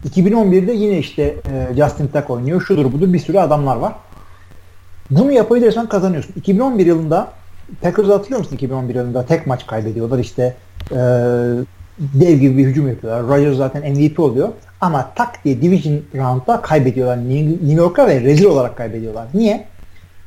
2011'de 0.09 0.71
yine 0.71 0.97
işte 0.97 1.23
e, 1.23 1.75
Justin 1.75 2.07
Tuck 2.07 2.29
oynuyor. 2.29 2.61
Şudur 2.61 2.93
budur 2.93 3.13
bir 3.13 3.19
sürü 3.19 3.39
adamlar 3.39 3.75
var. 3.75 3.93
Bunu 5.09 5.31
yapabilirsen 5.31 5.89
kazanıyorsun. 5.89 6.33
2011 6.37 6.85
yılında 6.85 7.31
Packers'ı 7.81 8.13
hatırlıyor 8.13 8.39
musun 8.39 8.55
2011 8.55 8.95
yılında 8.95 9.25
tek 9.25 9.47
maç 9.47 9.67
kaybediyorlar 9.67 10.19
işte 10.19 10.55
e, 10.91 10.97
dev 11.99 12.37
gibi 12.37 12.57
bir 12.57 12.65
hücum 12.65 12.87
yapıyorlar. 12.87 13.23
Rodgers 13.23 13.57
zaten 13.57 13.91
MVP 13.91 14.19
oluyor 14.19 14.49
ama 14.81 15.11
tak 15.15 15.45
diye 15.45 15.61
Division 15.61 16.01
Round'da 16.15 16.61
kaybediyorlar 16.61 17.17
New 17.17 17.73
York'a 17.73 18.07
ve 18.07 18.21
rezil 18.21 18.45
olarak 18.45 18.77
kaybediyorlar. 18.77 19.27
Niye? 19.33 19.67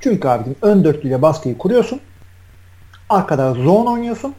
Çünkü 0.00 0.28
abicim 0.28 0.56
ön 0.62 0.84
dörtlüyle 0.84 1.22
baskıyı 1.22 1.58
kuruyorsun. 1.58 2.00
Arkada 3.08 3.54
zone 3.54 3.90
oynuyorsun. 3.90 4.34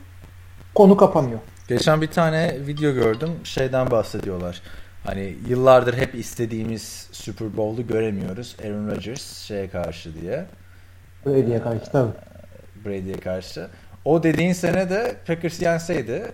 Konu 0.76 0.98
kapanıyor. 0.98 1.40
Geçen 1.68 2.02
bir 2.02 2.08
tane 2.08 2.58
video 2.68 2.94
gördüm. 2.94 3.30
Şeyden 3.44 3.92
bahsediyorlar. 3.92 4.62
Hani 5.04 5.36
yıllardır 5.48 5.98
hep 5.98 6.16
istediğimiz 6.16 7.08
Super 7.12 7.58
Bowl'u 7.58 7.88
göremiyoruz. 7.88 8.56
Aaron 8.64 8.88
Rodgers 8.88 9.38
şeye 9.38 9.70
karşı 9.70 10.22
diye. 10.22 10.46
Diye 11.26 11.62
karşı 11.62 11.92
tabii. 11.92 12.12
Brady'ye 12.86 13.20
karşı. 13.20 13.68
O 14.06 14.24
dediğin 14.24 14.54
sene 14.54 14.90
de 14.90 15.16
Packers 15.28 15.62
yenseydi 15.62 16.32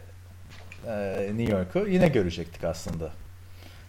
e, 0.88 1.16
New 1.36 1.54
York'u 1.54 1.88
yine 1.88 2.08
görecektik 2.08 2.64
aslında. 2.64 3.10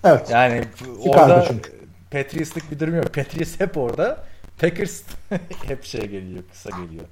Evet. 0.04 0.30
Yani 0.30 0.64
Çıkardı 1.04 1.32
orada 1.32 1.44
çünkü. 1.48 1.72
Patriots'lık 2.10 2.70
bir 2.70 2.80
durum 2.80 2.96
yok. 2.96 3.14
Patriots 3.14 3.60
hep 3.60 3.76
orada. 3.76 4.24
Packers 4.58 5.02
hep 5.66 5.84
şey 5.84 6.00
geliyor, 6.00 6.42
kısa 6.52 6.70
geliyor. 6.70 7.04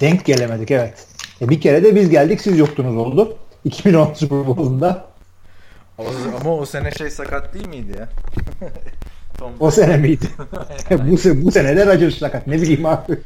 Denk 0.00 0.24
gelemedik 0.24 0.70
evet. 0.70 1.06
E 1.40 1.48
bir 1.48 1.60
kere 1.60 1.84
de 1.84 1.94
biz 1.94 2.10
geldik 2.10 2.40
siz 2.40 2.58
yoktunuz 2.58 2.96
oldu. 2.96 3.38
2010 3.64 4.14
Super 4.14 4.46
Bowl'unda. 4.46 5.06
Ama, 5.98 6.08
ama 6.40 6.56
o 6.56 6.66
sene 6.66 6.90
şey 6.90 7.10
sakat 7.10 7.54
değil 7.54 7.68
miydi 7.68 7.98
ya? 7.98 8.08
Tom 9.38 9.52
O 9.60 9.70
sene 9.70 9.96
miydi? 9.96 10.26
bu, 11.10 11.18
se 11.18 11.44
bu 11.44 11.50
sene 11.50 11.76
de 11.76 11.86
Rodgers 11.86 12.18
sakat. 12.18 12.46
Ne 12.46 12.56
bileyim 12.56 12.86
abi. 12.86 13.18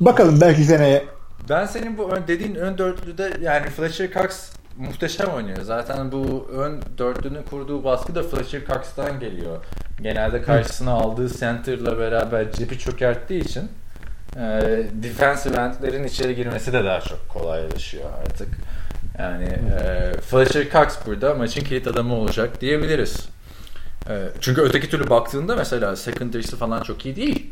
Bakalım 0.00 0.40
belki 0.40 0.64
seneye. 0.64 1.04
Ben 1.48 1.66
senin 1.66 1.98
bu 1.98 2.10
ön, 2.10 2.22
dediğin 2.28 2.54
ön 2.54 2.78
dörtlüde 2.78 3.32
yani 3.40 3.70
Fletcher 3.70 4.12
Cox 4.12 4.50
muhteşem 4.76 5.28
oynuyor. 5.28 5.62
Zaten 5.62 6.12
bu 6.12 6.48
ön 6.52 6.82
dörtlünün 6.98 7.42
kurduğu 7.42 7.84
baskı 7.84 8.14
da 8.14 8.22
Fletcher 8.22 8.64
Cox'tan 8.64 9.20
geliyor. 9.20 9.64
Genelde 10.02 10.42
karşısına 10.42 10.92
aldığı 10.92 11.38
center'la 11.38 11.98
beraber 11.98 12.52
cepi 12.52 12.78
çökerttiği 12.78 13.44
için 13.44 13.68
e, 14.36 14.40
defensive 14.92 15.56
endlerin 15.56 16.04
içeri 16.04 16.36
girmesi 16.36 16.72
de 16.72 16.84
daha 16.84 17.00
çok 17.00 17.28
kolaylaşıyor 17.28 18.04
artık. 18.20 18.48
Yani 19.18 19.44
e, 19.44 20.12
Fletcher 20.20 20.70
Cox 20.70 21.06
burada 21.06 21.34
maçın 21.34 21.64
kilit 21.64 21.86
adamı 21.86 22.14
olacak 22.14 22.60
diyebiliriz. 22.60 23.28
E, 24.08 24.14
çünkü 24.40 24.60
öteki 24.60 24.90
türlü 24.90 25.10
baktığında 25.10 25.56
mesela 25.56 25.96
secondary'si 25.96 26.56
falan 26.56 26.82
çok 26.82 27.06
iyi 27.06 27.16
değil. 27.16 27.50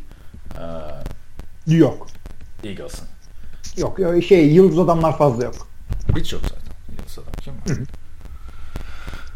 E, 0.55 1.77
Yok. 1.77 2.07
Eagles'ın. 2.65 3.09
Yok 3.77 3.99
yok, 3.99 4.25
şey 4.25 4.49
yıldız 4.49 4.79
adamlar 4.79 5.19
fazla 5.19 5.45
yok. 5.45 5.55
Hiç 6.17 6.33
yok 6.33 6.43
zaten. 6.43 6.73
Yıldız 6.99 7.19
adam 7.19 7.33
kim 7.41 7.53
var? 7.55 7.89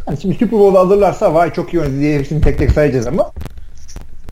Yani 0.07 0.21
şimdi 0.21 0.35
Super 0.35 0.53
Bowl'u 0.53 0.79
alırlarsa 0.79 1.35
vay 1.35 1.53
çok 1.53 1.75
iyi 1.75 1.81
oynadı 1.81 2.01
diye 2.01 2.19
hepsini 2.19 2.41
tek 2.41 2.59
tek 2.59 2.71
sayacağız 2.71 3.07
ama 3.07 3.33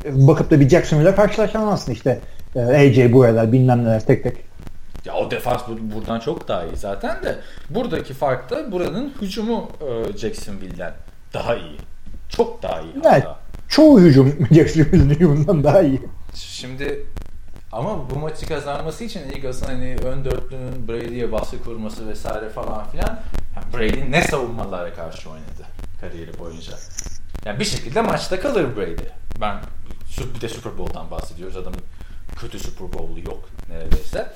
e, 0.05 0.27
bakıp 0.27 0.51
da 0.51 0.61
bir 0.61 0.69
Jacksonville'le 0.69 1.15
karşılaşamazsın 1.17 1.93
işte. 1.93 2.21
E, 2.57 2.61
AJ 2.61 3.13
Bueller 3.13 3.53
bilmem 3.53 3.85
neler 3.85 4.07
tek 4.07 4.23
tek. 4.23 4.37
Ya 5.09 5.15
o 5.15 5.31
defans 5.31 5.63
bu- 5.69 5.95
buradan 5.97 6.21
çok 6.21 6.49
daha 6.49 6.65
iyi 6.65 6.77
zaten 6.77 7.23
de 7.23 7.39
buradaki 7.71 8.15
fark 8.15 8.51
da 8.51 8.73
buranın 8.73 9.15
hücumu 9.21 9.71
e, 9.81 10.19
Jacksonville'den 10.19 10.95
daha 11.35 11.57
iyi. 11.57 11.77
Çok 12.29 12.63
daha 12.63 12.81
iyi 12.81 12.93
Evet. 12.95 13.05
hatta. 13.07 13.39
Çoğu 13.69 14.01
hücum 14.01 14.35
Jacksonville'in 14.55 15.11
hücumundan 15.11 15.65
daha 15.65 15.81
iyi. 15.83 16.01
Şimdi 16.35 17.07
ama 17.73 18.11
bu 18.11 18.19
maçı 18.19 18.47
kazanması 18.49 19.05
için 19.05 19.21
Eagles'ın 19.33 19.67
hani 19.67 19.97
ön 20.05 20.25
dörtlünün 20.25 20.89
Brady'ye 20.89 21.33
baskı 21.33 21.63
kurması 21.65 22.09
vesaire 22.09 22.49
falan 22.49 22.89
filan 22.91 23.21
ya 23.57 23.63
Brady 23.79 24.11
ne 24.11 24.23
savunmalara 24.23 24.95
karşı 24.95 25.31
oynadı 25.31 25.65
kariyeri 26.01 26.39
boyunca. 26.39 26.73
Yani 27.45 27.61
bir 27.61 27.65
şekilde 27.65 28.01
maçta 28.01 28.41
kalır 28.41 28.77
Brady. 28.77 29.09
Ben 29.41 29.57
bir 30.35 30.41
de 30.41 30.49
Super 30.49 30.79
Bowl'dan 30.79 31.11
bahsediyoruz. 31.11 31.57
Adamın 31.57 31.81
kötü 32.37 32.59
Super 32.59 32.93
Bowl'u 32.93 33.21
yok 33.21 33.49
neredeyse. 33.69 34.33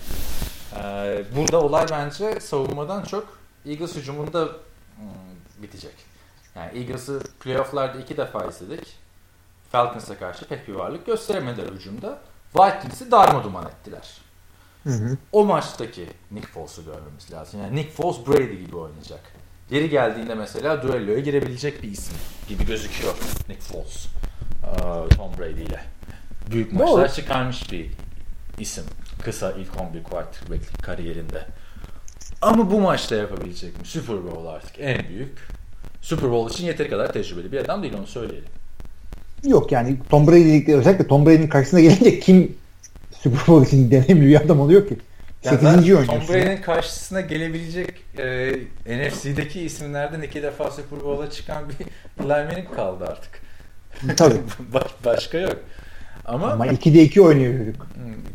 Ee, 0.76 1.24
burada 1.36 1.60
olay 1.60 1.86
bence 1.90 2.40
savunmadan 2.40 3.04
çok 3.04 3.38
Eagles 3.66 3.96
hücumunda 3.96 4.44
hmm, 4.96 5.62
bitecek. 5.62 5.94
Yani 6.54 6.78
Eagles'ı 6.78 7.20
playofflarda 7.40 7.98
iki 7.98 8.16
defa 8.16 8.44
izledik. 8.44 8.96
Falcons'a 9.72 10.18
karşı 10.18 10.48
pek 10.48 10.68
bir 10.68 10.74
varlık 10.74 11.06
gösteremediler 11.06 11.72
hücumda. 11.72 12.18
Vikings'i 12.54 13.10
darma 13.10 13.68
ettiler. 13.68 14.20
Hı 14.84 14.90
hı. 14.90 15.16
O 15.32 15.44
maçtaki 15.44 16.06
Nick 16.30 16.46
Foles'u 16.46 16.84
görmemiz 16.84 17.32
lazım. 17.32 17.60
Yani 17.60 17.76
Nick 17.76 17.90
Foles 17.90 18.26
Brady 18.26 18.64
gibi 18.64 18.76
oynayacak. 18.76 19.20
Geri 19.70 19.90
geldiğinde 19.90 20.34
mesela 20.34 20.82
düelloya 20.82 21.18
girebilecek 21.18 21.82
bir 21.82 21.88
isim 21.88 22.16
gibi 22.48 22.66
gözüküyor 22.66 23.14
Nick 23.48 23.60
Foles. 23.60 24.06
Tom 25.16 25.38
Brady 25.38 25.62
ile. 25.62 25.84
Büyük 26.50 26.72
maçlar 26.72 27.08
Doğru. 27.08 27.14
çıkarmış 27.14 27.72
bir 27.72 27.90
isim. 28.58 28.84
Kısa 29.24 29.52
ilk 29.52 29.80
11 29.80 30.02
quarterback 30.02 30.82
kariyerinde. 30.82 31.44
Ama 32.42 32.70
bu 32.70 32.80
maçta 32.80 33.14
yapabilecek 33.16 33.80
mi? 33.80 33.86
Super 33.86 34.24
Bowl 34.24 34.46
artık 34.46 34.74
en 34.78 35.08
büyük. 35.08 35.38
Super 36.00 36.30
Bowl 36.30 36.54
için 36.54 36.66
yeteri 36.66 36.90
kadar 36.90 37.12
tecrübeli 37.12 37.52
bir 37.52 37.58
adam 37.58 37.82
değil 37.82 37.94
onu 37.98 38.06
söyleyelim. 38.06 38.48
Yok 39.44 39.72
yani 39.72 39.96
Tom 40.10 40.26
Brady 40.26 40.74
özellikle 40.74 41.06
Tom 41.06 41.26
Brady'nin 41.26 41.48
karşısına 41.48 41.80
gelince 41.80 42.20
kim 42.20 42.56
Super 43.12 43.46
Bowl 43.46 43.66
için 43.66 43.90
deneyimli 43.90 44.26
bir 44.26 44.36
adam 44.36 44.60
oluyor 44.60 44.88
ki? 44.88 44.96
Yani 45.44 45.60
8. 45.60 45.76
oynuyorsun. 45.76 46.06
Tom 46.06 46.28
Brady'nin 46.28 46.62
karşısına 46.62 47.20
gelebilecek 47.20 47.94
e, 48.18 48.52
NFC'deki 48.86 49.60
isimlerden 49.60 50.22
iki 50.22 50.42
defa 50.42 50.70
Super 50.70 51.00
Bowl'a 51.00 51.30
çıkan 51.30 51.64
bir 51.68 51.86
lineman 52.24 52.74
kaldı 52.74 53.04
artık. 53.06 53.42
Tabii. 54.16 54.34
Baş, 54.74 54.90
başka 55.04 55.38
yok. 55.38 55.56
Ama, 56.24 56.52
Ama 56.52 56.66
2'de 56.66 57.02
2 57.02 57.22
oynuyor 57.22 57.58
çocuk. 57.58 57.86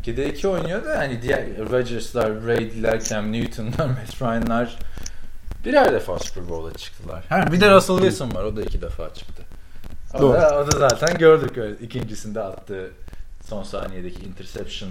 2'de 0.04 0.24
hmm, 0.24 0.34
2 0.34 0.48
oynuyor 0.48 0.84
da 0.84 0.98
hani 0.98 1.22
diğer 1.22 1.58
Rodgers'lar, 1.70 2.46
Brady'ler, 2.46 3.00
Cam 3.00 3.32
Newton'lar, 3.32 3.86
Matt 3.86 4.22
Ryan'lar 4.22 4.78
birer 5.64 5.92
defa 5.92 6.18
Super 6.18 6.48
Bowl'a 6.48 6.74
çıktılar. 6.74 7.24
Ha, 7.28 7.52
bir 7.52 7.60
de 7.60 7.70
Russell 7.70 7.96
Wilson 7.96 8.34
var. 8.34 8.44
O 8.44 8.56
da 8.56 8.62
iki 8.62 8.82
defa 8.82 9.14
çıktı. 9.14 9.42
O 10.14 10.18
Doğru. 10.18 10.32
da, 10.32 10.58
o 10.58 10.66
da 10.66 10.88
zaten 10.88 11.18
gördük 11.18 11.58
öyle. 11.58 11.76
İkincisinde 11.80 12.40
attığı 12.40 12.90
son 13.48 13.62
saniyedeki 13.62 14.24
interception 14.24 14.90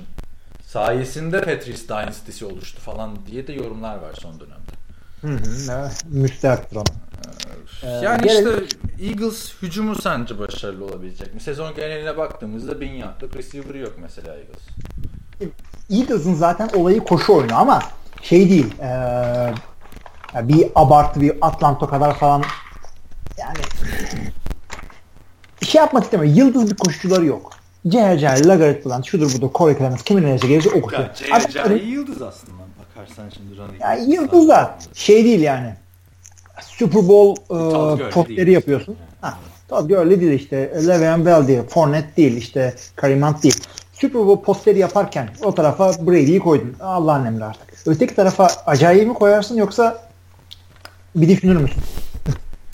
sayesinde 0.65 1.41
Patriots 1.41 1.88
Dynasty'si 1.89 2.45
oluştu 2.45 2.81
falan 2.81 3.25
diye 3.31 3.47
de 3.47 3.53
yorumlar 3.53 3.95
var 3.95 4.13
son 4.13 4.39
dönemde. 4.39 4.77
Hı 5.21 5.27
hı. 5.27 5.71
Ama. 5.71 6.83
Ee, 6.83 7.06
yani 8.03 8.32
ee, 8.32 8.38
işte 8.38 8.78
Eagles 9.05 9.53
hücumu 9.61 9.95
sence 9.95 10.39
başarılı 10.39 10.86
olabilecek 10.86 11.34
mi? 11.34 11.39
Sezon 11.39 11.75
geneline 11.75 12.17
baktığımızda 12.17 12.82
bin 12.82 12.91
yardlık 12.91 13.36
receiver 13.36 13.75
yok 13.75 13.93
mesela 14.01 14.36
Eagles. 14.36 14.63
Eagles'ın 15.89 16.34
zaten 16.34 16.69
olayı 16.75 16.99
koşu 16.99 17.34
oyunu 17.34 17.55
ama 17.55 17.82
şey 18.21 18.49
değil 18.49 18.73
ee, 18.82 19.53
bir 20.36 20.67
abartı 20.75 21.21
bir 21.21 21.34
Atlanta 21.41 21.88
kadar 21.88 22.17
falan 22.17 22.43
yani 23.38 23.57
şey 25.65 25.82
yapmak 25.82 26.03
istemiyor. 26.03 26.36
Yıldız 26.36 26.71
bir 26.71 26.75
koşucuları 26.75 27.25
yok. 27.25 27.51
J.J. 27.86 28.47
Lagaret 28.47 28.84
falan 28.84 29.01
şudur 29.01 29.34
budur 29.34 29.49
Corey 29.55 29.78
Clemens 29.78 30.03
kimin 30.03 30.23
neresi 30.23 30.47
gelirse 30.47 30.69
o 30.69 30.82
koşuyor. 30.82 31.09
J.J. 31.15 31.75
yıldız 31.86 32.21
aslında 32.21 32.63
bakarsan 32.80 33.30
şimdi. 33.30 33.47
Ya 33.80 33.93
yıldız 33.93 34.49
da 34.49 34.78
şey 34.93 35.25
değil 35.25 35.41
yani. 35.41 35.73
Super 36.61 37.07
Bowl 37.07 37.41
e, 38.05 38.09
posteri 38.09 38.51
yapıyorsun. 38.51 38.95
Ha, 39.21 39.37
Todd 39.67 39.89
Gurley 39.89 40.21
değil 40.21 40.31
işte. 40.31 40.71
Le'Veon 40.87 41.25
Bell 41.25 41.47
değil. 41.47 41.61
Fournette 41.69 42.17
değil. 42.17 42.37
işte 42.37 42.75
Kareem 42.95 43.23
Hunt 43.23 43.43
değil. 43.43 43.61
Super 43.93 44.27
Bowl 44.27 44.45
posteri 44.45 44.79
yaparken 44.79 45.29
o 45.43 45.55
tarafa 45.55 45.93
Brady'yi 46.07 46.39
koydun. 46.39 46.75
Allah'ın 46.81 47.25
emri 47.25 47.45
artık. 47.45 47.73
Öteki 47.85 48.15
tarafa 48.15 48.47
acayip 48.65 49.07
mi 49.07 49.13
koyarsın 49.13 49.55
yoksa 49.55 50.07
bir 51.15 51.29
düşünür 51.29 51.55
müsün? 51.55 51.83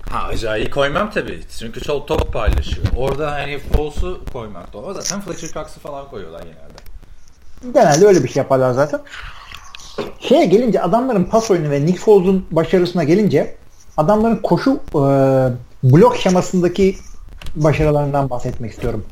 Ha 0.10 0.24
acayip 0.28 0.74
koymam 0.74 1.12
tabii. 1.12 1.40
Çünkü 1.60 1.82
çok 1.82 2.08
top 2.08 2.34
paylaşıyor. 2.34 2.88
Orada 2.98 3.32
hani 3.32 3.60
Foles'u 3.60 4.22
koymak 4.34 4.74
da 4.74 4.78
o. 4.78 4.94
Zaten 4.94 5.22
Fletcher 5.22 5.50
Cox'ı 5.50 5.80
falan 5.80 6.10
koyuyorlar 6.10 6.40
genelde. 6.40 7.74
Genelde 7.74 8.06
öyle 8.06 8.24
bir 8.24 8.30
şey 8.30 8.42
yaparlar 8.44 8.72
zaten. 8.72 9.02
Şeye 10.20 10.46
gelince 10.46 10.82
adamların 10.82 11.24
pas 11.24 11.52
oyunu 11.52 11.70
ve 11.72 11.86
Nick 11.86 12.00
Foles'un 12.00 12.46
başarısına 12.52 13.04
gelince 13.04 13.56
adamların 13.98 14.36
koşu 14.36 14.72
e, 14.72 15.02
blok 15.84 16.18
şemasındaki 16.18 16.98
başarılarından 17.56 18.30
bahsetmek 18.30 18.72
istiyorum. 18.72 19.06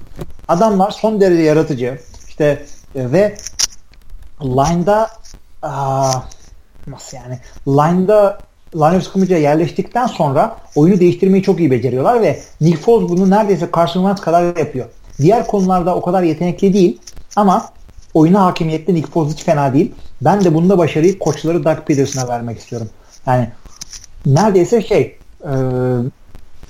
Adamlar 0.47 0.91
son 0.91 1.21
derece 1.21 1.41
yaratıcı. 1.41 1.99
İşte 2.27 2.65
e, 2.95 3.11
ve 3.11 3.37
line'da 4.43 5.09
aa, 5.61 6.11
nasıl 6.87 7.17
yani 7.17 7.39
line'da 7.67 8.39
line 8.75 8.97
of 8.97 9.03
scrimmage'a 9.03 9.37
yerleştikten 9.37 10.07
sonra 10.07 10.57
oyunu 10.75 10.99
değiştirmeyi 10.99 11.43
çok 11.43 11.59
iyi 11.59 11.71
beceriyorlar 11.71 12.21
ve 12.21 12.39
Nick 12.61 12.77
Foles 12.77 13.09
bunu 13.09 13.29
neredeyse 13.29 13.69
Wentz 13.71 14.21
kadar 14.21 14.57
yapıyor. 14.57 14.85
Diğer 15.17 15.47
konularda 15.47 15.95
o 15.95 16.01
kadar 16.01 16.23
yetenekli 16.23 16.73
değil 16.73 17.01
ama 17.35 17.69
oyuna 18.13 18.45
hakimiyette 18.45 18.93
Nick 18.93 19.11
Foles 19.11 19.33
hiç 19.33 19.43
fena 19.43 19.73
değil. 19.73 19.91
Ben 20.21 20.43
de 20.43 20.53
bunda 20.53 20.77
başarıyı 20.77 21.19
koçları 21.19 21.63
Doug 21.63 21.77
Peterson'a 21.85 22.27
vermek 22.27 22.59
istiyorum. 22.59 22.89
Yani 23.25 23.49
neredeyse 24.25 24.81
şey 24.81 25.17
e, 25.43 25.53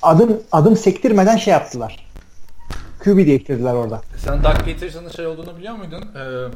adım 0.01 0.41
adım 0.51 0.77
sektirmeden 0.77 1.37
şey 1.37 1.51
yaptılar. 1.51 2.11
QB 3.03 3.17
değiştirdiler 3.17 3.73
orada. 3.73 4.01
Sen 4.25 4.43
Doug 4.43 4.57
Peterson'ın 4.65 5.09
şey 5.09 5.27
olduğunu 5.27 5.57
biliyor 5.57 5.75
muydun? 5.75 6.01
Ee, 6.01 6.47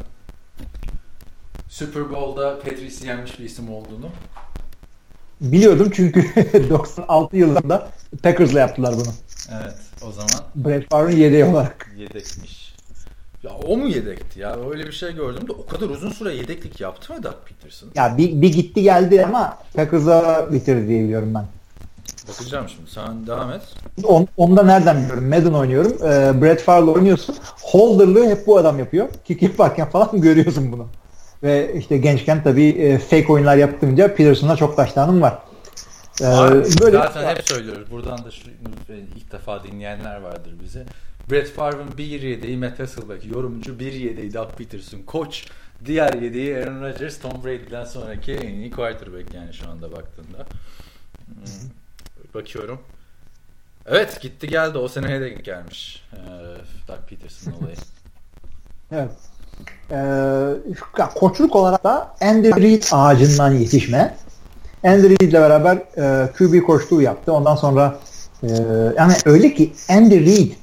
Super 1.70 2.10
Bowl'da 2.10 2.60
Patrice'i 2.60 3.08
yenmiş 3.08 3.40
bir 3.40 3.44
isim 3.46 3.74
olduğunu. 3.74 4.10
Biliyordum 5.42 5.92
çünkü 5.96 6.26
96 6.70 7.38
yılında 7.38 7.90
Packers'la 8.24 8.60
yaptılar 8.60 8.94
bunu. 8.94 9.14
Evet 9.52 9.76
o 10.08 10.12
zaman. 10.12 10.30
Brett 10.56 10.90
Favre'ın 10.90 11.18
yedeği 11.18 11.46
olarak. 11.46 11.92
Yedekmiş. 11.98 12.65
Ya 13.46 13.52
o 13.68 13.78
mu 13.78 13.88
yedekti 13.88 14.40
ya? 14.40 14.58
Öyle 14.70 14.88
bir 14.88 14.92
şey 14.92 15.16
gördüm 15.16 15.48
de 15.48 15.52
o 15.52 15.66
kadar 15.66 15.90
uzun 15.90 16.12
süre 16.12 16.36
yedeklik 16.36 16.82
yaptı 16.82 17.14
mı 17.14 17.24
Doug 17.24 17.36
Peterson? 17.46 17.90
Ya 17.96 18.18
bir, 18.18 18.42
bir 18.42 18.54
gitti 18.54 18.84
geldi 18.84 19.26
ama 19.26 19.58
Packers'a 19.74 20.48
bitirdi 20.54 20.88
diye 20.88 21.04
biliyorum 21.04 21.34
ben. 21.36 21.46
Bakacağım 22.28 22.70
şimdi. 22.70 22.90
Sen 22.90 23.28
devam 23.28 23.52
et. 23.52 23.62
On, 24.04 24.28
onda 24.38 24.64
nereden 24.64 25.04
biliyorum? 25.04 25.30
Madden 25.30 25.54
oynuyorum. 25.54 25.94
Ee, 26.04 26.42
Brett 26.42 26.62
Favre 26.62 26.92
oynuyorsun. 26.92 27.36
Holder'lığı 27.62 28.30
hep 28.30 28.48
bu 28.48 28.58
adam 28.58 28.80
yapıyor. 28.80 29.10
Kick 29.26 29.42
yaparken 29.42 29.90
falan 29.90 30.10
görüyorsun 30.22 30.72
bunu. 30.72 30.88
Ve 31.44 31.74
işte 31.78 31.98
gençken 31.98 32.44
tabii 32.44 32.70
e, 32.70 33.00
fake 33.00 33.34
oyunlar 33.34 33.58
yaptığınca 33.58 34.16
Peterson'a 34.16 34.56
çok 34.56 34.78
taştanım 34.78 35.22
var. 35.22 35.40
Ee, 36.22 36.26
Abi, 36.26 36.56
böyle 36.82 36.98
zaten 36.98 37.36
hep 37.36 37.50
söylüyoruz. 37.50 37.92
Buradan 37.92 38.26
da 38.26 38.32
şu, 38.32 38.50
ilk 39.16 39.32
defa 39.32 39.64
dinleyenler 39.64 40.22
vardır 40.22 40.54
bize. 40.64 40.86
Brett 41.32 41.48
Favre'ın 41.48 41.98
bir 41.98 42.22
yedeği 42.22 42.58
Matt 42.58 42.80
Hasselbeck, 42.80 43.26
yorumcu 43.26 43.80
bir 43.80 43.94
yedeği 43.94 44.34
Doug 44.34 44.52
Peterson, 44.58 45.00
koç 45.06 45.46
diğer 45.86 46.14
yedeği 46.14 46.58
Aaron 46.58 46.82
Rodgers, 46.82 47.20
Tom 47.20 47.44
Brady'den 47.44 47.86
sonraki 47.86 48.34
en 48.34 48.54
iyi 48.54 48.72
quarterback 48.72 49.34
yani 49.34 49.54
şu 49.54 49.70
anda 49.70 49.92
baktığında. 49.92 50.46
Hmm. 51.26 51.70
Bakıyorum. 52.34 52.80
Evet 53.86 54.22
gitti 54.22 54.48
geldi 54.48 54.78
o 54.78 54.88
seneye 54.88 55.22
de 55.22 55.30
gelmiş. 55.30 56.04
Ee, 56.14 56.18
Doug 56.88 57.00
Peterson 57.10 57.52
olayı. 57.52 57.76
evet. 58.92 59.12
Ee, 59.92 61.14
koçluk 61.16 61.56
olarak 61.56 61.84
da 61.84 62.16
Andy 62.22 62.50
Reid 62.50 62.84
ağacından 62.92 63.52
yetişme. 63.52 64.16
Andy 64.84 65.10
Reid 65.10 65.22
ile 65.22 65.42
beraber 65.42 65.78
e, 65.78 66.32
QB 66.32 66.66
koçluğu 66.66 67.02
yaptı. 67.02 67.34
Ondan 67.34 67.56
sonra 67.56 68.00
e, 68.44 68.48
yani 68.98 69.14
öyle 69.26 69.54
ki 69.54 69.74
Andy 69.90 70.26
Reid 70.26 70.54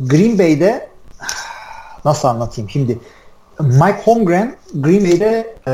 Green 0.00 0.38
Bay'de 0.38 0.88
nasıl 2.04 2.28
anlatayım 2.28 2.70
şimdi 2.70 2.98
Mike 3.60 4.00
Holmgren 4.04 4.56
Green 4.74 5.04
Bay'de 5.04 5.54
e, 5.66 5.72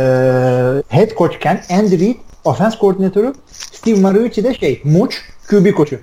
head 0.97 1.11
coachken 1.19 1.65
Andy 1.71 2.01
Reid 2.01 2.17
offense 2.45 2.79
koordinatörü 2.79 3.35
Steve 3.53 4.01
Marucci 4.01 4.45
de 4.45 4.55
şey 4.55 4.81
Much 4.85 5.15
QB 5.51 5.75
koçu. 5.75 5.99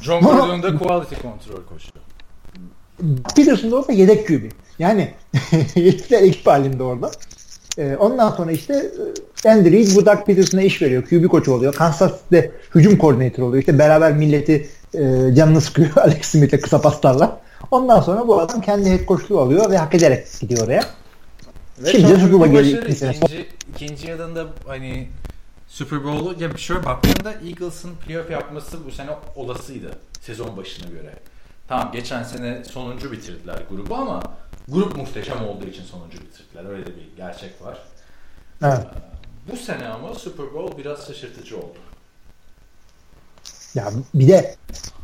John 0.00 0.20
Gordon 0.22 0.62
da 0.62 0.78
quality 0.78 1.14
control 1.14 1.64
koçu. 1.68 1.88
Peterson 3.36 3.70
da 3.70 3.76
orada 3.76 3.92
yedek 3.92 4.26
QB. 4.26 4.42
Yani 4.78 5.14
herifler 5.74 6.22
ekip 6.22 6.46
halinde 6.46 6.82
orada. 6.82 7.10
Ee, 7.78 7.96
ondan 7.96 8.30
sonra 8.30 8.52
işte 8.52 8.90
e, 9.44 9.50
Andy 9.50 9.72
Reid 9.72 9.96
bu 9.96 10.06
Doug 10.06 10.26
Peterson'a 10.26 10.62
iş 10.62 10.82
veriyor. 10.82 11.04
QB 11.04 11.28
koçu 11.28 11.52
oluyor. 11.52 11.74
Kansas 11.74 12.12
City'de 12.12 12.50
hücum 12.74 12.98
koordinatörü 12.98 13.42
oluyor. 13.42 13.60
İşte 13.60 13.78
beraber 13.78 14.12
milleti 14.12 14.68
e, 14.94 15.34
canını 15.34 15.60
sıkıyor 15.60 15.90
Alex 15.96 16.26
Smith'e 16.26 16.60
kısa 16.60 16.80
paslarla. 16.80 17.40
Ondan 17.70 18.00
sonra 18.00 18.28
bu 18.28 18.40
adam 18.40 18.60
kendi 18.60 18.90
head 18.90 19.06
coachluğu 19.06 19.40
alıyor 19.40 19.70
ve 19.70 19.78
hak 19.78 19.94
ederek 19.94 20.26
gidiyor 20.40 20.66
oraya. 20.66 20.84
Ve 21.78 21.92
Şimdi 21.92 22.06
Super 22.20 22.32
Bowl 22.32 22.52
geliyor. 22.52 22.82
İkinci, 22.82 23.48
ikinci 23.74 24.06
yılında 24.06 24.46
hani 24.66 25.08
Super 25.68 26.04
Bowl'u 26.04 26.42
ya 26.42 26.56
şöyle 26.56 26.84
baktığında 26.84 27.32
Eagles'ın 27.32 27.94
playoff 27.94 28.30
yapması 28.30 28.86
bu 28.86 28.90
sene 28.90 29.10
olasıydı 29.36 29.90
sezon 30.20 30.56
başına 30.56 30.90
göre. 30.90 31.14
Tamam 31.68 31.92
geçen 31.92 32.22
sene 32.22 32.64
sonuncu 32.64 33.12
bitirdiler 33.12 33.62
grubu 33.70 33.94
ama 33.94 34.22
grup 34.68 34.96
muhteşem 34.96 35.48
olduğu 35.48 35.66
için 35.66 35.84
sonuncu 35.84 36.18
bitirdiler. 36.20 36.70
Öyle 36.70 36.86
de 36.86 36.90
bir 36.96 37.16
gerçek 37.16 37.62
var. 37.62 37.78
Evet. 38.62 38.86
Bu 39.52 39.56
sene 39.56 39.88
ama 39.88 40.14
Super 40.14 40.54
Bowl 40.54 40.78
biraz 40.78 41.06
şaşırtıcı 41.06 41.56
oldu. 41.56 41.78
Ya 43.74 43.90
bir 44.14 44.28
de 44.28 44.56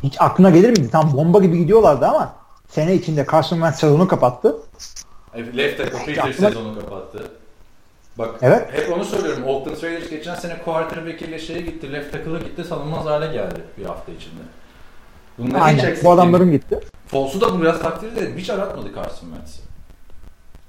hiç 0.03 0.17
aklına 0.19 0.51
gelir 0.51 0.71
miydi? 0.71 0.91
Tam 0.91 1.17
bomba 1.17 1.41
gibi 1.41 1.59
gidiyorlardı 1.59 2.07
ama 2.07 2.35
sene 2.69 2.95
içinde 2.95 3.27
Carson 3.33 3.57
Wentz 3.57 3.79
sezonu 3.79 4.09
kapattı. 4.09 4.57
Left 5.57 5.79
tackle 5.79 6.23
aklıma- 6.23 6.33
sezonu 6.33 6.81
kapattı. 6.81 7.31
Bak 8.19 8.35
Evet. 8.43 8.69
hep 8.73 8.93
onu 8.97 9.05
söylüyorum. 9.05 9.45
Oakland 9.47 9.83
Raiders 9.83 10.11
geçen 10.11 10.35
sene 10.35 10.63
quarterback 10.65 11.23
ile 11.23 11.39
şeye 11.39 11.61
gitti. 11.61 11.93
Left 11.93 12.13
tackle'a 12.13 12.39
gitti. 12.39 12.65
Sanılmaz 12.65 13.05
hale 13.07 13.27
geldi 13.33 13.61
bir 13.79 13.85
hafta 13.85 14.13
içinde. 14.13 14.41
Bunlar 15.39 15.61
hiç 15.61 15.63
Aynen. 15.67 15.91
eksik 15.91 16.05
Bu 16.05 16.13
adamların 16.13 16.49
değil. 16.51 16.61
gitti. 16.61 16.81
Foles'u 17.07 17.41
da 17.41 17.55
bu 17.55 17.63
biraz 17.63 17.81
takdir 17.81 18.13
edelim. 18.13 18.35
Hiç 18.39 18.51
aratmadı 18.51 18.95
Carson 18.95 19.27
Wentz'i. 19.29 19.61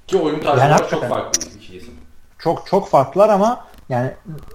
Ki 0.06 0.16
oyun 0.18 0.40
tarzı 0.40 0.60
Yani 0.60 0.76
çok 0.90 1.04
farklı 1.08 1.42
iki 1.56 1.76
isim. 1.76 1.94
Çok 2.38 2.66
çok 2.66 2.88
farklılar 2.88 3.28
ama 3.28 3.66
yani 3.88 4.10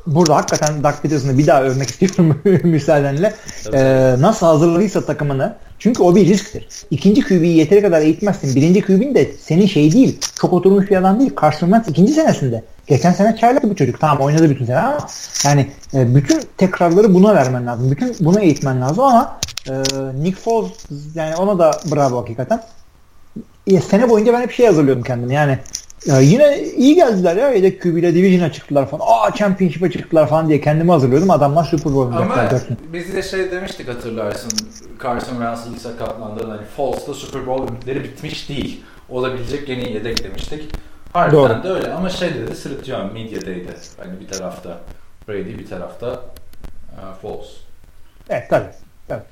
burada 0.07 0.35
hakikaten 0.35 0.83
Doug 0.83 0.93
Peterson'ı 1.01 1.37
bir 1.37 1.47
daha 1.47 1.63
övmek 1.63 1.89
istiyorum 1.89 2.41
müsaadenle. 2.63 3.33
Tabii. 3.63 3.77
Ee, 3.77 4.15
nasıl 4.19 4.45
hazırladıysa 4.45 5.05
takımını 5.05 5.55
çünkü 5.79 6.03
o 6.03 6.15
bir 6.15 6.27
risktir. 6.27 6.67
İkinci 6.91 7.21
QB'yi 7.21 7.57
yeteri 7.57 7.81
kadar 7.81 8.01
eğitmezsin. 8.01 8.55
Birinci 8.55 8.81
QB'nin 8.81 9.15
de 9.15 9.31
senin 9.41 9.67
şey 9.67 9.91
değil. 9.91 10.19
Çok 10.35 10.53
oturmuş 10.53 10.89
bir 10.89 10.95
adam 10.95 11.19
değil. 11.19 11.31
Carson 11.41 11.83
ikinci 11.87 12.13
senesinde. 12.13 12.63
Geçen 12.87 13.11
sene 13.11 13.35
çaylak 13.35 13.63
bir 13.63 13.75
çocuk. 13.75 13.99
Tamam 13.99 14.19
oynadı 14.19 14.49
bütün 14.49 14.65
sene 14.65 14.79
ama 14.79 15.07
yani 15.45 15.67
e, 15.93 16.15
bütün 16.15 16.41
tekrarları 16.57 17.13
buna 17.13 17.35
vermen 17.35 17.67
lazım. 17.67 17.91
Bütün 17.91 18.15
buna 18.19 18.39
eğitmen 18.39 18.81
lazım 18.81 19.03
ama 19.03 19.39
e, 19.69 19.73
Nick 20.23 20.41
Foles 20.41 20.71
yani 21.15 21.35
ona 21.35 21.59
da 21.59 21.71
bravo 21.91 22.21
hakikaten. 22.21 22.63
E, 23.67 23.81
sene 23.81 24.09
boyunca 24.09 24.33
ben 24.33 24.41
hep 24.41 24.51
şey 24.51 24.65
hazırlıyordum 24.65 25.03
kendimi. 25.03 25.33
Yani 25.33 25.59
ya 26.05 26.19
yine 26.19 26.63
iyi 26.63 26.95
geldiler 26.95 27.35
ya. 27.35 27.49
Yedek 27.49 27.81
QB 27.81 27.97
ile 27.97 28.15
Division'a 28.15 28.51
çıktılar 28.51 28.89
falan. 28.89 29.05
Aa 29.07 29.33
Championship'a 29.35 29.91
çıktılar 29.91 30.29
falan 30.29 30.49
diye 30.49 30.61
kendimi 30.61 30.91
hazırlıyordum. 30.91 31.31
Adamlar 31.31 31.63
Super 31.63 31.93
Bowl 31.93 32.17
Ama 32.17 32.49
biz 32.93 33.15
de 33.15 33.23
şey 33.23 33.51
demiştik 33.51 33.87
hatırlarsın. 33.87 34.51
Carson 35.03 35.31
Wentz 35.31 35.67
ilk 35.67 35.81
sakatlandığında 35.81 36.53
hani 36.53 36.65
Foles'ta 36.77 37.13
Super 37.13 37.47
Bowl 37.47 37.71
ümitleri 37.71 38.03
bitmiş 38.03 38.49
değil. 38.49 38.83
Olabilecek 39.09 39.69
yeni 39.69 39.91
yedek 39.91 40.23
demiştik. 40.23 40.63
Harbiden 41.13 41.39
Doğru. 41.39 41.63
de 41.63 41.69
öyle 41.69 41.93
ama 41.93 42.09
şey 42.09 42.33
dedi 42.33 42.55
sırıtıyor 42.55 43.11
medyadaydı. 43.11 43.75
Hani 43.97 44.19
bir 44.19 44.27
tarafta 44.27 44.79
Brady 45.27 45.57
bir 45.59 45.67
tarafta 45.67 46.07
uh, 46.07 47.21
Foles. 47.21 47.47
Evet 48.29 48.49
tabii. 48.49 48.69
tabii. 49.07 49.23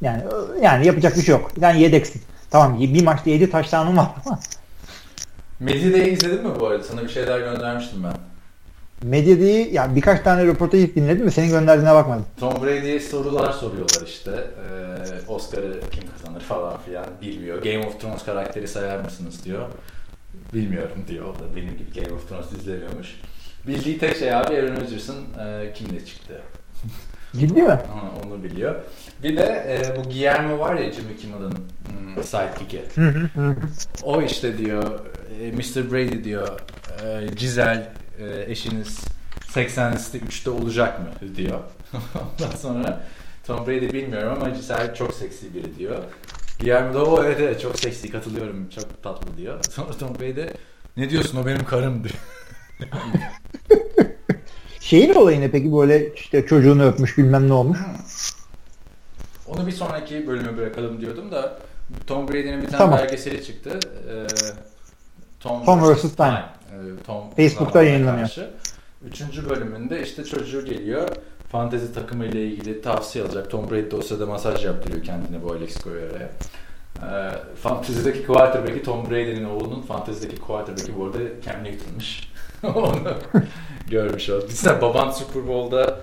Yani 0.00 0.22
yani 0.62 0.86
yapacak 0.86 1.16
bir 1.16 1.22
şey 1.22 1.32
yok. 1.32 1.50
Yani 1.60 1.82
yedeksin. 1.82 2.22
Tamam 2.50 2.80
bir 2.80 3.04
maçta 3.04 3.30
7 3.30 3.50
taştanın 3.50 3.96
var 3.96 4.08
ama 4.26 4.38
Medyadayı 5.60 6.12
izledin 6.12 6.46
mi 6.46 6.60
bu 6.60 6.66
arada? 6.66 6.84
Sana 6.84 7.02
bir 7.02 7.08
şeyler 7.08 7.38
göndermiştim 7.38 8.04
ben. 8.04 8.12
medyadayı 9.02 9.72
ya 9.72 9.96
birkaç 9.96 10.20
tane 10.24 10.44
röportaj 10.46 10.94
dinledim 10.94 11.26
de 11.26 11.30
senin 11.30 11.48
gönderdiğine 11.48 11.94
bakmadım. 11.94 12.26
Tom 12.40 12.62
Brady'ye 12.64 13.00
sorular 13.00 13.52
soruyorlar 13.52 14.06
işte. 14.06 14.30
Ee, 14.30 15.30
Oscar'ı 15.32 15.80
kim 15.92 16.04
kazanır 16.18 16.40
falan 16.40 16.76
filan 16.86 17.06
bilmiyor. 17.22 17.62
Game 17.62 17.86
of 17.86 18.00
Thrones 18.00 18.24
karakteri 18.24 18.68
sayar 18.68 18.98
mısınız 19.00 19.44
diyor. 19.44 19.68
Bilmiyorum 20.54 21.04
diyor. 21.08 21.24
O 21.24 21.34
da 21.34 21.56
benim 21.56 21.76
gibi 21.78 22.00
Game 22.00 22.14
of 22.14 22.28
Thrones 22.28 22.52
izlemiyormuş. 22.52 23.20
Bildiği 23.66 23.98
tek 23.98 24.16
şey 24.16 24.34
abi 24.34 24.54
Aaron 24.56 24.76
Rodgers'ın 24.76 25.16
e, 25.40 25.72
kimle 25.72 26.04
çıktı. 26.06 26.40
Ciddi 27.36 27.62
mi? 27.62 27.78
Onu 28.26 28.44
biliyor. 28.44 28.74
Bir 29.22 29.36
de 29.36 29.42
e, 29.42 29.96
bu 29.96 30.02
Guillermo 30.02 30.58
var 30.58 30.74
ya 30.74 30.92
Jimmy 30.92 31.16
Kimmel'ın 31.16 31.52
hmm, 31.52 32.24
sidekick'i. 32.24 32.82
O 34.02 34.22
işte 34.22 34.58
diyor 34.58 35.00
e, 35.40 35.52
Mr. 35.52 35.92
Brady 35.92 36.24
diyor 36.24 36.60
e, 37.04 37.26
Giselle 37.36 37.92
e, 38.18 38.50
eşiniz 38.52 38.98
80 39.48 39.92
liste 39.92 40.18
3'te 40.18 40.50
olacak 40.50 41.00
mı 41.00 41.36
diyor. 41.36 41.60
Ondan 42.14 42.56
sonra 42.56 43.00
Tom 43.46 43.66
Brady 43.66 43.92
bilmiyorum 43.92 44.38
ama 44.40 44.48
Giselle 44.48 44.94
çok 44.94 45.14
seksi 45.14 45.54
biri 45.54 45.78
diyor. 45.78 45.96
Guillermo 46.60 46.94
da 46.94 47.04
o 47.04 47.24
evet, 47.24 47.36
evet 47.40 47.60
çok 47.60 47.78
seksi 47.78 48.10
katılıyorum 48.10 48.68
çok 48.68 49.02
tatlı 49.02 49.36
diyor. 49.36 49.64
Sonra 49.70 49.92
Tom 49.92 50.14
Brady 50.14 50.46
ne 50.96 51.10
diyorsun 51.10 51.38
o 51.42 51.46
benim 51.46 51.64
karım 51.64 52.04
diyor. 52.04 52.14
Şeyin 54.80 55.14
olayı 55.14 55.40
ne 55.40 55.50
peki 55.50 55.72
böyle 55.72 56.14
işte 56.14 56.46
çocuğunu 56.46 56.84
öpmüş 56.84 57.18
bilmem 57.18 57.48
ne 57.48 57.52
olmuş. 57.52 57.78
Onu 59.48 59.66
bir 59.66 59.72
sonraki 59.72 60.26
bölüme 60.26 60.56
bırakalım 60.56 61.00
diyordum 61.00 61.30
da 61.30 61.58
Tom 62.06 62.28
Brady'nin 62.28 62.62
bir 62.62 62.66
tane 62.66 62.78
Tamam. 62.78 62.98
belgeseli 62.98 63.44
çıktı. 63.44 63.70
Ee, 64.10 64.26
Tom, 65.40 65.64
Tom 65.64 65.94
vs. 65.94 66.16
Time. 66.16 66.44
Ee, 66.72 67.02
Tom 67.06 67.30
Facebook'ta 67.36 67.82
yayınlanıyor. 67.82 68.18
karşı. 68.26 68.50
Üçüncü 69.08 69.50
bölümünde 69.50 70.02
işte 70.02 70.24
çocuğu 70.24 70.64
geliyor. 70.64 71.08
Fantezi 71.52 71.94
takımı 71.94 72.26
ile 72.26 72.46
ilgili 72.46 72.82
tavsiye 72.82 73.24
alacak. 73.24 73.50
Tom 73.50 73.70
Brady 73.70 73.90
de 73.90 73.96
o 73.96 74.02
sırada 74.02 74.26
masaj 74.26 74.64
yaptırıyor 74.64 75.04
kendine 75.04 75.42
bu 75.44 75.52
Alex 75.52 75.82
Guerrero'ya. 75.84 76.28
Ee, 77.02 77.30
fantezideki 77.62 78.26
quarterback'i 78.26 78.82
Tom 78.82 79.10
Brady'nin 79.10 79.44
oğlunun 79.44 79.82
fantezideki 79.82 80.40
quarterback'i 80.40 80.96
bu 80.98 81.04
arada 81.04 81.18
Cam 81.46 81.64
Newton'muş. 81.64 82.28
Onu 82.74 83.14
görmüş 83.90 84.30
olduk. 84.30 84.48
Düşünsene 84.48 84.82
baban 84.82 85.10
Super 85.10 85.48
Bowl'da 85.48 86.00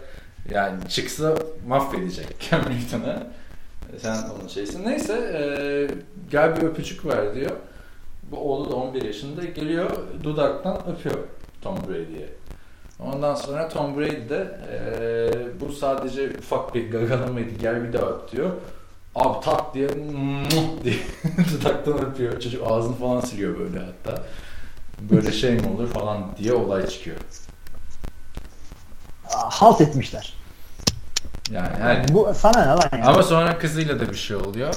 yani 0.51 0.89
çıksa 0.89 1.35
mahvedecek 1.67 2.27
Cam 2.51 2.61
Newton'ı. 2.61 3.27
Sen 3.97 4.17
onun 4.29 4.47
şeysin. 4.47 4.85
Neyse 4.85 5.13
e, 5.13 5.41
gel 6.31 6.55
bir 6.55 6.61
öpücük 6.61 7.05
ver 7.05 7.35
diyor. 7.35 7.51
Bu 8.31 8.37
oğlu 8.37 8.71
da 8.71 8.75
11 8.75 9.01
yaşında 9.01 9.45
geliyor 9.45 9.89
dudaktan 10.23 10.81
öpüyor 10.89 11.17
Tom 11.61 11.77
Brady'ye. 11.77 12.29
Ondan 12.99 13.35
sonra 13.35 13.69
Tom 13.69 13.97
Brady 13.97 14.29
de 14.29 14.59
e, 14.71 15.59
bu 15.59 15.71
sadece 15.71 16.29
ufak 16.39 16.75
bir 16.75 16.91
gagalamaydı 16.91 17.49
gel 17.61 17.83
bir 17.83 17.93
daha 17.93 18.05
öp 18.05 18.31
diyor. 18.31 18.49
Abi 19.15 19.45
tak 19.45 19.73
diye 19.73 19.87
muh 19.87 20.83
diye 20.83 20.95
dudaktan 21.53 22.05
öpüyor. 22.05 22.39
Çocuk 22.39 22.67
ağzını 22.67 22.95
falan 22.95 23.21
siliyor 23.21 23.59
böyle 23.59 23.79
hatta. 23.79 24.23
Böyle 25.11 25.31
şey 25.31 25.55
mi 25.55 25.67
olur 25.75 25.87
falan 25.87 26.23
diye 26.37 26.53
olay 26.53 26.87
çıkıyor. 26.87 27.17
Halt 29.29 29.81
etmişler. 29.81 30.33
Yani 31.51 31.77
her, 31.77 32.07
Bu 32.13 32.33
sana 32.37 32.59
ne 32.61 32.67
lan 32.67 32.99
ya? 32.99 33.05
Ama 33.05 33.23
sonra 33.23 33.57
kızıyla 33.57 33.99
da 33.99 34.09
bir 34.09 34.15
şey 34.15 34.35
oluyor. 34.37 34.75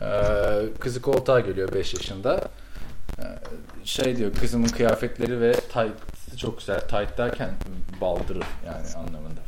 Ee, 0.00 0.78
kızı 0.80 1.02
koltuğa 1.02 1.40
geliyor 1.40 1.74
5 1.74 1.94
yaşında. 1.94 2.40
Ee, 3.18 3.22
şey 3.84 4.16
diyor 4.16 4.34
kızımın 4.40 4.68
kıyafetleri 4.68 5.40
ve 5.40 5.52
tight 5.52 6.38
çok 6.38 6.58
güzel. 6.58 6.80
Tight 6.80 7.18
derken 7.18 7.50
baldırı 8.00 8.40
yani 8.66 8.86
anlamında. 8.96 9.40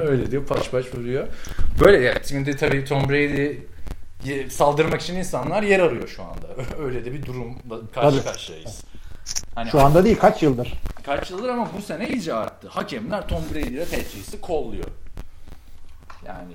Öyle 0.10 0.30
diyor 0.30 0.46
paş 0.46 0.70
paş 0.70 0.94
vuruyor. 0.94 1.26
Böyle 1.80 2.06
ya 2.06 2.14
şimdi 2.28 2.56
tabii 2.56 2.84
Tom 2.84 3.08
Brady 3.08 3.56
saldırmak 4.50 5.00
için 5.00 5.16
insanlar 5.16 5.62
yer 5.62 5.80
arıyor 5.80 6.08
şu 6.08 6.22
anda. 6.22 6.46
Öyle 6.84 7.04
de 7.04 7.12
bir 7.12 7.26
durumla 7.26 7.90
karşı 7.94 8.16
Tabii. 8.16 8.24
karşıyayız. 8.24 8.84
Hani 9.54 9.70
Şu 9.70 9.80
anda 9.80 10.04
değil 10.04 10.18
kaç 10.18 10.42
yıldır. 10.42 10.72
kaç 11.04 11.30
yıldır 11.30 11.48
ama 11.48 11.68
bu 11.78 11.82
sene 11.82 12.08
iyice 12.08 12.34
arttı. 12.34 12.68
Hakemler 12.68 13.28
Tom 13.28 13.42
Brady 13.54 13.68
ile 13.68 13.84
Patriots'ı 13.84 14.40
kolluyor. 14.40 14.84
Yani 16.26 16.52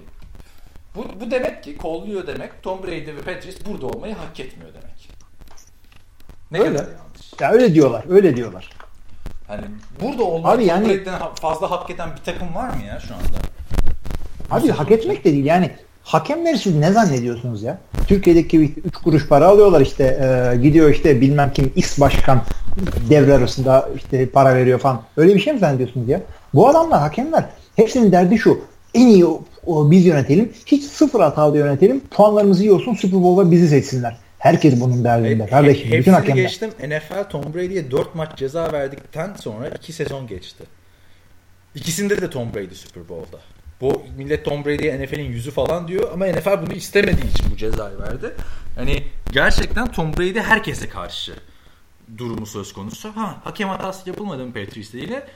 bu, 0.96 1.06
bu 1.22 1.32
demek 1.32 1.64
ki 1.64 1.78
kolluyor 1.78 2.28
demek 2.28 2.64
Tom 2.64 2.84
Brady 2.84 3.08
ve 3.08 3.22
Patriots 3.22 3.58
burada 3.66 3.86
olmayı 3.88 4.16
hak 4.16 4.40
etmiyor 4.40 4.70
demek. 4.74 5.10
Ne 6.52 6.60
Öyle. 6.60 6.78
kadar 6.78 6.92
yanlış. 6.92 7.34
Ya 7.42 7.52
öyle 7.52 7.74
diyorlar 7.74 8.04
öyle 8.10 8.36
diyorlar. 8.36 8.70
Hani 9.48 9.66
burada 10.02 10.24
olmayı 10.24 10.56
Abi 10.56 10.66
yani- 10.66 11.04
fazla 11.42 11.72
hak 11.72 11.90
eden 11.90 12.10
bir 12.16 12.24
takım 12.34 12.56
var 12.56 12.70
mı 12.70 12.84
ya 12.84 13.00
şu 13.00 13.14
anda? 13.16 13.38
Abi 14.52 14.70
hak 14.72 14.92
etmek 14.92 15.26
de 15.26 15.32
değil 15.34 15.46
yani 15.46 15.76
hakemleri 16.06 16.58
siz 16.58 16.76
ne 16.76 16.92
zannediyorsunuz 16.92 17.64
ya? 17.64 17.78
Türkiye'deki 18.08 18.62
bir 18.62 18.72
3 18.84 18.96
kuruş 18.98 19.28
para 19.28 19.48
alıyorlar 19.48 19.82
işte 19.82 20.04
e, 20.04 20.58
gidiyor 20.58 20.90
işte 20.90 21.22
bilmem 21.22 21.52
kim 21.54 21.72
X 21.76 22.00
başkan 22.00 22.42
devre 23.10 23.34
arasında 23.34 23.90
işte 23.96 24.30
para 24.30 24.56
veriyor 24.56 24.80
falan. 24.80 25.02
Öyle 25.18 25.36
bir 25.36 25.40
şey 25.40 25.54
mi 25.54 25.60
zannediyorsunuz 25.60 26.10
ya? 26.10 26.22
Bu 26.54 26.68
adamlar 26.70 27.00
hakemler 27.00 27.46
hepsinin 27.76 28.12
derdi 28.12 28.38
şu 28.38 28.60
en 28.94 29.08
iyi 29.08 29.26
o, 29.26 29.44
o 29.66 29.92
biz 29.92 30.06
yönetelim. 30.06 30.54
Hiç 30.66 30.84
sıfır 30.84 31.20
hatalı 31.20 31.58
yönetelim. 31.58 32.00
Puanlarımız 32.00 32.62
iyi 32.62 32.72
olsun 32.72 32.94
Super 32.94 33.24
Bowl'da 33.24 33.52
bizi 33.52 33.68
seçsinler. 33.68 34.18
Herkes 34.40 34.82
bunun 34.82 35.04
derdinde. 35.04 35.46
Kardeşim 35.46 35.86
bütün 35.86 35.98
Hepsini 35.98 36.14
hakemler. 36.14 36.42
geçtim. 36.42 36.70
NFL 36.88 37.30
Tom 37.30 37.54
Brady'ye 37.54 37.92
4 37.92 38.16
maç 38.16 38.30
ceza 38.38 38.72
verdikten 38.72 39.34
sonra 39.40 39.68
2 39.70 39.94
sezon 39.94 40.28
geçti. 40.28 40.64
İkisinde 41.76 42.22
de 42.22 42.30
Tom 42.30 42.54
Brady 42.54 42.76
Super 42.76 43.10
Bowl'da. 43.10 43.38
Bu 43.82 44.04
millet 44.18 44.46
Tom 44.46 44.66
Brady'ye 44.66 45.06
NFL'in 45.06 45.32
yüzü 45.32 45.52
falan 45.52 45.88
diyor 45.88 46.12
ama 46.14 46.26
NFL 46.26 46.66
bunu 46.66 46.74
istemediği 46.74 47.32
için 47.32 47.52
bu 47.52 47.58
cezayı 47.58 48.00
verdi. 48.00 48.36
Hani 48.76 49.04
gerçekten 49.32 49.92
Tom 49.92 50.14
Brady 50.14 50.40
herkese 50.40 50.90
karşı 50.90 51.34
durumu 52.18 52.46
söz 52.46 52.74
konusu. 52.74 53.10
Ha 53.16 53.42
hakem 53.44 53.70
hatası 53.70 54.10
yapılmadı 54.10 54.46
mı 54.46 54.54
Patriots'le 54.54 54.94
ile? 54.94 55.28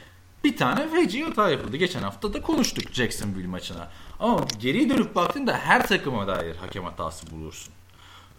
Bir 0.43 0.57
tane 0.57 0.89
feci 0.89 1.23
hata 1.23 1.49
yapıldı. 1.49 1.77
Geçen 1.77 2.01
hafta 2.01 2.33
da 2.33 2.41
konuştuk 2.41 2.93
Jacksonville 2.93 3.47
maçına. 3.47 3.87
Ama 4.19 4.45
geriye 4.59 4.89
dönüp 4.89 5.15
baktığında 5.15 5.57
her 5.57 5.87
takıma 5.87 6.27
dair 6.27 6.55
hakem 6.55 6.83
hatası 6.83 7.31
bulursun. 7.31 7.73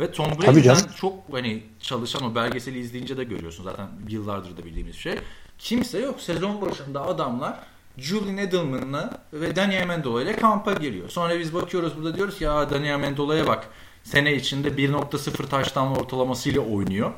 Ve 0.00 0.12
Tom 0.12 0.26
Brady'den 0.26 0.76
çok 1.00 1.14
hani 1.32 1.62
çalışan 1.80 2.22
o 2.22 2.34
belgeseli 2.34 2.78
izleyince 2.78 3.16
de 3.16 3.24
görüyorsun 3.24 3.64
zaten 3.64 3.88
yıllardır 4.08 4.56
da 4.56 4.64
bildiğimiz 4.64 4.96
şey. 4.96 5.14
Kimse 5.58 5.98
yok. 5.98 6.20
Sezon 6.20 6.60
başında 6.60 7.06
adamlar 7.06 7.60
Julian 7.98 8.36
Edelman'la 8.36 9.24
ve 9.32 9.56
Daniel 9.56 9.82
Amendola 9.82 10.22
ile 10.22 10.36
kampa 10.36 10.72
giriyor. 10.72 11.08
Sonra 11.08 11.38
biz 11.38 11.54
bakıyoruz 11.54 11.96
burada 11.96 12.16
diyoruz 12.16 12.38
ki 12.38 12.44
ya 12.44 12.70
Daniel 12.70 12.94
Amendola'ya 12.94 13.46
bak 13.46 13.68
sene 14.04 14.34
içinde 14.34 14.68
1.0 14.68 15.48
taştan 15.48 15.96
ortalamasıyla 15.96 16.60
oynuyor. 16.60 17.12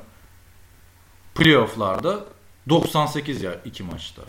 Playoff'larda 1.35 2.25
98 2.69 3.43
ya 3.43 3.55
iki 3.65 3.83
maçta. 3.83 4.23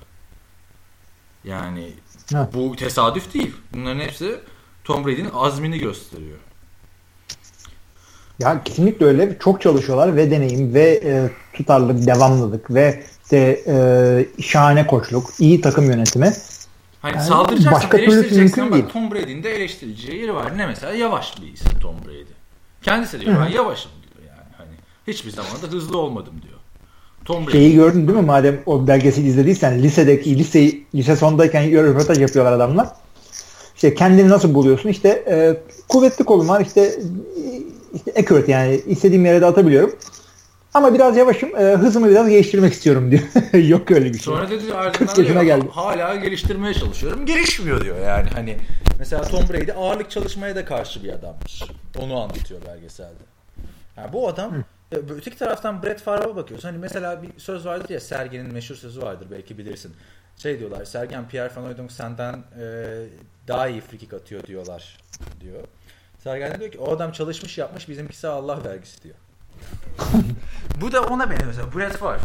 Yani 1.43 1.93
Heh. 2.31 2.53
bu 2.53 2.75
tesadüf 2.75 3.33
değil. 3.33 3.55
Bunların 3.73 3.99
hepsi 3.99 4.39
Tom 4.83 5.05
Brady'nin 5.05 5.31
azmini 5.33 5.79
gösteriyor. 5.79 6.37
Ya 8.39 8.63
kesinlikle 8.63 9.05
öyle. 9.05 9.37
Çok 9.39 9.61
çalışıyorlar 9.61 10.15
ve 10.15 10.31
deneyim 10.31 10.73
ve 10.73 11.01
e, 11.03 11.31
tutarlılık, 11.53 12.07
devamlılık 12.07 12.73
ve 12.73 13.03
işte 13.33 13.63
e, 14.37 14.41
şahane 14.41 14.87
koçluk, 14.87 15.29
iyi 15.39 15.61
takım 15.61 15.85
yönetimi. 15.85 16.33
Hani 17.01 17.15
yani 17.15 17.25
saldıracaksın, 17.25 17.71
başka 17.71 17.97
eleştireceksin 17.97 18.61
ama 18.61 18.75
değil. 18.75 18.85
Tom 18.93 19.11
Brady'nin 19.11 19.43
de 19.43 19.55
eleştireceği 19.55 20.21
yeri 20.21 20.35
var. 20.35 20.57
Ne 20.57 20.67
mesela? 20.67 20.93
Yavaş 20.93 21.41
bir 21.41 21.53
isim 21.53 21.79
Tom 21.79 21.95
Brady. 22.05 22.33
Kendisi 22.81 23.21
diyor 23.21 23.35
ben 23.45 23.51
yavaşım 23.51 23.91
diyor 24.01 24.29
yani. 24.29 24.47
Hani 24.57 24.69
hiçbir 25.07 25.31
zaman 25.31 25.51
da 25.61 25.67
hızlı 25.75 25.97
olmadım 25.97 26.33
diyor. 26.41 26.59
Tom 27.25 27.47
Brady. 27.47 27.51
Şeyi 27.51 27.75
gördün 27.75 28.07
değil 28.07 28.19
mi 28.19 28.25
madem 28.25 28.59
o 28.65 28.87
belgeseli 28.87 29.27
izlediysen 29.27 29.83
lisedeki 29.83 30.37
lise 30.37 30.71
lise 30.95 31.15
sondayken 31.15 31.71
röportaj 31.71 32.21
yapıyorlar 32.21 32.53
adamlar. 32.53 32.87
İşte 33.75 33.95
kendini 33.95 34.29
nasıl 34.29 34.53
buluyorsun? 34.53 34.89
İşte 34.89 35.09
e, 35.09 35.57
kuvvetli 35.87 36.25
kolum 36.25 36.49
var. 36.49 36.61
İşte 36.61 36.95
işte 37.93 38.11
accurate 38.19 38.51
yani 38.51 38.81
istediğim 38.87 39.25
yere 39.25 39.41
de 39.41 39.45
atabiliyorum. 39.45 39.93
Ama 40.73 40.93
biraz 40.93 41.17
yavaşım. 41.17 41.55
E, 41.55 41.61
hızımı 41.61 42.09
biraz 42.09 42.29
geliştirmek 42.29 42.73
istiyorum 42.73 43.11
diyor. 43.11 43.23
Yok 43.69 43.91
öyle 43.91 44.05
bir 44.05 44.13
şey. 44.13 44.19
Sonra 44.19 44.49
dedi 44.49 44.73
ardından 44.73 45.45
geldi. 45.45 45.67
hala 45.71 46.15
geliştirmeye 46.15 46.73
çalışıyorum. 46.73 47.25
Gelişmiyor 47.25 47.81
diyor 47.85 47.99
yani. 47.99 48.29
Hani 48.33 48.57
mesela 48.99 49.21
Tom 49.23 49.49
Brady 49.49 49.71
ağırlık 49.71 50.11
çalışmaya 50.11 50.55
da 50.55 50.65
karşı 50.65 51.03
bir 51.03 51.09
adammış. 51.09 51.63
Onu 51.99 52.21
anlatıyor 52.21 52.61
belgeselde. 52.67 53.23
Yani 53.97 54.13
bu 54.13 54.27
adam 54.27 54.51
Hı. 54.51 54.63
E, 54.91 54.95
öteki 54.95 55.37
taraftan 55.37 55.83
Brett 55.83 56.01
Favre'a 56.01 56.35
bakıyorsun. 56.35 56.67
Hani 56.69 56.77
mesela 56.77 57.23
bir 57.23 57.29
söz 57.37 57.65
vardır 57.65 57.89
ya 57.89 57.99
Sergen'in 57.99 58.53
meşhur 58.53 58.75
sözü 58.75 59.01
vardır 59.01 59.27
belki 59.31 59.57
bilirsin. 59.57 59.93
Şey 60.37 60.59
diyorlar 60.59 60.85
Sergen 60.85 61.27
Pierre 61.27 61.51
Van 61.55 61.63
Hooydonk 61.65 61.91
senden 61.91 62.33
e, 62.33 62.65
daha 63.47 63.67
iyi 63.67 63.81
frikik 63.81 64.13
atıyor 64.13 64.43
diyorlar 64.43 64.97
diyor. 65.41 65.63
Sergen 66.23 66.59
diyor 66.59 66.71
ki 66.71 66.79
o 66.79 66.91
adam 66.91 67.11
çalışmış 67.11 67.57
yapmış 67.57 67.89
bizimkisi 67.89 68.27
Allah 68.27 68.63
vergisi 68.65 69.03
diyor. 69.03 69.15
Bu 70.81 70.91
da 70.91 71.01
ona 71.01 71.29
benziyor 71.29 71.47
mesela. 71.47 71.75
Brett 71.75 71.97
Favre. 71.97 72.19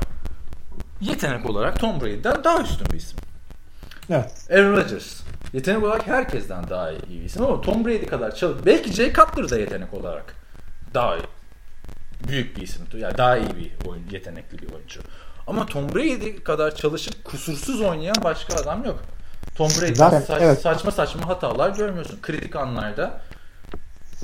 Yetenek 1.01 1.51
olarak 1.51 1.81
Tom 1.81 2.01
Brady'den 2.01 2.45
daha 2.45 2.63
üstün 2.63 2.87
bir 2.93 2.97
isim. 2.97 3.19
Evet. 4.11 4.47
Aaron 4.51 4.73
Rodgers. 4.77 5.21
Yetenek 5.53 5.83
olarak 5.83 6.07
herkesten 6.07 6.69
daha 6.71 6.91
iyi 6.93 7.21
bir 7.21 7.25
isim 7.25 7.43
ama 7.43 7.61
Tom 7.61 7.85
Brady 7.85 8.07
kadar 8.07 8.35
çalış. 8.35 8.67
Belki 8.67 8.93
Jay 8.93 9.13
Cutler 9.13 9.51
da 9.51 9.59
yetenek 9.59 9.95
olarak 9.95 10.35
daha 10.95 11.17
iyi. 11.17 11.23
büyük 12.29 12.57
bir 12.57 12.63
isim. 12.63 12.87
Yani 12.99 13.19
daha 13.19 13.37
iyi 13.37 13.57
bir 13.57 13.89
oyun, 13.89 14.03
yetenekli 14.11 14.59
bir 14.59 14.73
oyuncu. 14.73 15.01
Ama 15.47 15.67
Tom 15.67 15.95
Brady 15.95 16.37
kadar 16.43 16.75
çalışıp 16.75 17.25
kusursuz 17.25 17.81
oynayan 17.81 18.17
başka 18.25 18.55
adam 18.55 18.85
yok. 18.85 19.03
Tom 19.57 19.69
Brady 19.69 19.95
Zaten, 19.95 20.21
saç, 20.21 20.43
evet. 20.43 20.61
saçma 20.61 20.91
saçma 20.91 21.29
hatalar 21.29 21.71
görmüyorsun. 21.71 22.19
Kritik 22.23 22.57
anlarda 22.57 23.21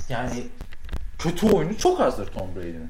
yani 0.08 0.46
kötü 1.18 1.46
oyunu 1.46 1.78
çok 1.78 2.00
azdır 2.00 2.26
Tom 2.26 2.56
Brady'nin. 2.56 2.88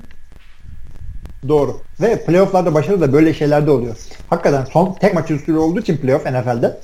Doğru. 1.48 1.80
Ve 2.00 2.24
playofflarda 2.24 2.74
başarılı 2.74 3.00
da 3.00 3.12
böyle 3.12 3.34
şeyler 3.34 3.66
de 3.66 3.70
oluyor. 3.70 3.96
Hakikaten 4.30 4.64
son 4.64 4.96
tek 5.00 5.14
maç 5.14 5.30
üstü 5.30 5.56
olduğu 5.56 5.80
için 5.80 5.96
playoff 5.96 6.26
NFL'de 6.26 6.80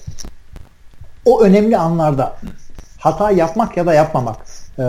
o 1.24 1.42
önemli 1.42 1.76
anlarda 1.76 2.36
hata 2.98 3.30
yapmak 3.30 3.76
ya 3.76 3.86
da 3.86 3.94
yapmamak 3.94 4.36
ee, 4.78 4.82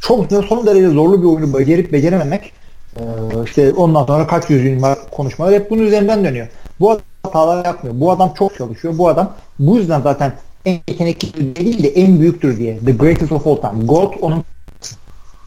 çok 0.00 0.26
son 0.48 0.66
derece 0.66 0.88
zorlu 0.88 1.22
bir 1.22 1.26
oyunu 1.26 1.58
becerip 1.58 1.92
becerememek 1.92 2.52
ee, 2.96 3.02
işte 3.44 3.72
ondan 3.72 4.04
sonra 4.04 4.26
kaç 4.26 4.50
yüz 4.50 4.82
var 4.82 4.98
konuşmalar 5.10 5.54
hep 5.54 5.70
bunun 5.70 5.82
üzerinden 5.82 6.24
dönüyor. 6.24 6.48
Bu 6.80 6.90
adam 6.90 7.02
hatalar 7.22 7.64
yapmıyor. 7.64 8.00
Bu 8.00 8.10
adam 8.10 8.34
çok 8.38 8.58
çalışıyor. 8.58 8.98
Bu 8.98 9.08
adam 9.08 9.32
bu 9.58 9.76
yüzden 9.76 10.00
zaten 10.00 10.32
en 10.64 10.80
yetenekli 10.88 11.56
değil 11.56 11.82
de 11.82 11.88
en 11.88 12.20
büyüktür 12.20 12.56
diye. 12.56 12.78
The 12.78 12.92
greatest 12.92 13.32
of 13.32 13.46
all 13.46 13.56
time. 13.56 13.84
God 13.84 14.12
onun 14.20 14.44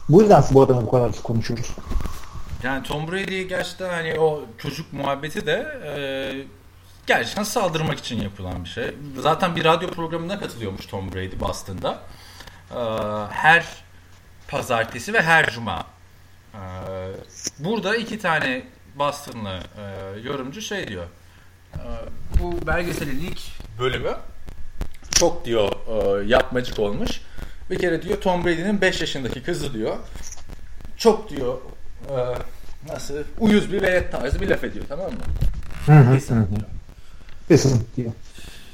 bu 0.08 0.20
yüzden 0.20 0.44
bu 0.52 0.62
adamı 0.62 0.86
bu 0.86 0.90
kadar 0.90 1.12
konuşuyoruz. 1.22 1.70
Yani 2.62 2.82
Tom 2.82 3.12
Brady 3.12 3.42
gerçekten 3.42 3.88
hani 3.88 4.20
o 4.20 4.44
çocuk 4.58 4.92
muhabbeti 4.92 5.46
de 5.46 5.80
e, 5.84 5.92
gerçekten 7.06 7.42
saldırmak 7.42 7.98
için 7.98 8.22
yapılan 8.22 8.64
bir 8.64 8.68
şey. 8.68 8.94
Zaten 9.18 9.56
bir 9.56 9.64
radyo 9.64 9.90
programına 9.90 10.38
katılıyormuş 10.38 10.86
Tom 10.86 11.12
Brady 11.12 11.40
Boston'da. 11.40 11.98
E, 12.70 12.80
her 13.30 13.66
pazartesi 14.48 15.12
ve 15.12 15.22
her 15.22 15.50
cuma. 15.50 15.86
E, 16.54 16.60
burada 17.58 17.96
iki 17.96 18.18
tane 18.18 18.62
Boston'lı 18.94 19.58
e, 19.78 20.20
yorumcu 20.20 20.60
şey 20.60 20.88
diyor. 20.88 21.06
E, 21.74 21.80
bu 22.40 22.66
belgeselin 22.66 23.20
ilk 23.20 23.40
bölümü 23.78 24.16
çok 25.10 25.44
diyor 25.44 25.72
e, 25.88 26.26
yapmacık 26.26 26.78
olmuş. 26.78 27.20
Bir 27.70 27.78
kere 27.78 28.02
diyor 28.02 28.20
Tom 28.20 28.44
Brady'nin 28.44 28.80
5 28.80 29.00
yaşındaki 29.00 29.42
kızı 29.42 29.74
diyor. 29.74 29.96
Çok 30.96 31.30
diyor 31.30 31.58
e, 32.10 32.16
nasıl 32.88 33.14
uyuz 33.38 33.72
bir 33.72 33.82
velet 33.82 34.12
tarzı 34.12 34.40
bir 34.40 34.48
laf 34.48 34.64
ediyor 34.64 34.84
tamam 34.88 35.06
mı? 35.06 35.18
Hı 35.86 35.92
hı, 35.92 36.14
Kesin 37.48 37.88
diyor. 37.96 38.12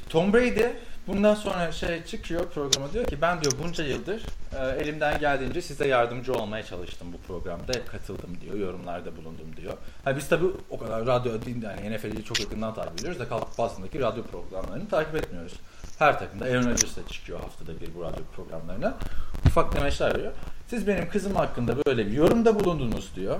Tom 0.09 0.33
Brady 0.33 0.63
bundan 1.07 1.35
sonra 1.35 1.71
şey 1.71 2.03
çıkıyor 2.03 2.49
programa 2.49 2.93
diyor 2.93 3.05
ki 3.05 3.21
ben 3.21 3.41
diyor 3.41 3.53
bunca 3.63 3.83
yıldır 3.83 4.25
e, 4.59 4.81
elimden 4.81 5.19
geldiğince 5.19 5.61
size 5.61 5.87
yardımcı 5.87 6.33
olmaya 6.33 6.63
çalıştım 6.63 7.07
bu 7.13 7.17
programda. 7.27 7.73
Hep 7.73 7.91
katıldım 7.91 8.37
diyor. 8.41 8.55
Yorumlarda 8.55 9.17
bulundum 9.17 9.55
diyor. 9.57 9.73
Ha, 10.05 10.17
biz 10.17 10.29
tabii 10.29 10.45
o 10.69 10.79
kadar 10.79 11.05
radyo 11.05 11.41
değil 11.45 11.63
yani 11.63 11.97
NFL'i 11.97 12.23
çok 12.23 12.39
yakından 12.39 12.73
takip 12.73 12.99
ediyoruz 12.99 13.19
da 13.19 13.27
kalkıp 13.27 13.57
Boston'daki 13.57 13.99
radyo 13.99 14.23
programlarını 14.23 14.89
takip 14.89 15.15
etmiyoruz. 15.15 15.53
Her 15.99 16.19
takımda 16.19 16.45
Aaron 16.45 16.63
Rodgers 16.63 16.97
da 16.97 17.07
çıkıyor 17.11 17.39
haftada 17.39 17.81
bir 17.81 17.95
bu 17.95 18.01
radyo 18.03 18.23
programlarına. 18.35 18.97
Ufak 19.45 19.75
demeçler 19.75 20.15
veriyor. 20.15 20.31
Siz 20.67 20.87
benim 20.87 21.09
kızım 21.09 21.35
hakkında 21.35 21.85
böyle 21.85 22.07
bir 22.07 22.11
yorumda 22.11 22.59
bulundunuz 22.59 23.11
diyor. 23.15 23.37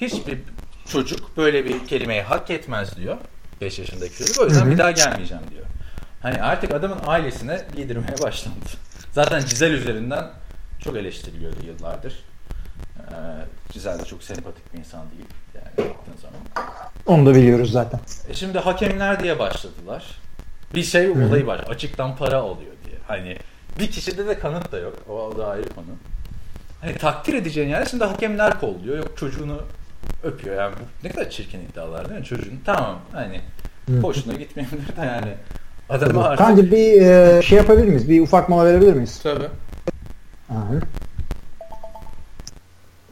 Hiçbir 0.00 0.38
çocuk 0.88 1.36
böyle 1.36 1.64
bir 1.64 1.86
kelimeyi 1.86 2.22
hak 2.22 2.50
etmez 2.50 2.96
diyor. 2.96 3.16
5 3.60 3.78
yaşındaki 3.78 4.18
çocuk. 4.18 4.40
O 4.40 4.44
yüzden 4.44 4.60
Hı-hı. 4.60 4.70
bir 4.70 4.78
daha 4.78 4.90
gelmeyeceğim 4.90 5.42
diyor. 5.50 5.64
Hani 6.22 6.42
artık 6.42 6.74
adamın 6.74 6.98
ailesine 7.06 7.62
giydirmeye 7.76 8.18
başlandı. 8.22 8.58
Zaten 9.12 9.40
Cizel 9.40 9.72
üzerinden 9.72 10.30
çok 10.84 10.96
eleştiriliyordu 10.96 11.66
yıllardır. 11.66 12.24
Ee, 12.98 13.14
Cizel 13.72 13.98
de 13.98 14.04
çok 14.04 14.22
sempatik 14.22 14.74
bir 14.74 14.78
insan 14.78 15.10
değil. 15.10 15.28
Yani 15.54 15.90
baktığın 15.90 16.16
zaman. 16.22 16.70
Onu 17.06 17.26
da 17.26 17.34
biliyoruz 17.34 17.72
zaten. 17.72 18.00
E 18.28 18.34
şimdi 18.34 18.58
hakemler 18.58 19.22
diye 19.22 19.38
başladılar. 19.38 20.04
Bir 20.74 20.82
şey 20.82 21.14
Hı-hı. 21.14 21.26
olayı 21.26 21.46
var. 21.46 21.58
Açıktan 21.58 22.16
para 22.16 22.36
alıyor 22.36 22.72
diye. 22.86 22.96
Hani 23.06 23.36
bir 23.78 23.90
kişide 23.90 24.26
de 24.26 24.38
kanıt 24.38 24.72
da 24.72 24.78
yok. 24.78 25.08
O 25.08 25.38
da 25.38 25.48
ayrı 25.48 25.68
konu. 25.68 25.86
Hani 26.80 26.98
takdir 26.98 27.34
edeceğin 27.34 27.68
yani 27.68 27.88
şimdi 27.88 28.04
hakemler 28.04 28.60
kolluyor. 28.60 28.98
Yok 28.98 29.18
çocuğunu 29.18 29.62
öpüyor. 30.22 30.56
Yani 30.56 30.74
bu 30.74 31.06
ne 31.06 31.10
kadar 31.12 31.30
çirkin 31.30 31.60
iddialar 31.60 32.08
değil 32.08 32.20
mi 32.20 32.26
çocuğun? 32.26 32.60
Tamam 32.64 32.98
hani 33.12 33.40
hoşuna 34.02 34.34
gitmeyebilir 34.34 34.96
de 34.96 35.06
yani. 35.06 35.34
Adamı 35.88 36.24
artık... 36.24 36.46
Bence 36.46 36.70
bir 36.70 37.02
e, 37.02 37.42
şey 37.42 37.58
yapabilir 37.58 37.88
miyiz? 37.88 38.08
Bir 38.08 38.20
ufak 38.20 38.48
mola 38.48 38.64
verebilir 38.64 38.92
miyiz? 38.92 39.20
Tabii. 39.22 39.48
Aha. 40.50 40.72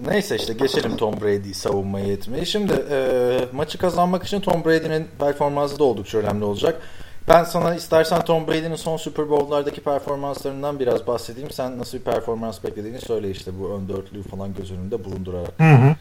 Neyse 0.07 0.37
işte 0.37 0.53
geçelim 0.53 0.97
Tom 0.97 1.21
Brady'yi 1.21 1.55
savunmaya 1.55 2.07
etmeye. 2.07 2.45
Şimdi 2.45 2.73
e, 2.91 3.39
maçı 3.53 3.79
kazanmak 3.79 4.25
için 4.25 4.41
Tom 4.41 4.65
Brady'nin 4.65 5.09
performansı 5.21 5.79
da 5.79 5.85
oldukça 5.85 6.19
önemli 6.19 6.45
olacak. 6.45 6.81
Ben 7.29 7.45
sana 7.45 7.75
istersen 7.75 8.25
Tom 8.25 8.47
Brady'nin 8.47 8.77
son 8.77 8.97
Super 8.97 9.31
Bowl'lardaki 9.31 9.81
performanslarından 9.81 10.81
biraz 10.81 11.07
bahsedeyim. 11.07 11.51
Sen 11.51 11.79
nasıl 11.79 11.99
bir 11.99 12.03
performans 12.05 12.65
beklediğini 12.65 13.01
söyle 13.01 13.31
işte 13.31 13.51
bu 13.61 13.71
ön 13.71 13.89
dörtlüğü 13.89 14.23
falan 14.23 14.55
göz 14.55 14.73
önünde 14.73 15.05
bulundurarak. 15.05 15.53
Hı 15.59 15.65
hı. 15.65 15.95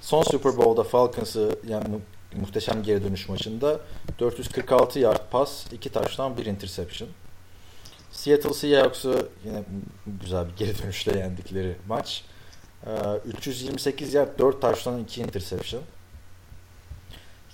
Son 0.00 0.22
Super 0.22 0.56
Bowl'da 0.56 0.82
Falcons'ı 0.84 1.58
yani 1.68 1.88
mu- 1.88 2.00
muhteşem 2.40 2.82
geri 2.82 3.04
dönüş 3.04 3.28
maçında 3.28 3.80
446 4.18 4.98
yard 4.98 5.30
pas, 5.30 5.72
2 5.72 5.90
taştan 5.92 6.36
1 6.36 6.46
interception. 6.46 7.08
Seattle 8.12 8.52
Seahawks'ı 8.54 9.28
yine 9.44 9.64
güzel 10.06 10.46
bir 10.48 10.56
geri 10.56 10.78
dönüşle 10.82 11.18
yendikleri 11.18 11.76
maç. 11.88 12.24
328 13.24 14.14
yard 14.14 14.38
4 14.38 14.62
taştan 14.62 15.02
2 15.02 15.20
interception. 15.20 15.82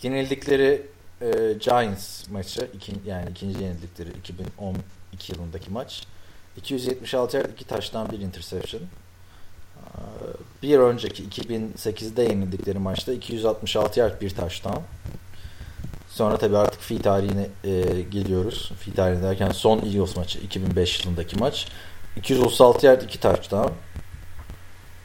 Yenildikleri 0.03 0.86
e, 1.20 1.53
Giants 1.61 2.28
maçı 2.28 2.70
iki, 2.74 2.92
yani 3.07 3.30
ikinci 3.30 3.62
yenildikleri 3.62 4.09
2012 4.11 5.32
yılındaki 5.32 5.70
maç 5.70 6.07
276 6.57 7.36
yard 7.36 7.51
2 7.53 7.64
taştan 7.64 8.11
bir 8.11 8.18
interception 8.20 8.82
bir 10.62 10.78
önceki 10.78 11.24
2008'de 11.24 12.22
yenildikleri 12.22 12.78
maçta 12.78 13.12
266 13.12 14.01
yard 14.01 14.20
bir 14.20 14.30
touchdown. 14.30 14.80
Sonra 16.09 16.36
tabii 16.36 16.57
artık 16.57 16.80
fi 16.80 17.03
tarihine 17.03 17.49
e, 17.64 18.01
geliyoruz. 18.01 18.72
Fi 18.80 18.95
tarihine 18.95 19.22
derken 19.22 19.51
son 19.51 19.78
Eagles 19.78 20.16
maçı 20.16 20.38
2005 20.38 21.05
yılındaki 21.05 21.38
maç. 21.38 21.68
236 22.16 22.86
yard 22.86 23.03
2 23.03 23.20
touchdown. 23.20 23.72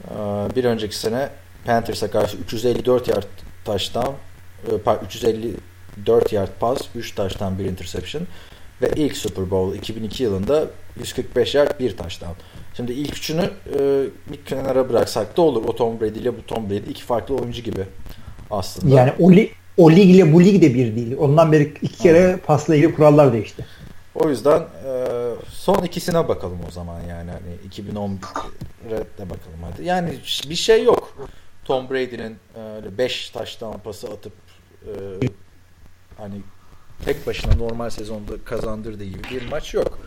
E, 0.07 0.15
bir 0.55 0.63
önceki 0.63 0.97
sene 0.97 1.29
Panthers'a 1.65 2.11
karşı 2.11 2.37
354 2.37 3.07
yard 3.07 3.23
e, 3.67 5.05
354 5.05 6.33
yard 6.33 6.49
pass, 6.59 6.81
3 6.95 7.15
touchdown, 7.15 7.59
1 7.59 7.65
interception 7.65 8.27
ve 8.81 8.91
ilk 8.95 9.17
Super 9.17 9.51
Bowl 9.51 9.77
2002 9.77 10.23
yılında 10.23 10.67
145 10.99 11.55
yard 11.55 11.79
1 11.79 11.97
touchdown. 11.97 12.33
Şimdi 12.79 12.93
ilk 12.93 13.17
üçünü 13.17 13.49
e, 13.79 14.05
bir 14.31 14.45
kenara 14.45 14.89
bıraksak 14.89 15.37
da 15.37 15.41
olur. 15.41 15.63
O 15.67 15.75
Tom 15.75 15.99
Brady 15.99 16.19
ile 16.19 16.37
bu 16.37 16.45
Tom 16.45 16.69
Brady 16.69 16.91
iki 16.91 17.03
farklı 17.03 17.35
oyuncu 17.35 17.61
gibi 17.61 17.85
aslında. 18.51 18.95
Yani 18.95 19.13
o, 19.19 19.31
li, 19.31 19.51
o 19.77 19.91
lig 19.91 20.15
ile 20.15 20.33
bu 20.33 20.43
lig 20.43 20.61
de 20.61 20.73
bir 20.73 20.95
değil. 20.95 21.15
Ondan 21.17 21.51
beri 21.51 21.73
iki 21.81 21.97
kere 21.97 22.17
evet. 22.17 22.47
pasla 22.47 22.75
ilgili 22.75 22.95
kurallar 22.95 23.33
değişti. 23.33 23.65
O 24.15 24.29
yüzden 24.29 24.59
e, 24.59 25.05
son 25.49 25.83
ikisine 25.83 26.27
bakalım 26.27 26.59
o 26.67 26.71
zaman 26.71 27.01
yani 27.01 27.31
hani 27.31 27.71
2011'e 27.89 28.97
de 28.97 29.29
bakalım 29.29 29.59
hadi. 29.71 29.85
Yani 29.85 30.13
bir 30.49 30.55
şey 30.55 30.83
yok. 30.83 31.29
Tom 31.65 31.89
Brady'nin 31.89 32.37
5 32.97 33.29
e, 33.29 33.33
touchdown 33.33 33.79
pası 33.79 34.07
atıp 34.07 34.33
e, 34.85 34.91
hani 36.17 36.35
tek 37.05 37.27
başına 37.27 37.55
normal 37.55 37.89
sezonda 37.89 38.33
kazandırdığı 38.45 39.03
gibi 39.03 39.23
bir 39.31 39.49
maç 39.51 39.73
yok. 39.73 39.99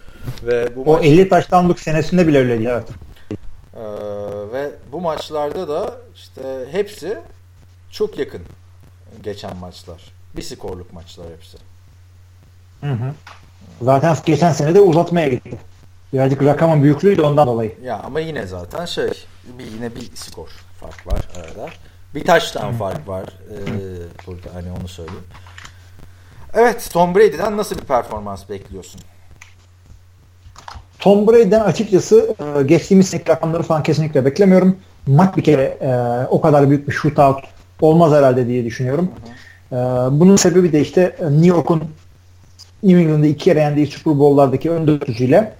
Ve 0.43 0.77
bu 0.77 0.83
o 0.83 0.93
maç, 0.93 1.05
50 1.05 1.29
taştanlık 1.29 1.81
senesinde 1.81 2.29
bile 2.29 2.39
öyleydi 2.39 2.69
evet. 2.73 2.89
E, 3.77 3.83
ve 4.53 4.71
bu 4.93 5.01
maçlarda 5.01 5.69
da 5.69 5.97
işte 6.15 6.43
hepsi 6.71 7.19
çok 7.91 8.19
yakın 8.19 8.43
geçen 9.23 9.57
maçlar. 9.57 10.13
Bir 10.37 10.43
skorluk 10.43 10.93
maçlar 10.93 11.27
hepsi. 11.37 11.59
Hı 12.81 12.93
hı. 12.93 13.15
Zaten 13.83 14.17
geçen 14.27 14.53
sene 14.53 14.75
de 14.75 14.81
uzatmaya 14.81 15.29
gitti. 15.29 15.59
Birazcık 16.13 16.45
rakamın 16.45 16.83
büyüklüğüydü 16.83 17.23
ondan 17.23 17.47
dolayı. 17.47 17.75
Ya 17.83 18.01
ama 18.01 18.21
yine 18.21 18.47
zaten 18.47 18.85
şey 18.85 19.11
bir, 19.59 19.65
yine 19.65 19.95
bir 19.95 20.17
skor 20.17 20.49
fark 20.81 21.07
var 21.07 21.29
arada. 21.37 21.71
Bir 22.15 22.25
taştan 22.25 22.73
fark 22.73 23.09
var 23.09 23.25
ee, 23.51 24.27
burada 24.27 24.55
hani 24.55 24.73
onu 24.81 24.89
söyleyeyim. 24.89 25.25
Evet 26.55 26.91
Tom 26.93 27.15
Brady'den 27.15 27.57
nasıl 27.57 27.77
bir 27.77 27.85
performans 27.85 28.49
bekliyorsun? 28.49 29.01
Tom 31.03 31.27
Brady'den 31.27 31.61
açıkçası 31.61 32.35
e, 32.59 32.63
geçtiğimiz 32.63 33.09
sene 33.09 33.23
rakamları 33.29 33.63
falan 33.63 33.83
kesinlikle 33.83 34.25
beklemiyorum. 34.25 34.77
Maç 35.07 35.37
bir 35.37 35.43
kere 35.43 35.63
e, 35.63 35.91
o 36.31 36.41
kadar 36.41 36.71
büyük 36.71 36.89
bir 36.89 36.93
shootout 36.93 37.45
olmaz 37.81 38.13
herhalde 38.13 38.47
diye 38.47 38.65
düşünüyorum. 38.65 39.09
E, 39.73 39.77
bunun 40.11 40.37
sebebi 40.37 40.73
de 40.73 40.81
işte 40.81 41.17
New 41.21 41.47
York'un 41.47 41.83
New 42.83 43.01
England'ı 43.01 43.27
iki 43.27 43.45
kere 43.45 43.61
yendiği 43.61 43.87
Super 43.87 44.19
Bowl'lardaki 44.19 44.71
ön 44.71 44.87
dörtlüsüyle 44.87 45.53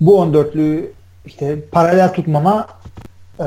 bu 0.00 0.24
ön 0.24 0.34
dörtlüğü 0.34 0.92
işte 1.26 1.56
paralel 1.72 2.12
tutmama 2.12 2.68
e, 3.40 3.46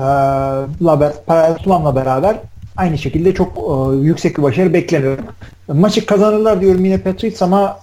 paralel 1.25 1.55
tutmamla 1.57 1.95
beraber 1.95 2.37
aynı 2.77 2.97
şekilde 2.97 3.33
çok 3.33 3.57
yüksek 4.03 4.37
bir 4.37 4.43
başarı 4.43 4.73
beklemiyorum. 4.73 5.25
Maçı 5.67 6.05
kazanırlar 6.05 6.61
diyorum 6.61 6.85
yine 6.85 6.97
Patriots 6.97 7.41
ama 7.41 7.79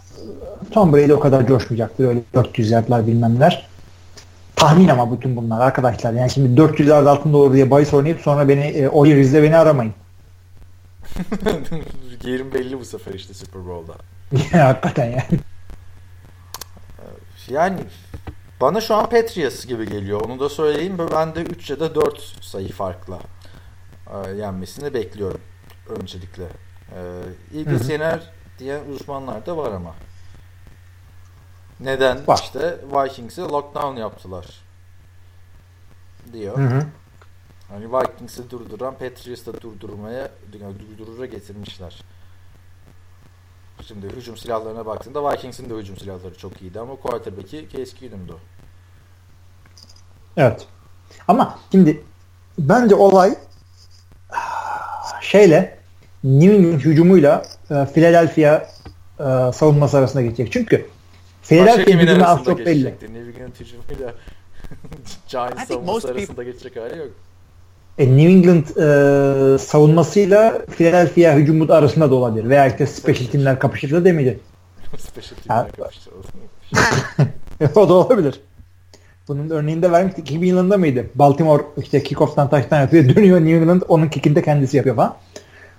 Tom 0.71 0.93
Brady 0.93 1.12
o 1.12 1.21
kadar 1.21 1.47
coşmayacaktır. 1.47 2.05
Öyle 2.05 2.21
400 2.35 2.71
yardlar 2.71 3.07
bilmemler. 3.07 3.69
Tahmin 4.57 4.89
ama 4.89 5.12
bütün 5.16 5.37
bunlar 5.37 5.61
arkadaşlar. 5.61 6.12
Yani 6.12 6.31
şimdi 6.31 6.57
400 6.57 6.89
yard 6.89 7.07
altında 7.07 7.37
olur 7.37 7.53
diye 7.55 7.71
bahis 7.71 7.95
oynayıp 7.95 8.21
sonra 8.21 8.49
beni 8.49 8.61
e, 8.61 8.89
O'Leary's'de 8.89 9.43
beni 9.43 9.57
aramayın. 9.57 9.95
Yerim 12.25 12.55
belli 12.55 12.81
bu 12.81 12.85
sefer 12.85 13.14
işte 13.14 13.35
Super 13.35 13.66
Bowl'da. 13.66 13.95
Hakikaten 14.64 15.05
yani. 15.05 15.41
Yani 17.51 17.79
bana 18.61 18.81
şu 18.81 18.95
an 18.95 19.11
Patriots 19.11 19.66
gibi 19.66 19.89
geliyor. 19.89 20.21
Onu 20.21 20.41
da 20.41 20.49
söyleyeyim. 20.49 20.99
Ben 21.14 21.35
de 21.35 21.43
3 21.43 21.71
ya 21.71 21.81
da 21.81 21.95
4 21.95 22.21
sayı 22.41 22.73
farkla 22.73 23.19
e, 24.07 24.31
yenmesini 24.31 24.95
bekliyorum. 24.95 25.41
Öncelikle. 26.01 26.45
E, 27.55 27.59
Eagles 27.59 27.91
yener 27.91 28.21
diyen 28.59 28.81
uzmanlar 28.95 29.47
da 29.47 29.57
var 29.57 29.73
ama. 29.73 29.95
Neden? 31.81 32.26
Var. 32.26 32.41
İşte 32.45 32.79
Vikings'i 32.93 33.41
lockdown 33.41 33.97
yaptılar. 33.97 34.47
Diyor. 36.33 36.59
Hı 36.59 36.62
hı. 36.62 36.87
Hani 37.68 37.93
Vikings'i 37.93 38.51
durduran 38.51 38.95
Patriots'ı 38.95 39.61
durdurmaya 39.61 40.31
durdurura 40.53 41.26
getirmişler. 41.26 42.03
Şimdi 43.87 44.09
hücum 44.09 44.37
silahlarına 44.37 44.87
baktığında 44.87 45.33
Vikings'in 45.33 45.70
de 45.70 45.74
hücum 45.74 45.97
silahları 45.97 46.39
çok 46.39 46.62
iyiydi 46.62 46.81
ama 46.81 46.97
quarterback'i 46.97 47.68
Case 47.72 47.97
Keenum'du. 47.97 48.39
Evet. 50.37 50.66
Ama 51.29 51.59
şimdi 51.72 52.05
bence 52.59 52.95
olay 52.95 53.35
şeyle 55.20 55.79
New 56.24 56.55
England 56.55 56.81
hücumuyla 56.81 57.43
e, 57.70 57.87
Philadelphia 57.95 58.66
e, 59.20 59.53
savunması 59.53 59.99
arasında 59.99 60.22
geçecek. 60.22 60.53
Çünkü 60.53 60.89
Philadelphia 61.49 61.99
hücumu 61.99 62.24
az 62.24 62.44
çok 62.44 62.59
belli. 62.59 62.84
New 62.84 63.18
England 63.18 63.55
hücumuyla 63.61 64.14
Giants 65.28 65.68
savunması 65.68 66.09
arasında 66.09 66.42
geçecek 66.42 66.76
hali 66.76 66.99
yok. 66.99 67.09
E, 67.99 68.16
New 68.16 68.32
England 68.32 68.64
e, 68.64 69.59
savunmasıyla 69.59 70.62
Philadelphia 70.76 71.36
hücumu 71.36 71.72
arasında 71.72 72.11
da 72.11 72.14
olabilir. 72.14 72.49
Veya 72.49 72.66
işte 72.66 72.86
special 72.86 73.30
teamler 73.30 73.59
kapışır 73.59 73.90
da 73.90 74.05
demeyecek. 74.05 74.40
special 74.99 75.36
teamler 75.46 75.72
kapışır. 75.72 76.12
o 77.74 77.88
da 77.88 77.94
olabilir. 77.94 78.40
Bunun 79.28 79.51
örneğini 79.51 79.82
de 79.82 79.92
vermiştik. 79.92 80.30
2000 80.30 80.46
yılında 80.46 80.78
mıydı? 80.78 81.07
Baltimore 81.14 81.62
işte 81.82 82.03
kickoff'tan 82.03 82.51
taştan 82.51 82.80
yapıyor. 82.80 83.16
Dönüyor 83.16 83.40
New 83.40 83.57
England 83.57 83.82
onun 83.88 84.09
kickini 84.09 84.36
de 84.36 84.42
kendisi 84.42 84.76
yapıyor 84.76 84.96
falan. 84.96 85.16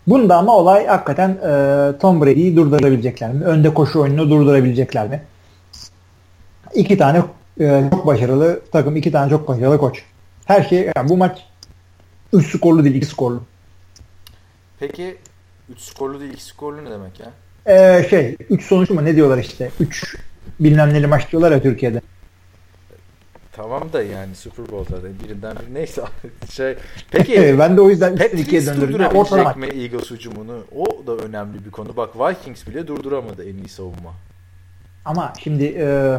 Bunda 0.07 0.37
ama 0.37 0.55
olay 0.55 0.87
hakikaten 0.87 1.29
e, 1.29 1.99
Tom 1.99 2.21
Brady'yi 2.21 2.55
durdurabilecekler 2.55 3.33
mi? 3.33 3.45
Önde 3.45 3.73
koşu 3.73 3.99
oyununu 4.01 4.29
durdurabilecekler 4.29 5.07
mi? 5.07 5.21
İki 6.73 6.97
tane 6.97 7.23
e, 7.59 7.83
çok 7.91 8.05
başarılı 8.05 8.61
takım, 8.71 8.95
iki 8.95 9.11
tane 9.11 9.29
çok 9.29 9.47
başarılı 9.47 9.77
koç. 9.77 10.03
Her 10.45 10.63
şey 10.63 10.91
yani 10.95 11.09
bu 11.09 11.17
maç 11.17 11.39
3 12.33 12.55
skorlu 12.55 12.83
değil 12.83 12.95
2 12.95 13.05
skorlu. 13.05 13.43
Peki 14.79 15.17
3 15.69 15.79
skorlu 15.79 16.19
değil 16.19 16.33
2 16.33 16.43
skorlu 16.43 16.85
ne 16.85 16.91
demek 16.91 17.19
ya? 17.19 17.31
Ee, 17.65 18.07
şey 18.09 18.37
3 18.49 18.65
sonuç 18.65 18.89
mu 18.89 19.05
ne 19.05 19.15
diyorlar 19.15 19.37
işte 19.37 19.71
3 19.79 20.15
bilmem 20.59 20.93
neli 20.93 21.07
maç 21.07 21.31
diyorlar 21.31 21.51
ya 21.51 21.61
Türkiye'de. 21.61 22.01
Tamam 23.51 23.93
da 23.93 24.03
yani 24.03 24.35
Super 24.35 24.71
Bowl'da 24.71 24.97
birinden 25.23 25.57
bir 25.67 25.73
neyse 25.73 26.01
şey 26.51 26.75
peki 27.11 27.55
ben 27.59 27.77
de 27.77 27.81
o 27.81 27.89
yüzden 27.89 28.15
ikiye 28.15 28.65
döndürdüm. 28.65 28.93
Durdurabilecek 28.93 29.55
mi 29.57 29.67
Eagles 29.67 30.11
hücumunu? 30.11 30.63
O 30.75 31.07
da 31.07 31.15
önemli 31.15 31.65
bir 31.65 31.71
konu. 31.71 31.97
Bak 31.97 32.09
Vikings 32.15 32.67
bile 32.67 32.87
durduramadı 32.87 33.49
en 33.49 33.57
iyi 33.57 33.69
savunma. 33.69 34.13
Ama 35.05 35.33
şimdi 35.43 35.63
e, 35.63 36.17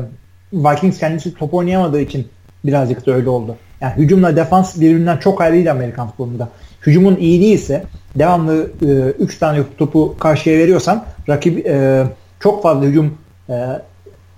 Vikings 0.52 0.98
kendisi 0.98 1.34
top 1.34 1.54
oynayamadığı 1.54 2.00
için 2.00 2.28
birazcık 2.64 3.06
da 3.06 3.12
öyle 3.12 3.28
oldu. 3.28 3.56
Yani 3.80 3.96
hücumla 3.96 4.36
defans 4.36 4.80
birbirinden 4.80 5.16
çok 5.16 5.40
ayrıydı 5.40 5.70
Amerikan 5.70 6.08
futbolunda. 6.08 6.48
Hücumun 6.86 7.16
iyi 7.16 7.40
değilse 7.40 7.84
devamlı 8.14 8.70
3 9.18 9.34
e, 9.34 9.38
tane 9.38 9.62
topu 9.78 10.16
karşıya 10.18 10.58
veriyorsan 10.58 11.04
rakip 11.28 11.66
e, 11.66 12.04
çok 12.40 12.62
fazla 12.62 12.86
hücum 12.86 13.18
e, 13.48 13.54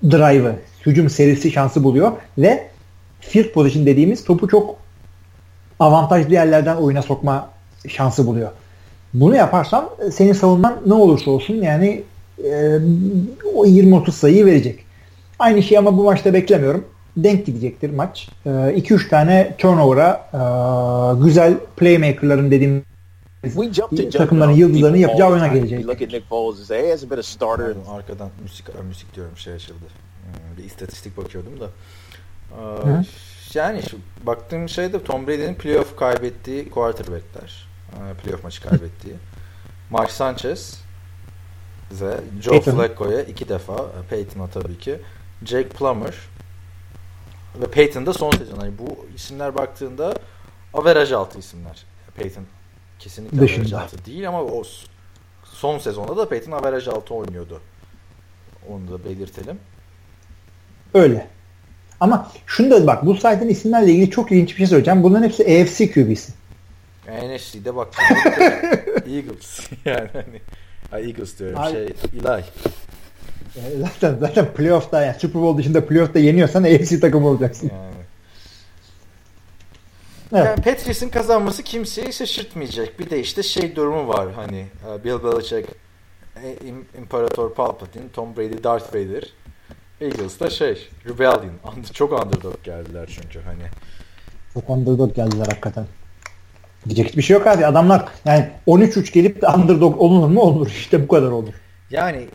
drive'ı, 0.04 0.54
hücum 0.86 1.10
serisi 1.10 1.50
şansı 1.50 1.84
buluyor 1.84 2.12
ve 2.38 2.66
field 3.20 3.52
position 3.52 3.86
dediğimiz 3.86 4.24
topu 4.24 4.48
çok 4.48 4.76
avantajlı 5.80 6.32
yerlerden 6.32 6.76
oyuna 6.76 7.02
sokma 7.02 7.50
şansı 7.88 8.26
buluyor. 8.26 8.50
Bunu 9.14 9.36
yaparsan 9.36 9.88
e, 10.06 10.10
senin 10.10 10.32
savunman 10.32 10.76
ne 10.86 10.94
olursa 10.94 11.30
olsun 11.30 11.54
yani 11.54 12.02
e, 12.44 12.78
o 13.54 13.66
20-30 13.66 14.10
sayıyı 14.10 14.46
verecek. 14.46 14.81
Aynı 15.42 15.62
şey 15.62 15.78
ama 15.78 15.96
bu 15.96 16.04
maçta 16.04 16.34
beklemiyorum 16.34 16.84
denk 17.16 17.46
gidecektir 17.46 17.90
maç. 17.90 18.28
2-3 18.46 19.06
e, 19.06 19.08
tane 19.08 19.54
turnover'a 19.58 20.28
e, 20.32 21.24
güzel 21.24 21.54
playmaker'ların 21.76 22.50
dediğim 22.50 22.84
takımların 24.12 24.52
yıldızlarını 24.52 24.98
yapacağı 24.98 25.30
oyuna 25.30 25.46
gelecek. 25.46 25.78
Arkadan 27.90 28.30
müzik 28.42 28.66
müzik 28.88 29.14
diyorum 29.14 29.36
şey 29.36 29.52
açıldı. 29.52 29.84
Hmm, 30.24 30.58
bir 30.58 30.64
istatistik 30.64 31.16
bakıyordum 31.16 31.60
da. 31.60 31.66
Hı? 32.82 33.04
Yani 33.54 33.82
şu 33.90 33.96
baktığım 34.26 34.68
şeyde 34.68 35.04
Tom 35.04 35.26
Brady'nin 35.26 35.54
playoff 35.54 35.96
kaybettiği 35.96 36.70
quarterback'ler. 36.70 37.68
Playoff 38.22 38.44
maçı 38.44 38.62
kaybettiği. 38.62 39.14
Mark 39.90 40.10
Sanchez 40.10 40.78
ve 41.92 42.14
Joe 42.42 42.60
Flacco'ya 42.60 43.22
iki 43.22 43.48
defa 43.48 43.76
Peyton'a 44.10 44.46
tabii 44.46 44.78
ki. 44.78 44.98
Jake 45.44 45.68
Plummer 45.68 46.14
ve 47.60 47.70
Peyton 47.70 48.06
da 48.06 48.12
son 48.12 48.30
sezon. 48.30 48.56
Hani 48.56 48.78
bu 48.78 49.06
isimler 49.14 49.54
baktığında 49.54 50.14
averaj 50.74 51.12
altı 51.12 51.38
isimler. 51.38 51.84
Peyton 52.16 52.44
kesinlikle 52.98 53.40
Dışında. 53.40 53.76
averaj 53.76 53.92
altı 53.92 54.04
değil 54.04 54.28
ama 54.28 54.42
o 54.42 54.62
son 55.44 55.78
sezonda 55.78 56.16
da 56.16 56.28
Peyton 56.28 56.52
averaj 56.52 56.88
altı 56.88 57.14
oynuyordu. 57.14 57.60
Onu 58.68 58.90
da 58.90 59.04
belirtelim. 59.04 59.58
Öyle. 60.94 61.28
Ama 62.00 62.32
şunu 62.46 62.70
da 62.70 62.86
bak 62.86 63.06
bu 63.06 63.14
sayeden 63.14 63.48
isimlerle 63.48 63.92
ilgili 63.92 64.10
çok 64.10 64.32
ilginç 64.32 64.50
bir 64.50 64.56
şey 64.56 64.66
söyleyeceğim. 64.66 65.02
Bunların 65.02 65.24
hepsi 65.24 65.42
AFC 65.42 65.92
QB'si. 65.92 66.32
NFC'de 67.08 67.76
bak. 67.76 67.88
Eagles. 69.06 69.70
yani 69.84 70.08
hani 70.12 70.40
Eagles 71.06 71.38
diyorum. 71.38 71.60
Ay. 71.60 71.72
Şey 71.72 71.82
Eli. 71.82 72.44
Yani 73.56 73.80
zaten 73.80 74.16
zaten 74.20 74.52
playoff'ta 74.54 75.02
yani 75.02 75.16
Super 75.20 75.42
Bowl 75.42 75.58
dışında 75.58 75.86
playoff'ta 75.86 76.18
yeniyorsan 76.18 76.64
AFC 76.64 77.00
takımı 77.00 77.28
olacaksın. 77.28 77.70
Yani. 77.74 77.92
Evet. 80.34 80.46
Yani 80.46 80.62
Patrice'in 80.76 81.10
kazanması 81.10 81.62
kimseyi 81.62 82.12
şaşırtmayacak. 82.12 82.98
Bir 82.98 83.10
de 83.10 83.20
işte 83.20 83.42
şey 83.42 83.76
durumu 83.76 84.08
var 84.08 84.28
hani 84.32 84.66
e, 84.90 85.04
Bill 85.04 85.24
Belichick, 85.24 85.68
e, 86.44 86.54
İm- 86.54 86.98
İmparator 86.98 87.54
Palpatine, 87.54 88.08
Tom 88.12 88.36
Brady, 88.36 88.64
Darth 88.64 88.88
Vader. 88.88 89.24
Eagles 90.00 90.40
da 90.40 90.50
şey 90.50 90.88
Rebellion. 91.08 91.52
Çok 91.92 92.12
underdog 92.24 92.64
geldiler 92.64 93.08
çünkü 93.22 93.40
hani. 93.40 93.62
Çok 94.54 94.70
underdog 94.70 95.14
geldiler 95.16 95.46
hakikaten. 95.46 95.86
Diyecek 96.86 97.08
hiçbir 97.08 97.22
şey 97.22 97.36
yok 97.36 97.46
abi. 97.46 97.66
Adamlar 97.66 98.04
yani 98.24 98.50
13-3 98.66 99.12
gelip 99.12 99.42
de 99.42 99.48
underdog 99.48 100.00
olunur 100.00 100.28
mu? 100.28 100.40
Olur. 100.40 100.66
İşte 100.66 101.02
bu 101.02 101.08
kadar 101.08 101.30
olur. 101.30 101.54
Yani 101.90 102.26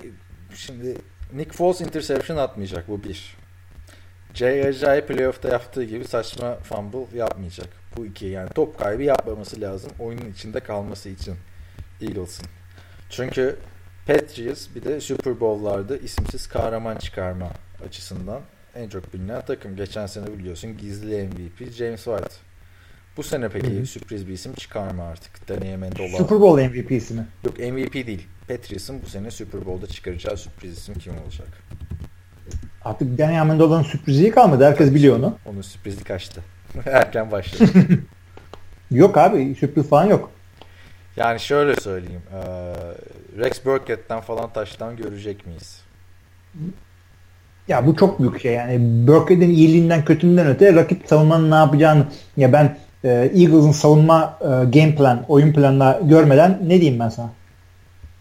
şimdi 0.58 0.97
Nick 1.34 1.51
Foles 1.51 1.82
interception 1.82 2.38
atmayacak 2.38 2.88
bu 2.88 3.03
bir. 3.03 3.38
Ajayi 4.34 5.05
playoff'ta 5.05 5.49
yaptığı 5.49 5.84
gibi 5.84 6.05
saçma 6.05 6.55
fumble 6.55 7.18
yapmayacak. 7.18 7.68
Bu 7.97 8.05
iki 8.05 8.26
yani 8.26 8.49
top 8.49 8.80
kaybı 8.80 9.03
yapmaması 9.03 9.62
lazım 9.62 9.91
oyunun 9.99 10.32
içinde 10.32 10.60
kalması 10.60 11.10
için 11.10 11.36
Eagles'ın. 12.01 12.45
Çünkü 13.10 13.58
Patriots 14.08 14.68
bir 14.76 14.84
de 14.84 15.01
Super 15.01 15.39
Bowl'larda 15.39 15.97
isimsiz 15.97 16.47
kahraman 16.47 16.97
çıkarma 16.97 17.49
açısından 17.86 18.41
en 18.76 18.89
çok 18.89 19.14
bilinen 19.14 19.45
takım. 19.45 19.76
Geçen 19.76 20.05
sene 20.05 20.28
biliyorsun 20.38 20.78
gizli 20.78 21.24
MVP 21.28 21.72
James 21.72 22.03
White. 22.03 22.47
Bu 23.18 23.24
sene 23.24 23.49
peki 23.49 23.78
Hı 23.78 23.82
hı. 23.82 23.86
sürpriz 23.86 24.28
bir 24.28 24.34
isim 24.34 24.53
çıkarma 24.53 25.03
artık. 25.03 25.49
Danny 25.49 25.74
Amendola. 25.74 26.18
Super 26.18 26.39
Bowl 26.41 26.61
MVP'si 26.61 27.13
mi? 27.13 27.28
Yok 27.45 27.59
MVP 27.59 27.93
değil. 27.93 28.28
Patriots'ın 28.47 29.01
bu 29.05 29.09
sene 29.09 29.32
Super 29.32 29.65
Bowl'da 29.65 29.88
çıkaracağı 29.88 30.38
sürpriz 30.38 30.78
isim 30.78 30.95
kim 30.95 31.13
olacak? 31.26 31.47
Artık 32.84 33.18
Danny 33.18 33.39
Amendola'nın 33.39 33.84
sürprizi 33.84 34.32
kalmadı. 34.32 34.65
Herkes 34.65 34.93
biliyor 34.93 35.18
onu. 35.18 35.38
Onun 35.45 35.61
sürprizi 35.61 36.03
kaçtı. 36.03 36.41
Erken 36.86 37.32
başladı. 37.32 37.70
Yok 38.91 39.18
abi 39.18 39.55
sürpriz 39.59 39.89
falan 39.89 40.05
yok. 40.05 40.32
yani 41.15 41.39
şöyle 41.39 41.76
söyleyeyim. 41.76 42.22
Rex 43.38 43.65
Burkhead'den 43.65 44.22
falan 44.22 44.53
taştan 44.53 44.95
görecek 44.97 45.47
miyiz? 45.47 45.82
Ya 47.68 47.88
bu 47.88 47.95
çok 47.95 48.20
büyük 48.20 48.41
şey 48.41 48.53
yani. 48.53 49.07
Burkhead'in 49.07 49.49
iyiliğinden 49.49 50.05
kötülüğünden 50.05 50.47
öte 50.47 50.76
rakip 50.76 51.07
savunmanın 51.07 51.51
ne 51.51 51.55
yapacağını 51.55 52.07
ya 52.38 52.53
ben 52.53 52.78
e, 53.04 53.10
Eagles'ın 53.10 53.72
savunma 53.72 54.39
e, 54.41 54.45
game 54.45 54.95
plan, 54.95 55.26
oyun 55.28 55.54
planına 55.54 56.00
görmeden 56.04 56.60
ne 56.66 56.82
diyeyim 56.82 57.00
ben 57.00 57.10
sana? 57.10 57.30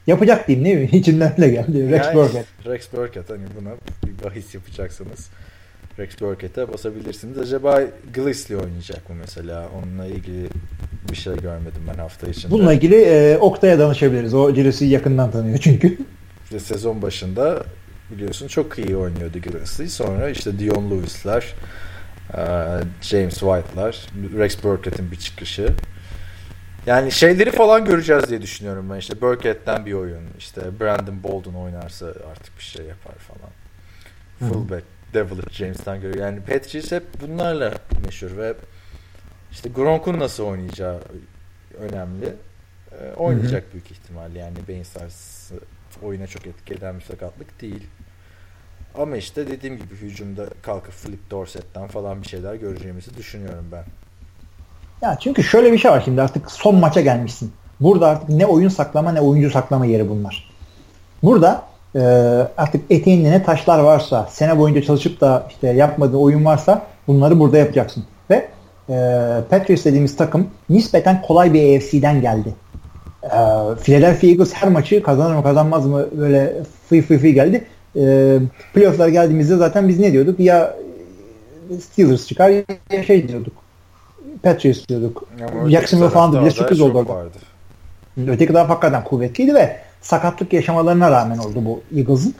Yapacak 0.06 0.48
diyeyim 0.48 0.68
ne 0.68 0.72
bileyim. 0.72 0.90
İçimden 0.92 1.32
öyle 1.36 1.48
geldi. 1.48 1.90
Rex 1.90 2.06
Yani 2.06 2.14
Burkhead. 2.14 2.44
Rex 2.66 2.92
Burkhead 2.92 3.30
hani 3.30 3.44
buna 3.60 3.70
bir 4.06 4.24
bahis 4.24 4.54
yapacaksanız 4.54 5.30
Rex 5.98 6.20
Burkhead'e 6.20 6.72
basabilirsiniz. 6.72 7.38
Acaba 7.38 7.82
Gillisley 8.14 8.58
oynayacak 8.58 9.10
mı 9.10 9.16
mesela? 9.20 9.68
Onunla 9.78 10.06
ilgili 10.06 10.48
bir 11.10 11.16
şey 11.16 11.36
görmedim 11.36 11.82
ben 11.88 11.98
hafta 11.98 12.28
içinde. 12.28 12.52
Bununla 12.52 12.72
ilgili 12.72 12.94
e, 12.94 13.38
Oktay'a 13.38 13.78
danışabiliriz. 13.78 14.34
O 14.34 14.54
Gillespie'yi 14.54 14.92
yakından 14.92 15.30
tanıyor 15.30 15.58
çünkü. 15.58 15.98
İşte 16.44 16.60
sezon 16.60 17.02
başında 17.02 17.64
biliyorsun 18.10 18.48
çok 18.48 18.78
iyi 18.78 18.96
oynuyordu 18.96 19.38
Gillespie. 19.38 19.88
Sonra 19.88 20.28
işte 20.28 20.58
Dion 20.58 20.90
Lewis'ler, 20.90 21.54
James 23.00 23.34
White'lar, 23.34 24.06
Rex 24.38 24.64
Burkhead'in 24.64 25.10
bir 25.10 25.16
çıkışı. 25.16 25.74
Yani 26.86 27.12
şeyleri 27.12 27.50
falan 27.50 27.84
göreceğiz 27.84 28.28
diye 28.28 28.42
düşünüyorum 28.42 28.90
ben. 28.90 28.96
İşte 28.96 29.20
Burkhead'den 29.20 29.86
bir 29.86 29.92
oyun. 29.92 30.22
işte 30.38 30.80
Brandon 30.80 31.22
Bolden 31.22 31.54
oynarsa 31.54 32.06
artık 32.06 32.58
bir 32.58 32.64
şey 32.64 32.86
yapar 32.86 33.14
falan. 33.14 33.50
Hı. 34.38 34.54
Fullback, 34.54 34.84
Devilit 35.14 35.52
James'ten 35.52 36.00
görüyor. 36.00 36.26
Yani 36.26 36.40
Patriots 36.40 36.92
hep 36.92 37.04
bunlarla 37.20 37.72
meşhur 38.04 38.36
ve 38.36 38.54
işte 39.52 39.68
Gronk'un 39.68 40.20
nasıl 40.20 40.44
oynayacağı 40.44 41.00
önemli. 41.78 42.34
Ee, 42.92 43.12
oynayacak 43.16 43.72
büyük 43.72 43.90
ihtimalle 43.90 44.38
yani 44.38 44.56
beyin 44.68 44.82
sarsısı 44.82 45.54
oyuna 46.02 46.26
çok 46.26 46.46
etki 46.46 46.74
eden 46.74 46.98
bir 46.98 47.04
sakatlık 47.04 47.60
değil. 47.60 47.86
Ama 48.98 49.16
işte 49.16 49.48
dediğim 49.48 49.76
gibi 49.76 49.94
hücumda 49.94 50.46
kalkıp 50.62 50.92
Flip 50.92 51.30
Dorset'ten 51.30 51.86
falan 51.86 52.22
bir 52.22 52.28
şeyler 52.28 52.54
göreceğimizi 52.54 53.16
düşünüyorum 53.16 53.64
ben. 53.72 53.84
Ya 55.02 55.18
çünkü 55.20 55.42
şöyle 55.42 55.72
bir 55.72 55.78
şey 55.78 55.90
var 55.90 56.02
şimdi 56.04 56.22
artık 56.22 56.50
son 56.50 56.74
maça 56.74 57.00
gelmişsin. 57.00 57.52
Burada 57.80 58.06
artık 58.06 58.28
ne 58.28 58.46
oyun 58.46 58.68
saklama 58.68 59.12
ne 59.12 59.20
oyuncu 59.20 59.50
saklama 59.50 59.86
yeri 59.86 60.08
bunlar. 60.08 60.50
Burada 61.22 61.62
e, 61.94 62.00
artık 62.56 62.90
eteğinde 62.90 63.30
ne 63.30 63.42
taşlar 63.42 63.78
varsa 63.78 64.26
sene 64.30 64.58
boyunca 64.58 64.82
çalışıp 64.82 65.20
da 65.20 65.46
işte 65.50 65.68
yapmadığın 65.68 66.18
oyun 66.18 66.44
varsa 66.44 66.82
bunları 67.06 67.40
burada 67.40 67.58
yapacaksın. 67.58 68.04
Ve 68.30 68.48
e, 68.88 68.94
Patriots 69.50 69.84
dediğimiz 69.84 70.16
takım 70.16 70.48
nispeten 70.70 71.22
kolay 71.22 71.54
bir 71.54 71.76
AFC'den 71.76 72.20
geldi. 72.20 72.54
E, 73.24 73.38
Philadelphia 73.82 74.26
Eagles 74.26 74.54
her 74.54 74.68
maçı 74.68 75.02
kazanır 75.02 75.34
mı 75.34 75.42
kazanmaz 75.42 75.86
mı 75.86 76.06
böyle 76.18 76.52
fıy 76.88 77.02
fıy 77.02 77.18
fıy 77.18 77.32
geldi. 77.32 77.66
E, 77.96 78.38
playoff'lar 78.74 79.08
geldiğimizde 79.08 79.56
zaten 79.56 79.88
biz 79.88 79.98
ne 79.98 80.12
diyorduk? 80.12 80.40
Ya 80.40 80.76
Steelers 81.80 82.26
çıkar 82.26 82.48
ya 82.48 83.02
şey 83.04 83.28
diyorduk. 83.28 83.52
Patriots 84.42 84.88
diyorduk. 84.88 85.24
Jacksonville 85.68 86.08
falan 86.08 86.32
bile 86.32 86.50
sürpriz 86.50 86.80
oldu 86.80 86.98
orada. 86.98 87.14
vardı. 87.14 87.38
Öteki 88.28 88.52
taraf 88.52 88.68
hakikaten 88.68 89.04
kuvvetliydi 89.04 89.54
ve 89.54 89.76
sakatlık 90.00 90.52
yaşamalarına 90.52 91.10
rağmen 91.10 91.38
oldu 91.38 91.64
bu 91.64 91.80
Eagles'ın. 91.96 92.34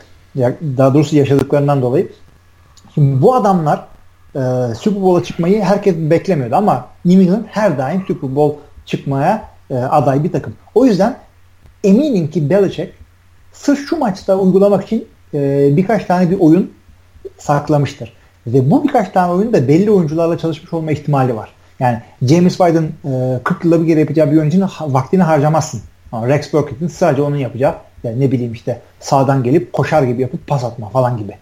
Daha 0.76 0.94
doğrusu 0.94 1.16
yaşadıklarından 1.16 1.82
dolayı. 1.82 2.08
Şimdi 2.94 3.22
bu 3.22 3.34
adamlar 3.34 3.86
e, 4.34 4.74
Super 4.74 5.02
Bowl'a 5.02 5.24
çıkmayı 5.24 5.62
herkes 5.62 5.96
beklemiyordu 5.96 6.56
ama 6.56 6.88
New 7.04 7.22
England 7.22 7.44
her 7.50 7.78
daim 7.78 8.04
Super 8.06 8.36
Bowl 8.36 8.58
çıkmaya 8.86 9.48
e, 9.70 9.74
aday 9.74 10.24
bir 10.24 10.32
takım. 10.32 10.54
O 10.74 10.86
yüzden 10.86 11.16
eminim 11.84 12.30
ki 12.30 12.50
Belichick 12.50 12.92
sırf 13.52 13.88
şu 13.88 13.96
maçta 13.96 14.36
uygulamak 14.36 14.84
için 14.84 15.08
e, 15.36 15.76
birkaç 15.76 16.04
tane 16.04 16.30
bir 16.30 16.40
oyun 16.40 16.72
saklamıştır. 17.38 18.12
Ve 18.46 18.70
bu 18.70 18.84
birkaç 18.84 19.08
tane 19.08 19.32
oyun 19.32 19.52
da 19.52 19.68
belli 19.68 19.90
oyuncularla 19.90 20.38
çalışmış 20.38 20.72
olma 20.72 20.92
ihtimali 20.92 21.36
var. 21.36 21.48
Yani 21.80 22.02
James 22.22 22.56
White'ın 22.56 22.92
e, 23.36 23.42
40 23.44 23.64
yılda 23.64 23.82
bir 23.82 23.86
kere 23.86 24.00
yapacağı 24.00 24.32
bir 24.32 24.36
oyuncunun 24.36 24.70
vaktini 24.80 25.22
harcamazsın. 25.22 25.80
Ama 26.12 26.28
Rex 26.28 26.52
Burkhead'in 26.52 26.88
sadece 26.88 27.22
onun 27.22 27.36
yapacağı 27.36 27.74
yani 28.04 28.20
ne 28.20 28.32
bileyim 28.32 28.52
işte 28.52 28.80
sağdan 29.00 29.42
gelip 29.42 29.72
koşar 29.72 30.02
gibi 30.02 30.22
yapıp 30.22 30.46
pas 30.46 30.64
atma 30.64 30.88
falan 30.88 31.16
gibi. 31.16 31.38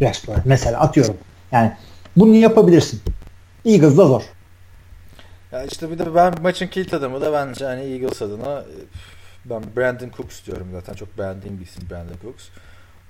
Rex 0.00 0.28
Burkhead 0.28 0.42
mesela 0.44 0.80
atıyorum. 0.80 1.16
Yani 1.52 1.72
bunu 2.16 2.34
yapabilirsin. 2.34 3.00
Eagles'da 3.64 4.06
zor. 4.06 4.22
Ya 5.52 5.64
işte 5.64 5.90
bir 5.90 5.98
de 5.98 6.14
ben 6.14 6.34
maçın 6.42 6.66
kilit 6.66 6.94
adamı 6.94 7.20
da 7.20 7.32
bence 7.32 7.64
hani 7.64 7.82
Eagles 7.82 8.22
adına 8.22 8.64
ben 9.44 9.62
Brandon 9.76 10.10
Cooks 10.16 10.46
diyorum 10.46 10.68
zaten 10.72 10.94
çok 10.94 11.18
beğendiğim 11.18 11.60
bir 11.60 11.64
isim 11.64 11.90
Brandon 11.90 12.16
Cooks. 12.22 12.44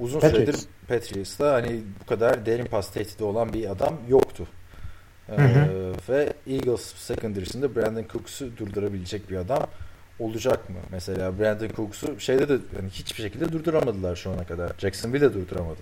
Uzun 0.01 0.21
Patriots. 0.21 0.45
süredir 0.45 0.69
Patriots'ta 0.89 1.53
hani 1.53 1.81
bu 2.03 2.07
kadar 2.07 2.47
derin 2.47 2.65
pas 2.65 2.91
tehdidi 2.91 3.25
olan 3.25 3.53
bir 3.53 3.71
adam 3.71 3.95
yoktu. 4.09 4.47
Ee, 5.29 5.37
Hı 5.37 5.43
hı. 5.43 5.69
ve 6.09 6.33
Eagles 6.47 6.95
secondary'sinde 6.97 7.77
Brandon 7.77 8.05
Cooks'u 8.13 8.57
durdurabilecek 8.57 9.31
bir 9.31 9.37
adam 9.37 9.63
olacak 10.19 10.71
mı? 10.71 10.77
Mesela 10.91 11.39
Brandon 11.39 11.69
Cooks'u 11.77 12.21
şeyde 12.21 12.49
de 12.49 12.53
hani 12.77 12.89
hiçbir 12.91 13.23
şekilde 13.23 13.53
durduramadılar 13.53 14.17
şu 14.17 14.31
ana 14.31 14.45
kadar. 14.45 14.73
Jacksonville 14.79 15.21
de 15.21 15.35
durduramadı. 15.35 15.81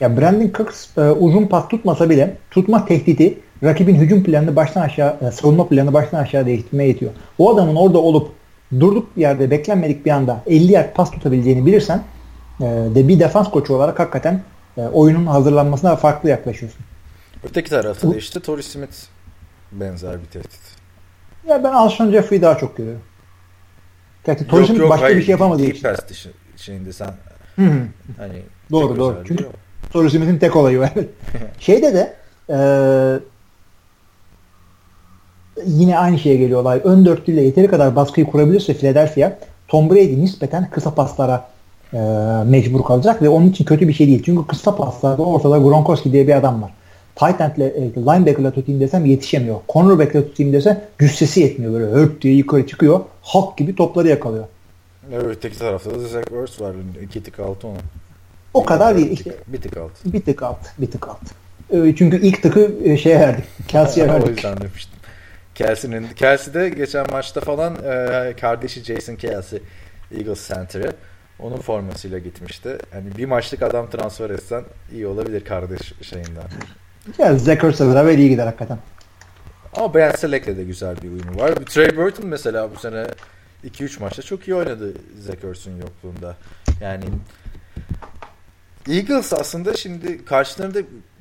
Ya 0.00 0.16
Brandon 0.16 0.50
Cooks 0.56 0.98
e, 0.98 1.00
uzun 1.00 1.46
pas 1.46 1.68
tutmasa 1.68 2.10
bile 2.10 2.36
tutma 2.50 2.86
tehdidi 2.86 3.38
rakibin 3.62 3.94
hücum 3.94 4.24
planını 4.24 4.56
baştan 4.56 4.80
aşağı 4.82 5.16
e, 5.28 5.30
savunma 5.30 5.68
planını 5.68 5.92
baştan 5.92 6.18
aşağı 6.18 6.46
değiştirmeye 6.46 6.88
yetiyor. 6.88 7.12
O 7.38 7.54
adamın 7.54 7.74
orada 7.76 7.98
olup 7.98 8.32
durduk 8.80 9.16
bir 9.16 9.20
yerde 9.20 9.50
beklenmedik 9.50 10.06
bir 10.06 10.10
anda 10.10 10.42
50 10.46 10.72
yard 10.72 10.94
pas 10.94 11.10
tutabileceğini 11.10 11.66
bilirsen 11.66 12.02
e, 12.60 12.64
de 12.64 13.08
bir 13.08 13.20
defans 13.20 13.50
koçu 13.50 13.74
olarak 13.74 13.98
hakikaten 13.98 14.42
e, 14.76 14.80
oyunun 14.80 15.26
hazırlanmasına 15.26 15.96
farklı 15.96 16.28
yaklaşıyorsun. 16.28 16.80
Öteki 17.44 17.70
tarafta 17.70 18.10
da 18.10 18.16
işte 18.16 18.40
Torrey 18.40 18.62
Smith 18.62 18.96
benzer 19.72 20.20
bir 20.20 20.26
tehdit. 20.26 20.60
Ya 21.48 21.64
ben 21.64 21.72
Alshon 21.72 22.10
Jeffrey'i 22.10 22.42
daha 22.42 22.58
çok 22.58 22.76
görüyorum. 22.76 23.02
Gerçi 24.26 24.46
Torrey 24.46 24.66
Smith 24.66 24.88
başka 24.88 25.06
hayır, 25.06 25.16
bir 25.16 25.22
şey 25.22 25.32
yapamadığı 25.32 25.64
için. 25.64 25.82
pass 25.82 26.08
dışı 26.08 26.30
şeyinde 26.56 26.92
sen 26.92 27.10
Hı 27.56 27.62
hı. 27.62 27.86
hani 28.18 28.42
Doğru, 28.70 28.96
doğru. 28.98 29.22
Çünkü-. 29.28 29.48
Torrey 29.92 30.10
Smith'in 30.10 30.38
tek 30.38 30.56
olayı 30.56 30.90
evet. 30.94 31.08
Şeyde 31.58 31.94
de 31.94 32.16
e, 32.50 32.56
yine 35.66 35.98
aynı 35.98 36.18
şeye 36.18 36.36
geliyorlar. 36.36 36.80
Ön 36.84 37.04
dörtlüyle 37.04 37.42
yeteri 37.42 37.68
kadar 37.68 37.96
baskıyı 37.96 38.26
kurabilirse 38.26 38.74
Philadelphia 38.74 39.32
Tom 39.68 39.90
Brady 39.90 40.20
nispeten 40.20 40.70
kısa 40.70 40.94
paslara 40.94 41.48
e, 41.92 41.98
mecbur 42.46 42.84
kalacak 42.84 43.22
ve 43.22 43.28
onun 43.28 43.48
için 43.48 43.64
kötü 43.64 43.88
bir 43.88 43.92
şey 43.92 44.06
değil. 44.06 44.22
Çünkü 44.26 44.46
kısa 44.46 44.76
paslarda 44.76 45.22
ortada 45.22 45.58
Gronkowski 45.58 46.12
diye 46.12 46.26
bir 46.28 46.34
adam 46.36 46.62
var. 46.62 46.70
Tight 47.16 47.40
end'le 47.40 47.60
e, 47.60 47.92
linebacker'la 47.96 48.50
tutayım 48.50 48.80
desem 48.80 49.04
yetişemiyor. 49.04 49.56
Cornerback'le 49.68 50.12
tutayım 50.12 50.52
desem 50.52 50.80
cüssesi 51.00 51.40
yetmiyor. 51.40 51.72
Böyle 51.72 51.86
hörp 51.86 52.22
diye 52.22 52.34
yukarı 52.34 52.66
çıkıyor. 52.66 53.00
Halk 53.22 53.58
gibi 53.58 53.76
topları 53.76 54.08
yakalıyor. 54.08 54.44
Evet, 55.12 55.24
öteki 55.26 55.58
tarafta 55.58 55.90
da 55.90 55.98
Zach 55.98 56.24
Ertz 56.42 56.60
var. 56.60 56.74
İki 57.02 57.22
tık 57.22 57.40
altı 57.40 57.66
onun. 57.66 57.78
O 58.54 58.64
kadar 58.64 58.96
değil. 58.96 59.10
işte 59.10 59.34
bir 59.46 59.60
tık 59.60 59.76
alt. 59.76 59.90
bir 60.04 60.22
tık 60.22 60.42
alt. 60.42 60.58
Bir 60.78 60.86
tık 60.90 61.08
alt. 61.08 61.20
E, 61.70 61.94
çünkü 61.96 62.20
ilk 62.26 62.42
tıkı 62.42 62.74
e, 62.84 62.96
şeye 62.96 63.20
verdik. 63.20 63.44
Kelsey'e 63.68 64.06
o 64.10 64.12
verdik. 64.12 64.28
yüzden 64.28 64.60
demiştim. 64.60 64.98
Kelsey'nin 65.54 66.08
Kelsey 66.08 66.54
de 66.54 66.68
geçen 66.68 67.10
maçta 67.10 67.40
falan 67.40 67.74
e, 67.74 68.34
kardeşi 68.40 68.84
Jason 68.84 69.16
Kelsey 69.16 69.62
Eagles 70.16 70.48
Center'ı 70.48 70.92
onun 71.38 71.56
formasıyla 71.56 72.18
gitmişti. 72.18 72.78
Yani 72.94 73.16
bir 73.16 73.24
maçlık 73.24 73.62
adam 73.62 73.90
transfer 73.90 74.30
etsen 74.30 74.64
iyi 74.92 75.06
olabilir 75.06 75.44
kardeş 75.44 75.92
şeyinden. 76.02 76.44
Ya 77.18 77.38
Zach 77.38 77.64
Ertz'e 77.64 77.88
beraber 77.88 78.18
iyi 78.18 78.28
gider 78.28 78.46
hakikaten. 78.46 78.78
Ama 79.76 79.94
Ben 79.94 80.10
Selleck'le 80.10 80.56
de 80.56 80.64
güzel 80.64 80.96
bir 81.02 81.10
uyumu 81.10 81.40
var. 81.40 81.54
Trey 81.54 81.96
Burton 81.96 82.26
mesela 82.26 82.70
bu 82.74 82.78
sene 82.78 83.06
2-3 83.64 84.00
maçta 84.00 84.22
çok 84.22 84.48
iyi 84.48 84.54
oynadı 84.54 84.92
Zach 85.20 85.44
Ertz'ün 85.44 85.76
yokluğunda. 85.76 86.36
Yani 86.80 87.04
Eagles 88.88 89.32
aslında 89.32 89.74
şimdi 89.76 90.24
karşılarında 90.24 90.78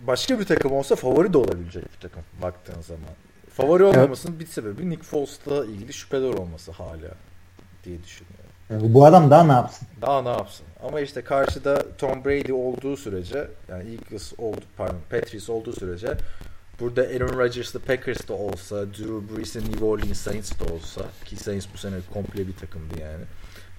başka 0.08 0.40
bir 0.40 0.46
takım 0.46 0.72
olsa 0.72 0.96
favori 0.96 1.34
de 1.34 1.38
olabilecek 1.38 1.84
bir 1.84 2.00
takım 2.02 2.24
baktığın 2.42 2.82
zaman. 2.82 3.10
Favori 3.54 3.84
olmamasının 3.84 4.40
bir 4.40 4.46
sebebi 4.48 4.90
Nick 4.90 5.04
Foles'la 5.04 5.66
ilgili 5.66 5.94
şüpheler 5.94 6.34
olması 6.34 6.72
hala 6.72 7.12
diye 7.84 8.04
düşünüyorum. 8.04 8.50
E, 8.72 8.94
Bu 8.94 9.06
adam 9.06 9.32
daha 9.32 9.44
ne 9.44 9.52
yapsın? 9.52 9.88
Daha 10.02 10.22
ne 10.22 10.30
yapsın? 10.30 10.66
Ama 10.84 11.00
işte 11.00 11.22
karşıda 11.22 11.96
Tom 11.98 12.26
Brady 12.26 12.54
olduğu 12.54 12.98
sürece 12.98 13.48
yani 13.70 13.92
Eagles 13.92 14.34
oldu 14.38 14.62
pardon 14.78 15.00
Patriots 15.10 15.50
olduğu 15.50 15.74
sürece 15.74 16.18
burada 16.80 17.02
Aaron 17.02 17.38
Rodgers'lı 17.40 17.80
Packers'da 17.80 18.34
olsa 18.34 18.76
Drew 18.88 19.36
Brees'in 19.38 19.62
New 19.62 19.86
Orleans 19.86 20.18
Saints 20.20 20.52
de 20.60 20.74
olsa 20.74 21.02
ki 21.26 21.36
Saints 21.36 21.66
bu 21.74 21.78
sene 21.78 21.96
komple 22.14 22.48
bir 22.48 22.56
takımdı 22.56 22.94
yani. 23.02 23.24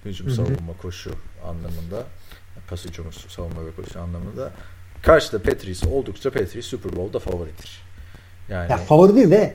Hücum, 0.05 0.29
savunma, 0.29 0.77
koşu 0.81 1.11
anlamında 1.45 2.03
pas 2.69 2.85
hücumu, 2.85 3.11
savunma 3.11 3.65
ve 3.65 3.71
koşu 3.75 3.99
anlamında 4.01 4.51
karşıda 5.01 5.41
Patriots 5.41 5.83
oldukça 5.83 6.31
Patriots 6.31 6.67
Super 6.67 6.95
Bowl'da 6.95 7.19
favoridir. 7.19 7.84
Yani 8.49 8.71
Ya 8.71 8.77
favori 8.77 9.15
değil 9.15 9.31
de 9.31 9.53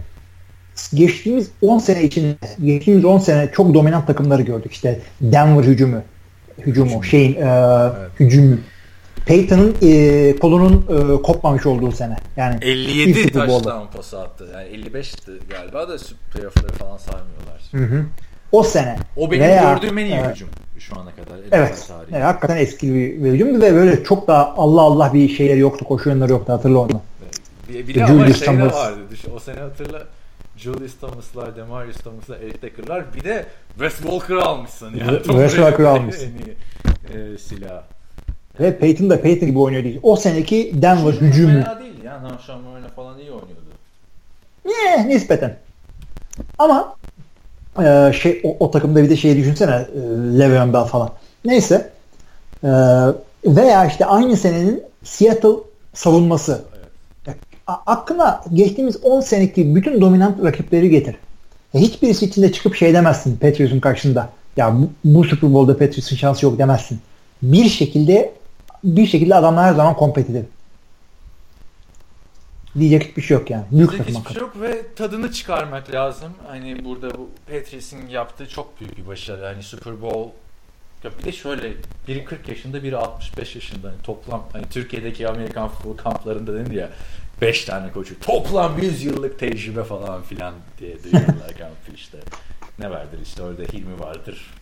geçtiğimiz 0.94 1.48
10 1.62 1.78
sene 1.78 2.02
içinde 2.02 2.34
geçtiğimiz 2.64 3.04
10 3.04 3.18
sene 3.18 3.50
çok 3.54 3.74
dominant 3.74 4.06
takımları 4.06 4.42
gördük. 4.42 4.72
İşte 4.72 5.00
Denver 5.20 5.64
hücumu 5.64 6.02
hücumu 6.66 6.86
Hücum. 6.90 7.04
şeyin 7.04 7.34
e, 7.40 7.88
hücumu 8.20 8.56
Peyton'ın 9.26 9.76
e, 9.82 10.36
kolunun 10.36 10.84
e, 11.18 11.22
kopmamış 11.22 11.66
olduğu 11.66 11.92
sene. 11.92 12.16
Yani 12.36 12.58
57 12.62 13.10
ilk 13.10 13.18
Super 13.28 13.48
Bowl'da. 13.48 13.62
taştan 13.70 13.90
pası 13.90 14.20
attı. 14.20 14.46
Yani 14.54 14.68
55'ti 14.68 15.30
galiba 15.50 15.88
da 15.88 15.96
playoff'ları 16.32 16.72
falan 16.72 16.96
saymıyorlar. 16.96 17.60
Hı 17.70 17.76
hı. 17.96 18.04
O 18.52 18.62
sene. 18.62 18.96
O 19.16 19.30
benim 19.30 19.42
Veya- 19.44 19.74
gördüğüm 19.74 19.98
en 19.98 20.04
iyi 20.04 20.14
Evet. 20.14 20.34
hücum 20.34 20.48
şu 20.78 20.94
ana 21.00 21.10
kadar. 21.10 21.38
Evet. 21.52 21.84
tarihi. 21.88 22.10
evet. 22.12 22.24
Hakikaten 22.24 22.56
eski 22.56 22.94
bir, 22.94 23.24
bir 23.24 23.32
hücumdu 23.32 23.60
ve 23.62 23.74
böyle 23.74 24.04
çok 24.04 24.28
daha 24.28 24.54
Allah 24.56 24.80
Allah 24.82 25.14
bir 25.14 25.28
şeyleri 25.28 25.58
yoktu. 25.58 25.84
Koşu 25.84 26.08
yönleri 26.08 26.30
yoktu. 26.32 26.52
Hatırla 26.52 26.78
onu. 26.78 27.00
Bir, 27.70 27.88
bir 27.88 27.94
de 27.94 28.06
Julius 28.06 28.20
ama 28.20 28.34
şey 28.34 28.46
Thomas. 28.46 28.74
vardı. 28.74 28.98
Düşün, 29.10 29.30
o 29.36 29.40
sene 29.40 29.60
hatırla. 29.60 30.02
Julius 30.56 30.98
Thomas'lar, 31.00 31.56
Demarius 31.56 31.96
Thomas'lar, 31.96 32.36
Eric 32.36 32.62
Decker'lar 32.62 33.14
bir 33.14 33.24
de 33.24 33.46
Wes 33.78 33.96
Walker 33.96 34.34
almışsın. 34.34 34.96
Yani. 34.96 35.22
Wes 35.22 35.50
Walker 35.50 35.84
almışsın. 35.84 36.26
En 36.26 37.16
iyi 37.18 37.34
e, 37.34 37.38
silah. 37.38 37.82
Ve 38.60 38.78
Peyton 38.78 39.10
da 39.10 39.20
Peyton 39.20 39.48
gibi 39.48 39.58
oynuyor 39.58 39.84
değil. 39.84 40.00
O 40.02 40.16
seneki 40.16 40.72
Denver 40.74 41.12
Hücumu 41.12 41.30
hücumu. 41.30 41.62
Fena 41.62 41.80
değil 41.80 42.04
ya. 42.04 42.22
Namşan 42.22 42.60
Marina 42.60 42.88
falan 42.88 43.18
iyi 43.18 43.30
oynuyordu. 43.30 43.70
Ne 44.64 45.08
nispeten. 45.08 45.56
Ama 46.58 46.96
e, 47.82 48.12
şey 48.12 48.40
o, 48.44 48.56
o 48.60 48.70
takımda 48.70 49.02
bir 49.02 49.10
de 49.10 49.16
şey 49.16 49.36
düşünsene 49.36 49.74
e, 49.74 49.98
Le'Veon 50.38 50.72
Bell 50.72 50.84
falan. 50.84 51.10
Neyse. 51.44 51.90
E, 52.64 52.68
veya 53.44 53.86
işte 53.86 54.06
aynı 54.06 54.36
senenin 54.36 54.82
Seattle 55.04 55.54
savunması. 55.94 56.64
Aklına 57.86 58.40
geçtiğimiz 58.54 59.04
10 59.04 59.20
seneki 59.20 59.74
bütün 59.74 60.00
dominant 60.00 60.44
rakipleri 60.44 60.90
getir. 60.90 61.16
Ya, 61.74 61.80
hiçbirisi 61.80 62.26
içinde 62.26 62.52
çıkıp 62.52 62.74
şey 62.74 62.94
demezsin 62.94 63.36
Patriots'un 63.36 63.80
karşısında. 63.80 64.28
Ya 64.56 64.76
bu, 64.78 64.90
bu 65.04 65.24
Super 65.24 65.52
Bowl'da 65.52 65.72
Patriots'un 65.72 66.16
şansı 66.16 66.46
yok 66.46 66.58
demezsin. 66.58 67.00
Bir 67.42 67.68
şekilde 67.68 68.34
bir 68.84 69.06
şekilde 69.06 69.34
adamlar 69.34 69.64
her 69.64 69.74
zaman 69.74 69.96
kompetitif. 69.96 70.44
Diyecek 72.78 73.08
hiçbir 73.08 73.22
şey 73.22 73.36
yok 73.36 73.50
yani. 73.50 73.64
Büyük 73.70 73.90
Diyecek 73.90 74.16
hiçbir 74.16 74.32
şey 74.32 74.42
yok 74.42 74.60
ve 74.60 74.94
tadını 74.96 75.32
çıkarmak 75.32 75.94
lazım. 75.94 76.32
Hani 76.48 76.84
burada 76.84 77.10
bu 77.10 77.28
Patriots'in 77.50 78.08
yaptığı 78.08 78.48
çok 78.48 78.80
büyük 78.80 78.98
bir 78.98 79.06
başarı. 79.06 79.44
Hani 79.44 79.62
Super 79.62 80.02
Bowl 80.02 80.30
ya 81.04 81.10
bir 81.18 81.24
de 81.24 81.32
şöyle 81.32 81.72
biri 82.08 82.24
40 82.24 82.48
yaşında 82.48 82.82
biri 82.82 82.96
65 82.96 83.54
yaşında. 83.54 83.88
Hani 83.88 84.02
toplam 84.02 84.44
hani 84.52 84.64
Türkiye'deki 84.70 85.28
Amerikan 85.28 85.68
futbol 85.68 85.96
kamplarında 85.96 86.54
denir 86.54 86.70
ya 86.70 86.90
5 87.40 87.64
tane 87.64 87.92
koçu. 87.92 88.20
Toplam 88.20 88.78
100 88.78 89.02
yıllık 89.04 89.38
tecrübe 89.38 89.84
falan 89.84 90.22
filan 90.22 90.54
diye 90.78 91.04
duyuyorlar 91.04 91.48
kampı 91.58 91.92
işte. 91.94 92.18
Ne 92.78 92.90
vardır 92.90 93.18
işte 93.22 93.42
orada 93.42 93.62
Hilmi 93.62 94.00
vardır. 94.00 94.54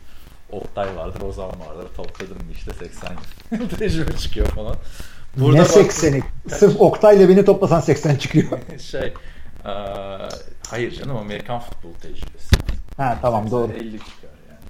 Oktay 0.52 0.96
vardır, 0.96 1.20
Ozan 1.20 1.48
vardır. 1.60 1.86
Topladım 1.96 2.38
işte 2.52 2.72
80 2.72 3.16
yıl 3.60 3.68
tecrübe 3.78 4.16
çıkıyor 4.16 4.46
falan. 4.46 4.76
ne 5.36 5.58
bak- 5.58 5.66
80'i? 5.70 6.22
Sırf 6.48 6.80
Oktay'la 6.80 7.28
beni 7.28 7.44
toplasan 7.44 7.80
80 7.80 8.16
çıkıyor. 8.16 8.58
şey 8.90 9.12
eee, 9.64 10.28
hayır 10.70 10.92
canım 10.92 11.16
Amerikan 11.16 11.60
futbol 11.60 11.92
tecrübesi. 11.94 12.56
ha 12.96 13.18
tamam 13.22 13.50
doğru. 13.50 13.72
50 13.72 13.98
çıkar 13.98 14.30
yani. 14.48 14.60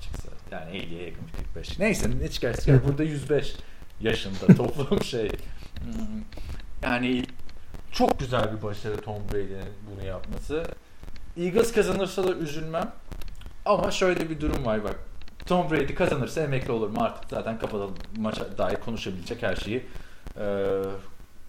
Çıksa 0.00 0.28
yani 0.52 0.76
50'ye 0.76 1.02
yakın 1.04 1.26
45. 1.54 1.78
Neyse 1.78 2.10
ne 2.22 2.28
çıkar 2.30 2.56
çıkar. 2.56 2.84
Burada 2.88 3.02
105 3.02 3.54
yaşında 4.00 4.46
toplam 4.56 5.02
şey. 5.02 5.28
Hmm, 5.84 6.22
Yani 6.82 7.24
çok 7.92 8.18
güzel 8.18 8.56
bir 8.56 8.62
başarı 8.62 8.96
Tom 9.00 9.22
Brady'nin 9.32 9.72
bunu 9.90 10.06
yapması. 10.06 10.64
Eagles 11.36 11.72
kazanırsa 11.72 12.24
da 12.24 12.32
üzülmem. 12.34 12.92
Ama 13.64 13.90
şöyle 13.90 14.30
bir 14.30 14.40
durum 14.40 14.64
var 14.64 14.84
bak. 14.84 14.98
Tom 15.46 15.70
Brady 15.70 15.94
kazanırsa 15.94 16.40
emekli 16.40 16.72
olur 16.72 16.88
mu 16.88 16.98
artık 17.00 17.30
zaten 17.30 17.58
kapatalım. 17.58 17.94
Maça 18.16 18.58
dair 18.58 18.76
konuşabilecek 18.76 19.42
her 19.42 19.56
şeyi 19.56 19.86
eee, 20.38 20.82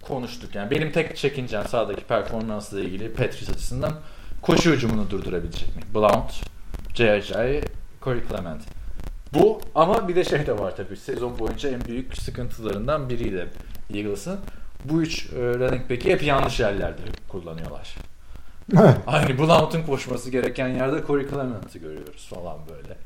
konuştuk. 0.01 0.55
Yani 0.55 0.71
benim 0.71 0.91
tek 0.91 1.17
çekincem 1.17 1.67
sahadaki 1.67 2.03
performansla 2.03 2.79
ilgili 2.79 3.13
Patriots 3.13 3.49
açısından 3.49 3.93
koşu 4.41 4.71
hücumunu 4.71 5.09
durdurabilecek 5.09 5.75
mi? 5.75 5.81
Blount, 5.95 6.31
J.J. 6.95 7.61
Corey 8.01 8.21
Clement. 8.29 8.61
Bu 9.33 9.61
ama 9.75 10.07
bir 10.07 10.15
de 10.15 10.23
şey 10.23 10.47
de 10.47 10.59
var 10.59 10.75
tabii. 10.75 10.97
Sezon 10.97 11.39
boyunca 11.39 11.69
en 11.69 11.85
büyük 11.85 12.17
sıkıntılarından 12.17 13.09
biriydi 13.09 13.47
Eagles'ın. 13.93 14.39
Bu 14.85 15.01
üç 15.01 15.25
e, 15.33 15.39
running 15.39 15.89
back'i 15.89 16.11
hep 16.11 16.23
yanlış 16.23 16.59
yerlerde 16.59 17.01
kullanıyorlar. 17.27 17.95
Aynı 19.07 19.37
Blount'un 19.37 19.83
koşması 19.83 20.29
gereken 20.29 20.67
yerde 20.67 21.03
Corey 21.07 21.29
Clement'i 21.29 21.79
görüyoruz 21.79 22.27
falan 22.29 22.57
böyle. 22.69 22.97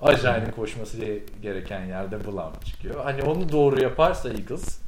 Acayip'in 0.00 0.52
koşması 0.52 0.96
gereken 1.42 1.84
yerde 1.84 2.26
Blount 2.26 2.66
çıkıyor. 2.66 3.04
Hani 3.04 3.22
onu 3.22 3.52
doğru 3.52 3.82
yaparsa 3.82 4.28
Eagles 4.28 4.78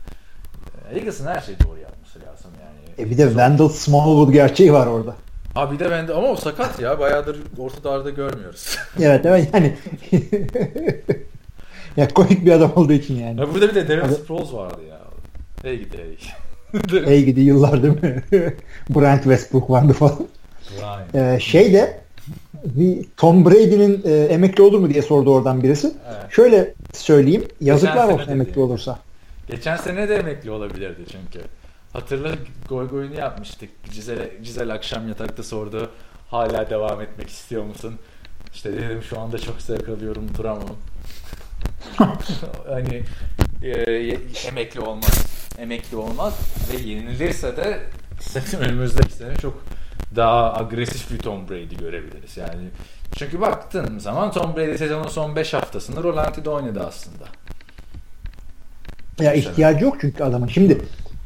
e, 0.90 0.96
Eagles'ın 0.98 1.26
her 1.26 1.40
şeyi 1.40 1.58
doğru 1.60 1.78
yapması 1.78 2.18
lazım 2.18 2.50
yani. 2.60 3.06
E 3.06 3.10
bir 3.10 3.18
de 3.18 3.26
Wendell 3.26 3.68
Smallwood 3.68 4.32
gerçeği 4.32 4.72
var 4.72 4.86
orada. 4.86 5.14
Ha 5.54 5.72
bir 5.72 5.78
de 5.78 5.90
bende 5.90 6.14
ama 6.14 6.28
o 6.28 6.36
sakat 6.36 6.80
ya. 6.80 6.98
Bayağıdır 6.98 7.38
ortalarda 7.58 8.10
görmüyoruz. 8.10 8.76
Evet 9.00 9.26
evet 9.26 9.48
yani. 9.54 9.76
ya 11.96 12.08
komik 12.08 12.46
bir 12.46 12.52
adam 12.52 12.72
olduğu 12.76 12.92
için 12.92 13.16
yani. 13.16 13.40
ya 13.40 13.54
burada 13.54 13.68
bir 13.68 13.74
de 13.74 13.88
Darren. 13.88 14.08
Sproles 14.08 14.52
vardı 14.52 14.80
ya. 14.90 14.97
Hey 15.62 15.78
gidi 15.78 15.96
hey. 15.98 16.18
Hey 17.04 17.24
gidi 17.24 17.40
yıllar 17.40 17.82
değil 17.82 18.02
mi? 18.02 18.22
Brent 18.90 19.22
Westbrook 19.22 19.70
vardı 19.70 19.92
falan. 19.92 20.18
Ee, 21.14 21.38
şey 21.40 21.72
de 21.72 22.00
Tom 23.16 23.44
Brady'nin 23.44 24.02
e, 24.04 24.24
emekli 24.24 24.62
olur 24.62 24.78
mu 24.78 24.90
diye 24.90 25.02
sordu 25.02 25.34
oradan 25.34 25.62
birisi. 25.62 25.86
Evet. 25.86 26.32
Şöyle 26.32 26.74
söyleyeyim. 26.92 27.44
Yazıklar 27.60 28.08
olsun 28.08 28.32
emekli 28.32 28.60
olursa. 28.60 28.98
Geçen 29.46 29.76
sene 29.76 30.08
de 30.08 30.16
emekli 30.16 30.50
olabilirdi 30.50 31.00
çünkü. 31.12 31.46
Hatırla 31.92 32.30
goy 32.68 32.88
goyunu 32.88 33.14
yapmıştık. 33.14 33.70
Cizel, 33.92 34.18
Cizel 34.42 34.74
akşam 34.74 35.08
yatakta 35.08 35.42
sordu. 35.42 35.90
Hala 36.28 36.70
devam 36.70 37.00
etmek 37.00 37.28
istiyor 37.28 37.64
musun? 37.64 37.94
İşte 38.54 38.72
dedim 38.72 39.02
şu 39.02 39.20
anda 39.20 39.38
çok 39.38 39.62
zevk 39.62 39.88
alıyorum 39.88 40.28
duramam. 40.38 40.76
hani 42.68 43.02
e, 43.62 43.70
emekli 44.48 44.80
olmaz. 44.80 45.26
Emekli 45.58 45.96
olmaz 45.96 46.34
ve 46.72 46.88
yenilirse 46.88 47.56
de 47.56 47.80
önümüzdeki 48.60 49.12
sene 49.12 49.36
çok 49.36 49.64
daha 50.16 50.54
agresif 50.54 51.10
bir 51.10 51.18
Tom 51.18 51.48
Brady 51.48 51.76
görebiliriz. 51.76 52.36
Yani 52.36 52.68
çünkü 53.16 53.40
baktığın 53.40 53.98
zaman 53.98 54.32
Tom 54.32 54.56
Brady 54.56 54.78
sezonun 54.78 55.08
son 55.08 55.36
5 55.36 55.54
haftasında 55.54 56.02
Rolanti'de 56.02 56.50
oynadı 56.50 56.84
aslında. 56.88 57.24
Ya 59.20 59.32
ihtiyacı 59.32 59.84
yok 59.84 59.96
çünkü 60.00 60.24
adamın. 60.24 60.48
Şimdi 60.48 60.78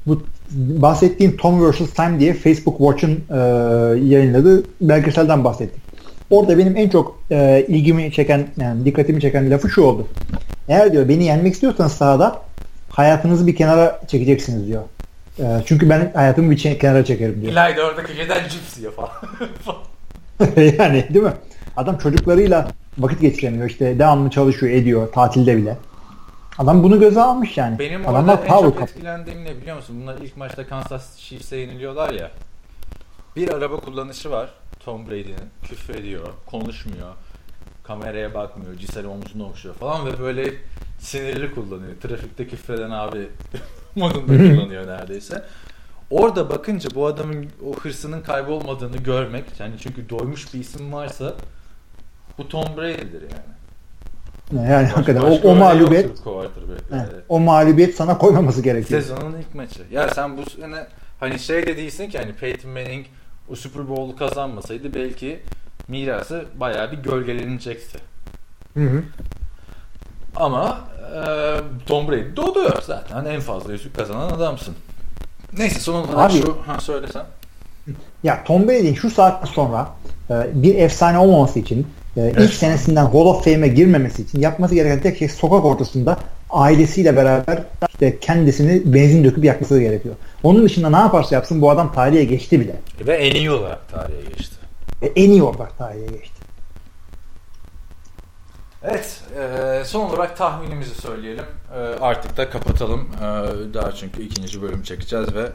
bu 0.06 0.22
bahsettiğim 0.50 1.36
Tom 1.36 1.70
vs. 1.70 1.94
Time 1.94 2.20
diye 2.20 2.34
Facebook 2.34 2.78
Watch'un 2.78 3.24
e, 3.30 3.38
yayınladığı 4.04 4.64
belgeselden 4.80 5.44
bahsettik. 5.44 5.81
Orada 6.32 6.58
benim 6.58 6.76
en 6.76 6.88
çok 6.88 7.18
e, 7.30 7.66
ilgimi 7.68 8.12
çeken, 8.12 8.48
yani 8.56 8.84
dikkatimi 8.84 9.20
çeken 9.20 9.50
lafı 9.50 9.68
şu 9.70 9.82
oldu. 9.82 10.08
Eğer 10.68 10.92
diyor 10.92 11.08
beni 11.08 11.24
yenmek 11.24 11.54
istiyorsanız 11.54 11.92
sahada 11.92 12.42
hayatınızı 12.90 13.46
bir 13.46 13.56
kenara 13.56 14.00
çekeceksiniz 14.08 14.66
diyor. 14.66 14.82
E, 15.38 15.44
çünkü 15.66 15.90
ben 15.90 16.12
hayatımı 16.14 16.50
bir 16.50 16.78
kenara 16.78 17.04
çekerim 17.04 17.40
diyor. 17.40 17.52
İlayda 17.52 17.86
orada 17.86 18.02
köşeden 18.02 18.48
cips 18.48 18.78
yiyor 18.78 18.92
falan. 18.92 19.10
yani 20.78 21.06
değil 21.14 21.24
mi? 21.24 21.32
Adam 21.76 21.98
çocuklarıyla 21.98 22.68
vakit 22.98 23.20
geçiremiyor. 23.20 23.70
İşte 23.70 23.98
devamlı 23.98 24.30
çalışıyor, 24.30 24.72
ediyor 24.72 25.12
tatilde 25.12 25.56
bile. 25.56 25.76
Adam 26.58 26.82
bunu 26.82 27.00
göze 27.00 27.20
almış 27.20 27.56
yani. 27.56 27.78
Benim 27.78 28.08
Adamlar 28.08 28.38
orada 28.38 28.44
en 28.44 28.60
çok 28.60 28.78
cup. 28.78 28.82
etkilendiğim 28.82 29.44
ne 29.44 29.56
biliyor 29.56 29.76
musun? 29.76 29.96
Bunlar 30.02 30.18
ilk 30.18 30.36
maçta 30.36 30.66
Kansas 30.66 31.16
Chiefs'e 31.16 31.56
yeniliyorlar 31.56 32.10
ya. 32.10 32.30
Bir 33.36 33.54
araba 33.54 33.76
kullanışı 33.76 34.30
var 34.30 34.61
Tom 34.84 35.06
Brady'nin. 35.06 35.50
Küfür 35.62 35.94
ediyor, 35.94 36.28
konuşmuyor, 36.46 37.12
kameraya 37.82 38.34
bakmıyor, 38.34 38.76
Cisel 38.76 39.06
omzunu 39.06 39.48
okşuyor 39.48 39.74
falan 39.74 40.06
ve 40.06 40.20
böyle 40.20 40.52
sinirli 40.98 41.54
kullanıyor. 41.54 41.92
Trafikte 42.02 42.46
küfreden 42.46 42.90
abi 42.90 43.28
modunda 43.96 44.36
kullanıyor 44.36 44.86
neredeyse. 44.86 45.44
Orada 46.10 46.50
bakınca 46.50 46.90
bu 46.94 47.06
adamın 47.06 47.46
o 47.66 47.74
hırsının 47.74 48.20
kaybolmadığını 48.20 48.96
görmek, 48.96 49.44
yani 49.60 49.74
çünkü 49.80 50.08
doymuş 50.08 50.54
bir 50.54 50.60
isim 50.60 50.92
varsa 50.92 51.34
bu 52.38 52.48
Tom 52.48 52.76
Brady'dir 52.76 53.22
yani. 53.22 53.52
Yani 54.70 54.84
Baş- 54.84 54.92
hakikaten 54.92 55.20
o, 55.20 55.48
o 55.48 55.54
mağlubiyet 55.54 56.10
o 57.28 57.40
mağlubiyet 57.40 57.94
sana 57.94 58.18
koymaması 58.18 58.62
gerekiyor. 58.62 59.00
Sezonun 59.00 59.36
ilk 59.38 59.54
maçı. 59.54 59.82
Ya 59.90 60.08
sen 60.08 60.36
bu 60.36 60.50
sene 60.50 60.86
hani 61.20 61.38
şey 61.38 61.66
de 61.66 61.76
değilsin 61.76 62.08
ki 62.08 62.18
hani 62.18 62.32
Peyton 62.32 62.70
Manning 62.70 63.06
o 63.50 63.56
Super 63.56 63.88
Bowl'u 63.88 64.16
kazanmasaydı 64.16 64.94
belki 64.94 65.40
mirası 65.88 66.44
bayağı 66.60 66.92
bir 66.92 66.98
gölgelenecekti. 66.98 67.98
Hı 68.74 68.84
hı. 68.84 69.02
Ama 70.36 70.80
e, 71.14 71.20
Tom 71.86 72.08
Brady 72.08 72.36
doğdu 72.36 72.80
zaten 72.86 73.24
en 73.24 73.40
fazla 73.40 73.72
yüzük 73.72 73.96
kazanan 73.96 74.30
adamsın. 74.30 74.74
Neyse 75.58 75.80
son 75.80 75.94
olarak 75.94 76.30
Abi- 76.30 76.42
şu 76.42 76.56
ha 76.66 76.80
söylesen. 76.80 77.22
Ya 78.22 78.44
Tom 78.44 78.68
Brady'nin 78.68 78.94
şu 78.94 79.10
saatten 79.10 79.46
sonra 79.46 79.88
e, 80.30 80.34
bir 80.54 80.74
efsane 80.74 81.18
olmaması 81.18 81.58
için 81.58 81.86
e, 82.16 82.32
ilk 82.38 82.54
senesinden 82.54 83.04
Hall 83.04 83.26
of 83.26 83.44
Fame'e 83.44 83.68
girmemesi 83.68 84.22
için 84.22 84.40
yapması 84.40 84.74
gereken 84.74 85.00
tek 85.00 85.18
şey 85.18 85.28
sokak 85.28 85.64
ortasında 85.64 86.18
ailesiyle 86.50 87.16
beraber 87.16 87.62
işte 87.88 88.18
kendisini 88.20 88.94
benzin 88.94 89.24
döküp 89.24 89.44
yakması 89.44 89.80
gerekiyor. 89.80 90.14
Onun 90.42 90.64
dışında 90.64 90.90
ne 90.90 90.96
yaparsa 90.96 91.34
yapsın 91.34 91.60
bu 91.60 91.70
adam 91.70 91.92
tarihe 91.92 92.24
geçti 92.24 92.60
bile. 92.60 92.80
Ve 93.00 93.14
en 93.16 93.34
iyi 93.34 93.50
olarak 93.50 93.88
tarihe 93.88 94.22
geçti. 94.22 94.56
E, 95.02 95.06
en 95.06 95.30
iyi 95.30 95.42
olarak 95.42 95.78
tarihe 95.78 96.06
geçti. 96.06 96.42
Evet, 98.84 99.20
e, 99.38 99.84
son 99.84 100.10
olarak 100.10 100.36
tahminimizi 100.36 100.94
söyleyelim. 100.94 101.44
E, 101.74 101.78
artık 101.78 102.36
da 102.36 102.50
kapatalım. 102.50 103.00
E, 103.00 103.24
daha 103.74 103.92
çünkü 103.92 104.22
ikinci 104.22 104.62
bölüm 104.62 104.82
çekeceğiz 104.82 105.34
ve 105.34 105.48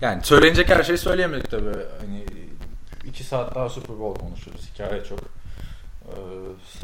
yani 0.00 0.24
söylenecek 0.24 0.70
her 0.70 0.82
şeyi 0.82 0.98
söyleyemedik 0.98 1.50
tabii. 1.50 1.76
Hani 2.00 2.24
iki 3.04 3.24
saat 3.24 3.54
daha 3.54 3.68
Super 3.68 3.98
Bowl 3.98 4.20
konuşuruz. 4.20 4.70
Hikaye 4.74 5.04
çok. 5.04 5.18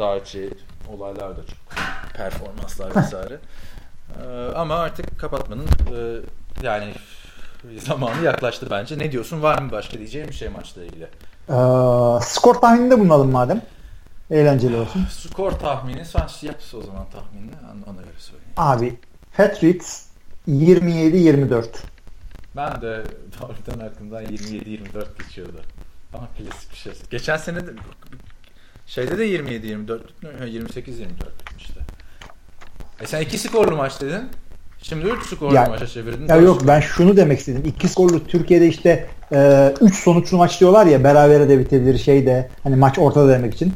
E, 0.01 0.19
içi 0.23 0.51
olaylar 0.89 1.37
da 1.37 1.47
çok. 1.47 1.59
Performanslar 2.15 2.97
vesaire. 2.97 3.39
E, 4.25 4.55
ama 4.55 4.75
artık 4.77 5.19
kapatmanın 5.19 5.67
e, 5.67 6.21
yani 6.63 6.95
zamanı 7.79 8.25
yaklaştı 8.25 8.67
bence. 8.71 8.99
Ne 8.99 9.13
diyorsun? 9.13 9.43
Var 9.43 9.63
mı 9.63 9.73
başka 9.73 9.99
diyeceğim 9.99 10.29
bir 10.29 10.35
şey 10.35 10.49
maçla 10.49 10.85
ilgili? 10.85 11.05
E, 11.49 11.57
skor 12.21 12.55
tahmininde 12.55 13.01
bulunalım 13.01 13.31
madem. 13.31 13.63
Eğlenceli 14.31 14.77
olsun. 14.77 15.07
Skor 15.11 15.53
tahmini. 15.53 16.05
Sen 16.05 16.29
yap 16.43 16.61
o 16.75 16.83
zaman 16.83 17.07
tahminini. 17.11 17.53
Ona 17.87 18.03
göre 18.03 18.15
söyleyeyim. 18.19 18.53
Abi 18.57 18.99
Patriots 19.37 20.07
27-24. 20.49 21.65
Ben 22.57 22.83
de 22.83 23.05
doğrudan 23.41 23.87
aklımdan 23.87 24.25
27-24 24.25 25.19
geçiyordu. 25.19 25.61
Ama 26.15 26.29
klasik 26.39 26.71
bir 26.71 26.77
şey. 26.77 26.93
Geçen 27.11 27.37
sene 27.37 27.67
de 27.67 27.71
şeyde 28.87 29.19
de 29.19 29.27
27-24 29.27 30.01
28-24 30.23 31.09
işte. 31.59 31.81
E 33.01 33.07
sen 33.07 33.21
iki 33.21 33.39
skorlu 33.39 33.77
maç 33.77 34.01
dedin. 34.01 34.29
Şimdi 34.83 35.07
3 35.09 35.27
skorlu 35.27 35.55
Ya- 35.55 35.67
maça 35.67 35.87
çevirdin. 35.87 36.29
Ya 36.29 36.37
yok 36.37 36.67
ben 36.67 36.81
şunu 36.81 37.17
demek 37.17 37.39
istedim. 37.39 37.63
İki 37.67 37.89
skorlu 37.89 38.27
Türkiye'de 38.27 38.69
işte 38.69 39.09
3 39.81 39.95
sonuçlu 39.95 40.37
maç 40.37 40.61
diyorlar 40.61 40.87
ya 40.87 41.05
berabere 41.05 41.49
de 41.49 41.59
bitebilir 41.59 41.99
şey 41.99 42.27
de 42.27 42.51
hani 42.63 42.77
maç 42.77 42.99
ortada 42.99 43.29
demek 43.29 43.55
için. 43.55 43.73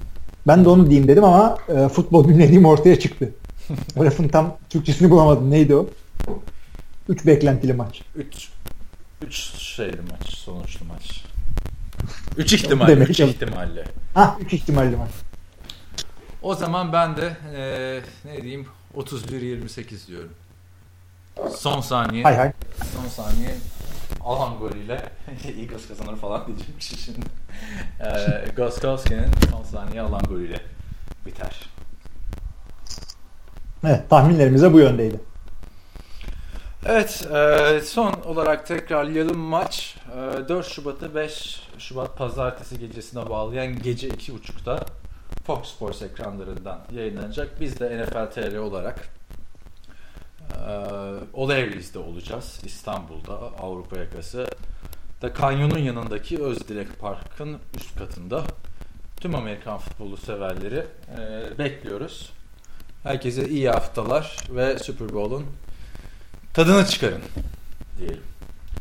Ben 0.47 0.65
de 0.65 0.69
onu 0.69 0.91
diyeyim 0.91 1.09
dedim 1.09 1.25
ama 1.25 1.59
e, 1.69 1.89
futbol 1.89 2.29
bilmediğim 2.29 2.65
ortaya 2.65 2.99
çıktı. 2.99 3.31
O 3.97 4.05
lafın 4.05 4.29
tam 4.29 4.57
Türkçesini 4.71 5.11
bulamadım. 5.11 5.51
Neydi 5.51 5.75
o? 5.75 5.89
3 7.09 7.27
beklentili 7.27 7.73
maç. 7.73 8.03
3 8.17 8.49
3 9.27 9.35
şeyli 9.59 9.97
maç, 10.11 10.29
sonuçlu 10.29 10.87
maç. 10.87 11.25
3 12.37 12.53
ihtimalle, 12.53 12.93
Demek 12.93 13.11
3 13.11 13.17
ki- 13.17 13.25
ihtimalle. 13.25 13.85
Ah 14.15 14.37
3 14.41 14.53
ihtimalli 14.53 14.97
maç. 14.97 15.11
O 16.43 16.55
zaman 16.55 16.93
ben 16.93 17.17
de 17.17 17.37
eee 17.55 18.01
ne 18.25 18.43
diyeyim 18.43 18.67
31-28 18.97 20.07
diyorum. 20.09 20.31
Son 21.57 21.81
saniye. 21.81 22.23
Hay 22.23 22.37
hay. 22.37 22.53
Son 22.95 23.09
saniye 23.09 23.55
alan 24.25 24.59
golüyle 24.59 25.03
Eagles 25.61 25.89
kazanır 25.89 26.17
falan 26.17 26.47
diyecekmiş 26.47 27.05
şimdi. 27.05 27.27
Ee, 28.01 28.51
Goskowski'nin 28.57 29.27
son 29.51 29.63
saniye 29.63 30.01
alan 30.01 30.23
golüyle 30.23 30.61
biter. 31.27 31.71
Evet 33.85 34.11
tahminlerimize 34.11 34.73
bu 34.73 34.79
yöndeydi. 34.79 35.21
Evet 36.87 37.29
e, 37.35 37.81
son 37.81 38.13
olarak 38.25 38.67
tekrarlayalım 38.67 39.39
maç 39.39 39.97
e, 40.45 40.49
4 40.49 40.67
Şubat'ı 40.67 41.15
5 41.15 41.63
Şubat 41.79 42.17
pazartesi 42.19 42.79
gecesine 42.79 43.31
bağlayan 43.31 43.79
gece 43.79 44.09
2.30'da 44.09 44.81
Fox 45.47 45.69
Sports 45.69 46.03
ekranlarından 46.03 46.79
yayınlanacak. 46.93 47.61
Biz 47.61 47.81
de 47.81 48.03
NFL 48.03 48.31
TR 48.31 48.57
olarak 48.57 49.16
e, 50.69 50.71
O'Leary's'de 51.35 51.99
olacağız 51.99 52.61
İstanbul'da 52.65 53.33
Avrupa 53.63 53.99
yakası. 53.99 54.47
Da 55.23 55.33
kanyonun 55.33 55.79
yanındaki 55.79 56.43
Özdilek 56.43 56.99
Park'ın 57.01 57.57
üst 57.77 57.99
katında. 57.99 58.43
Tüm 59.17 59.35
Amerikan 59.35 59.79
futbolu 59.79 60.17
severleri 60.17 60.85
e, 61.19 61.59
bekliyoruz. 61.59 62.33
Herkese 63.03 63.49
iyi 63.49 63.71
haftalar 63.71 64.37
ve 64.51 64.79
Super 64.79 65.13
Bowl'un 65.15 65.47
tadını 66.55 66.87
çıkarın 66.87 67.23
diyelim. 67.99 68.21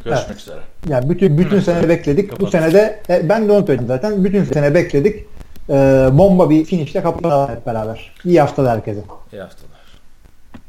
Görüşmek 0.03 0.27
Evet. 0.29 0.41
üzere. 0.41 0.59
Yani 0.89 1.09
bütün 1.09 1.37
bütün 1.37 1.59
sene 1.59 1.89
bekledik. 1.89 2.31
Bu 2.31 2.35
Kapat. 2.35 2.51
sene 2.51 2.73
de 2.73 3.01
e, 3.09 3.29
ben 3.29 3.47
de 3.47 3.51
onu 3.51 3.65
söyledim 3.65 3.87
zaten. 3.87 4.23
Bütün 4.23 4.43
sene 4.43 4.73
bekledik. 4.73 5.25
E, 5.69 5.73
bomba 6.11 6.49
bir 6.49 6.65
finişle 6.65 7.03
kapatalım 7.03 7.55
hep 7.55 7.65
beraber. 7.65 8.11
İyi 8.25 8.41
haftalar 8.41 8.77
herkese. 8.77 9.03
İyi 9.33 9.41
haftalar. 9.41 9.74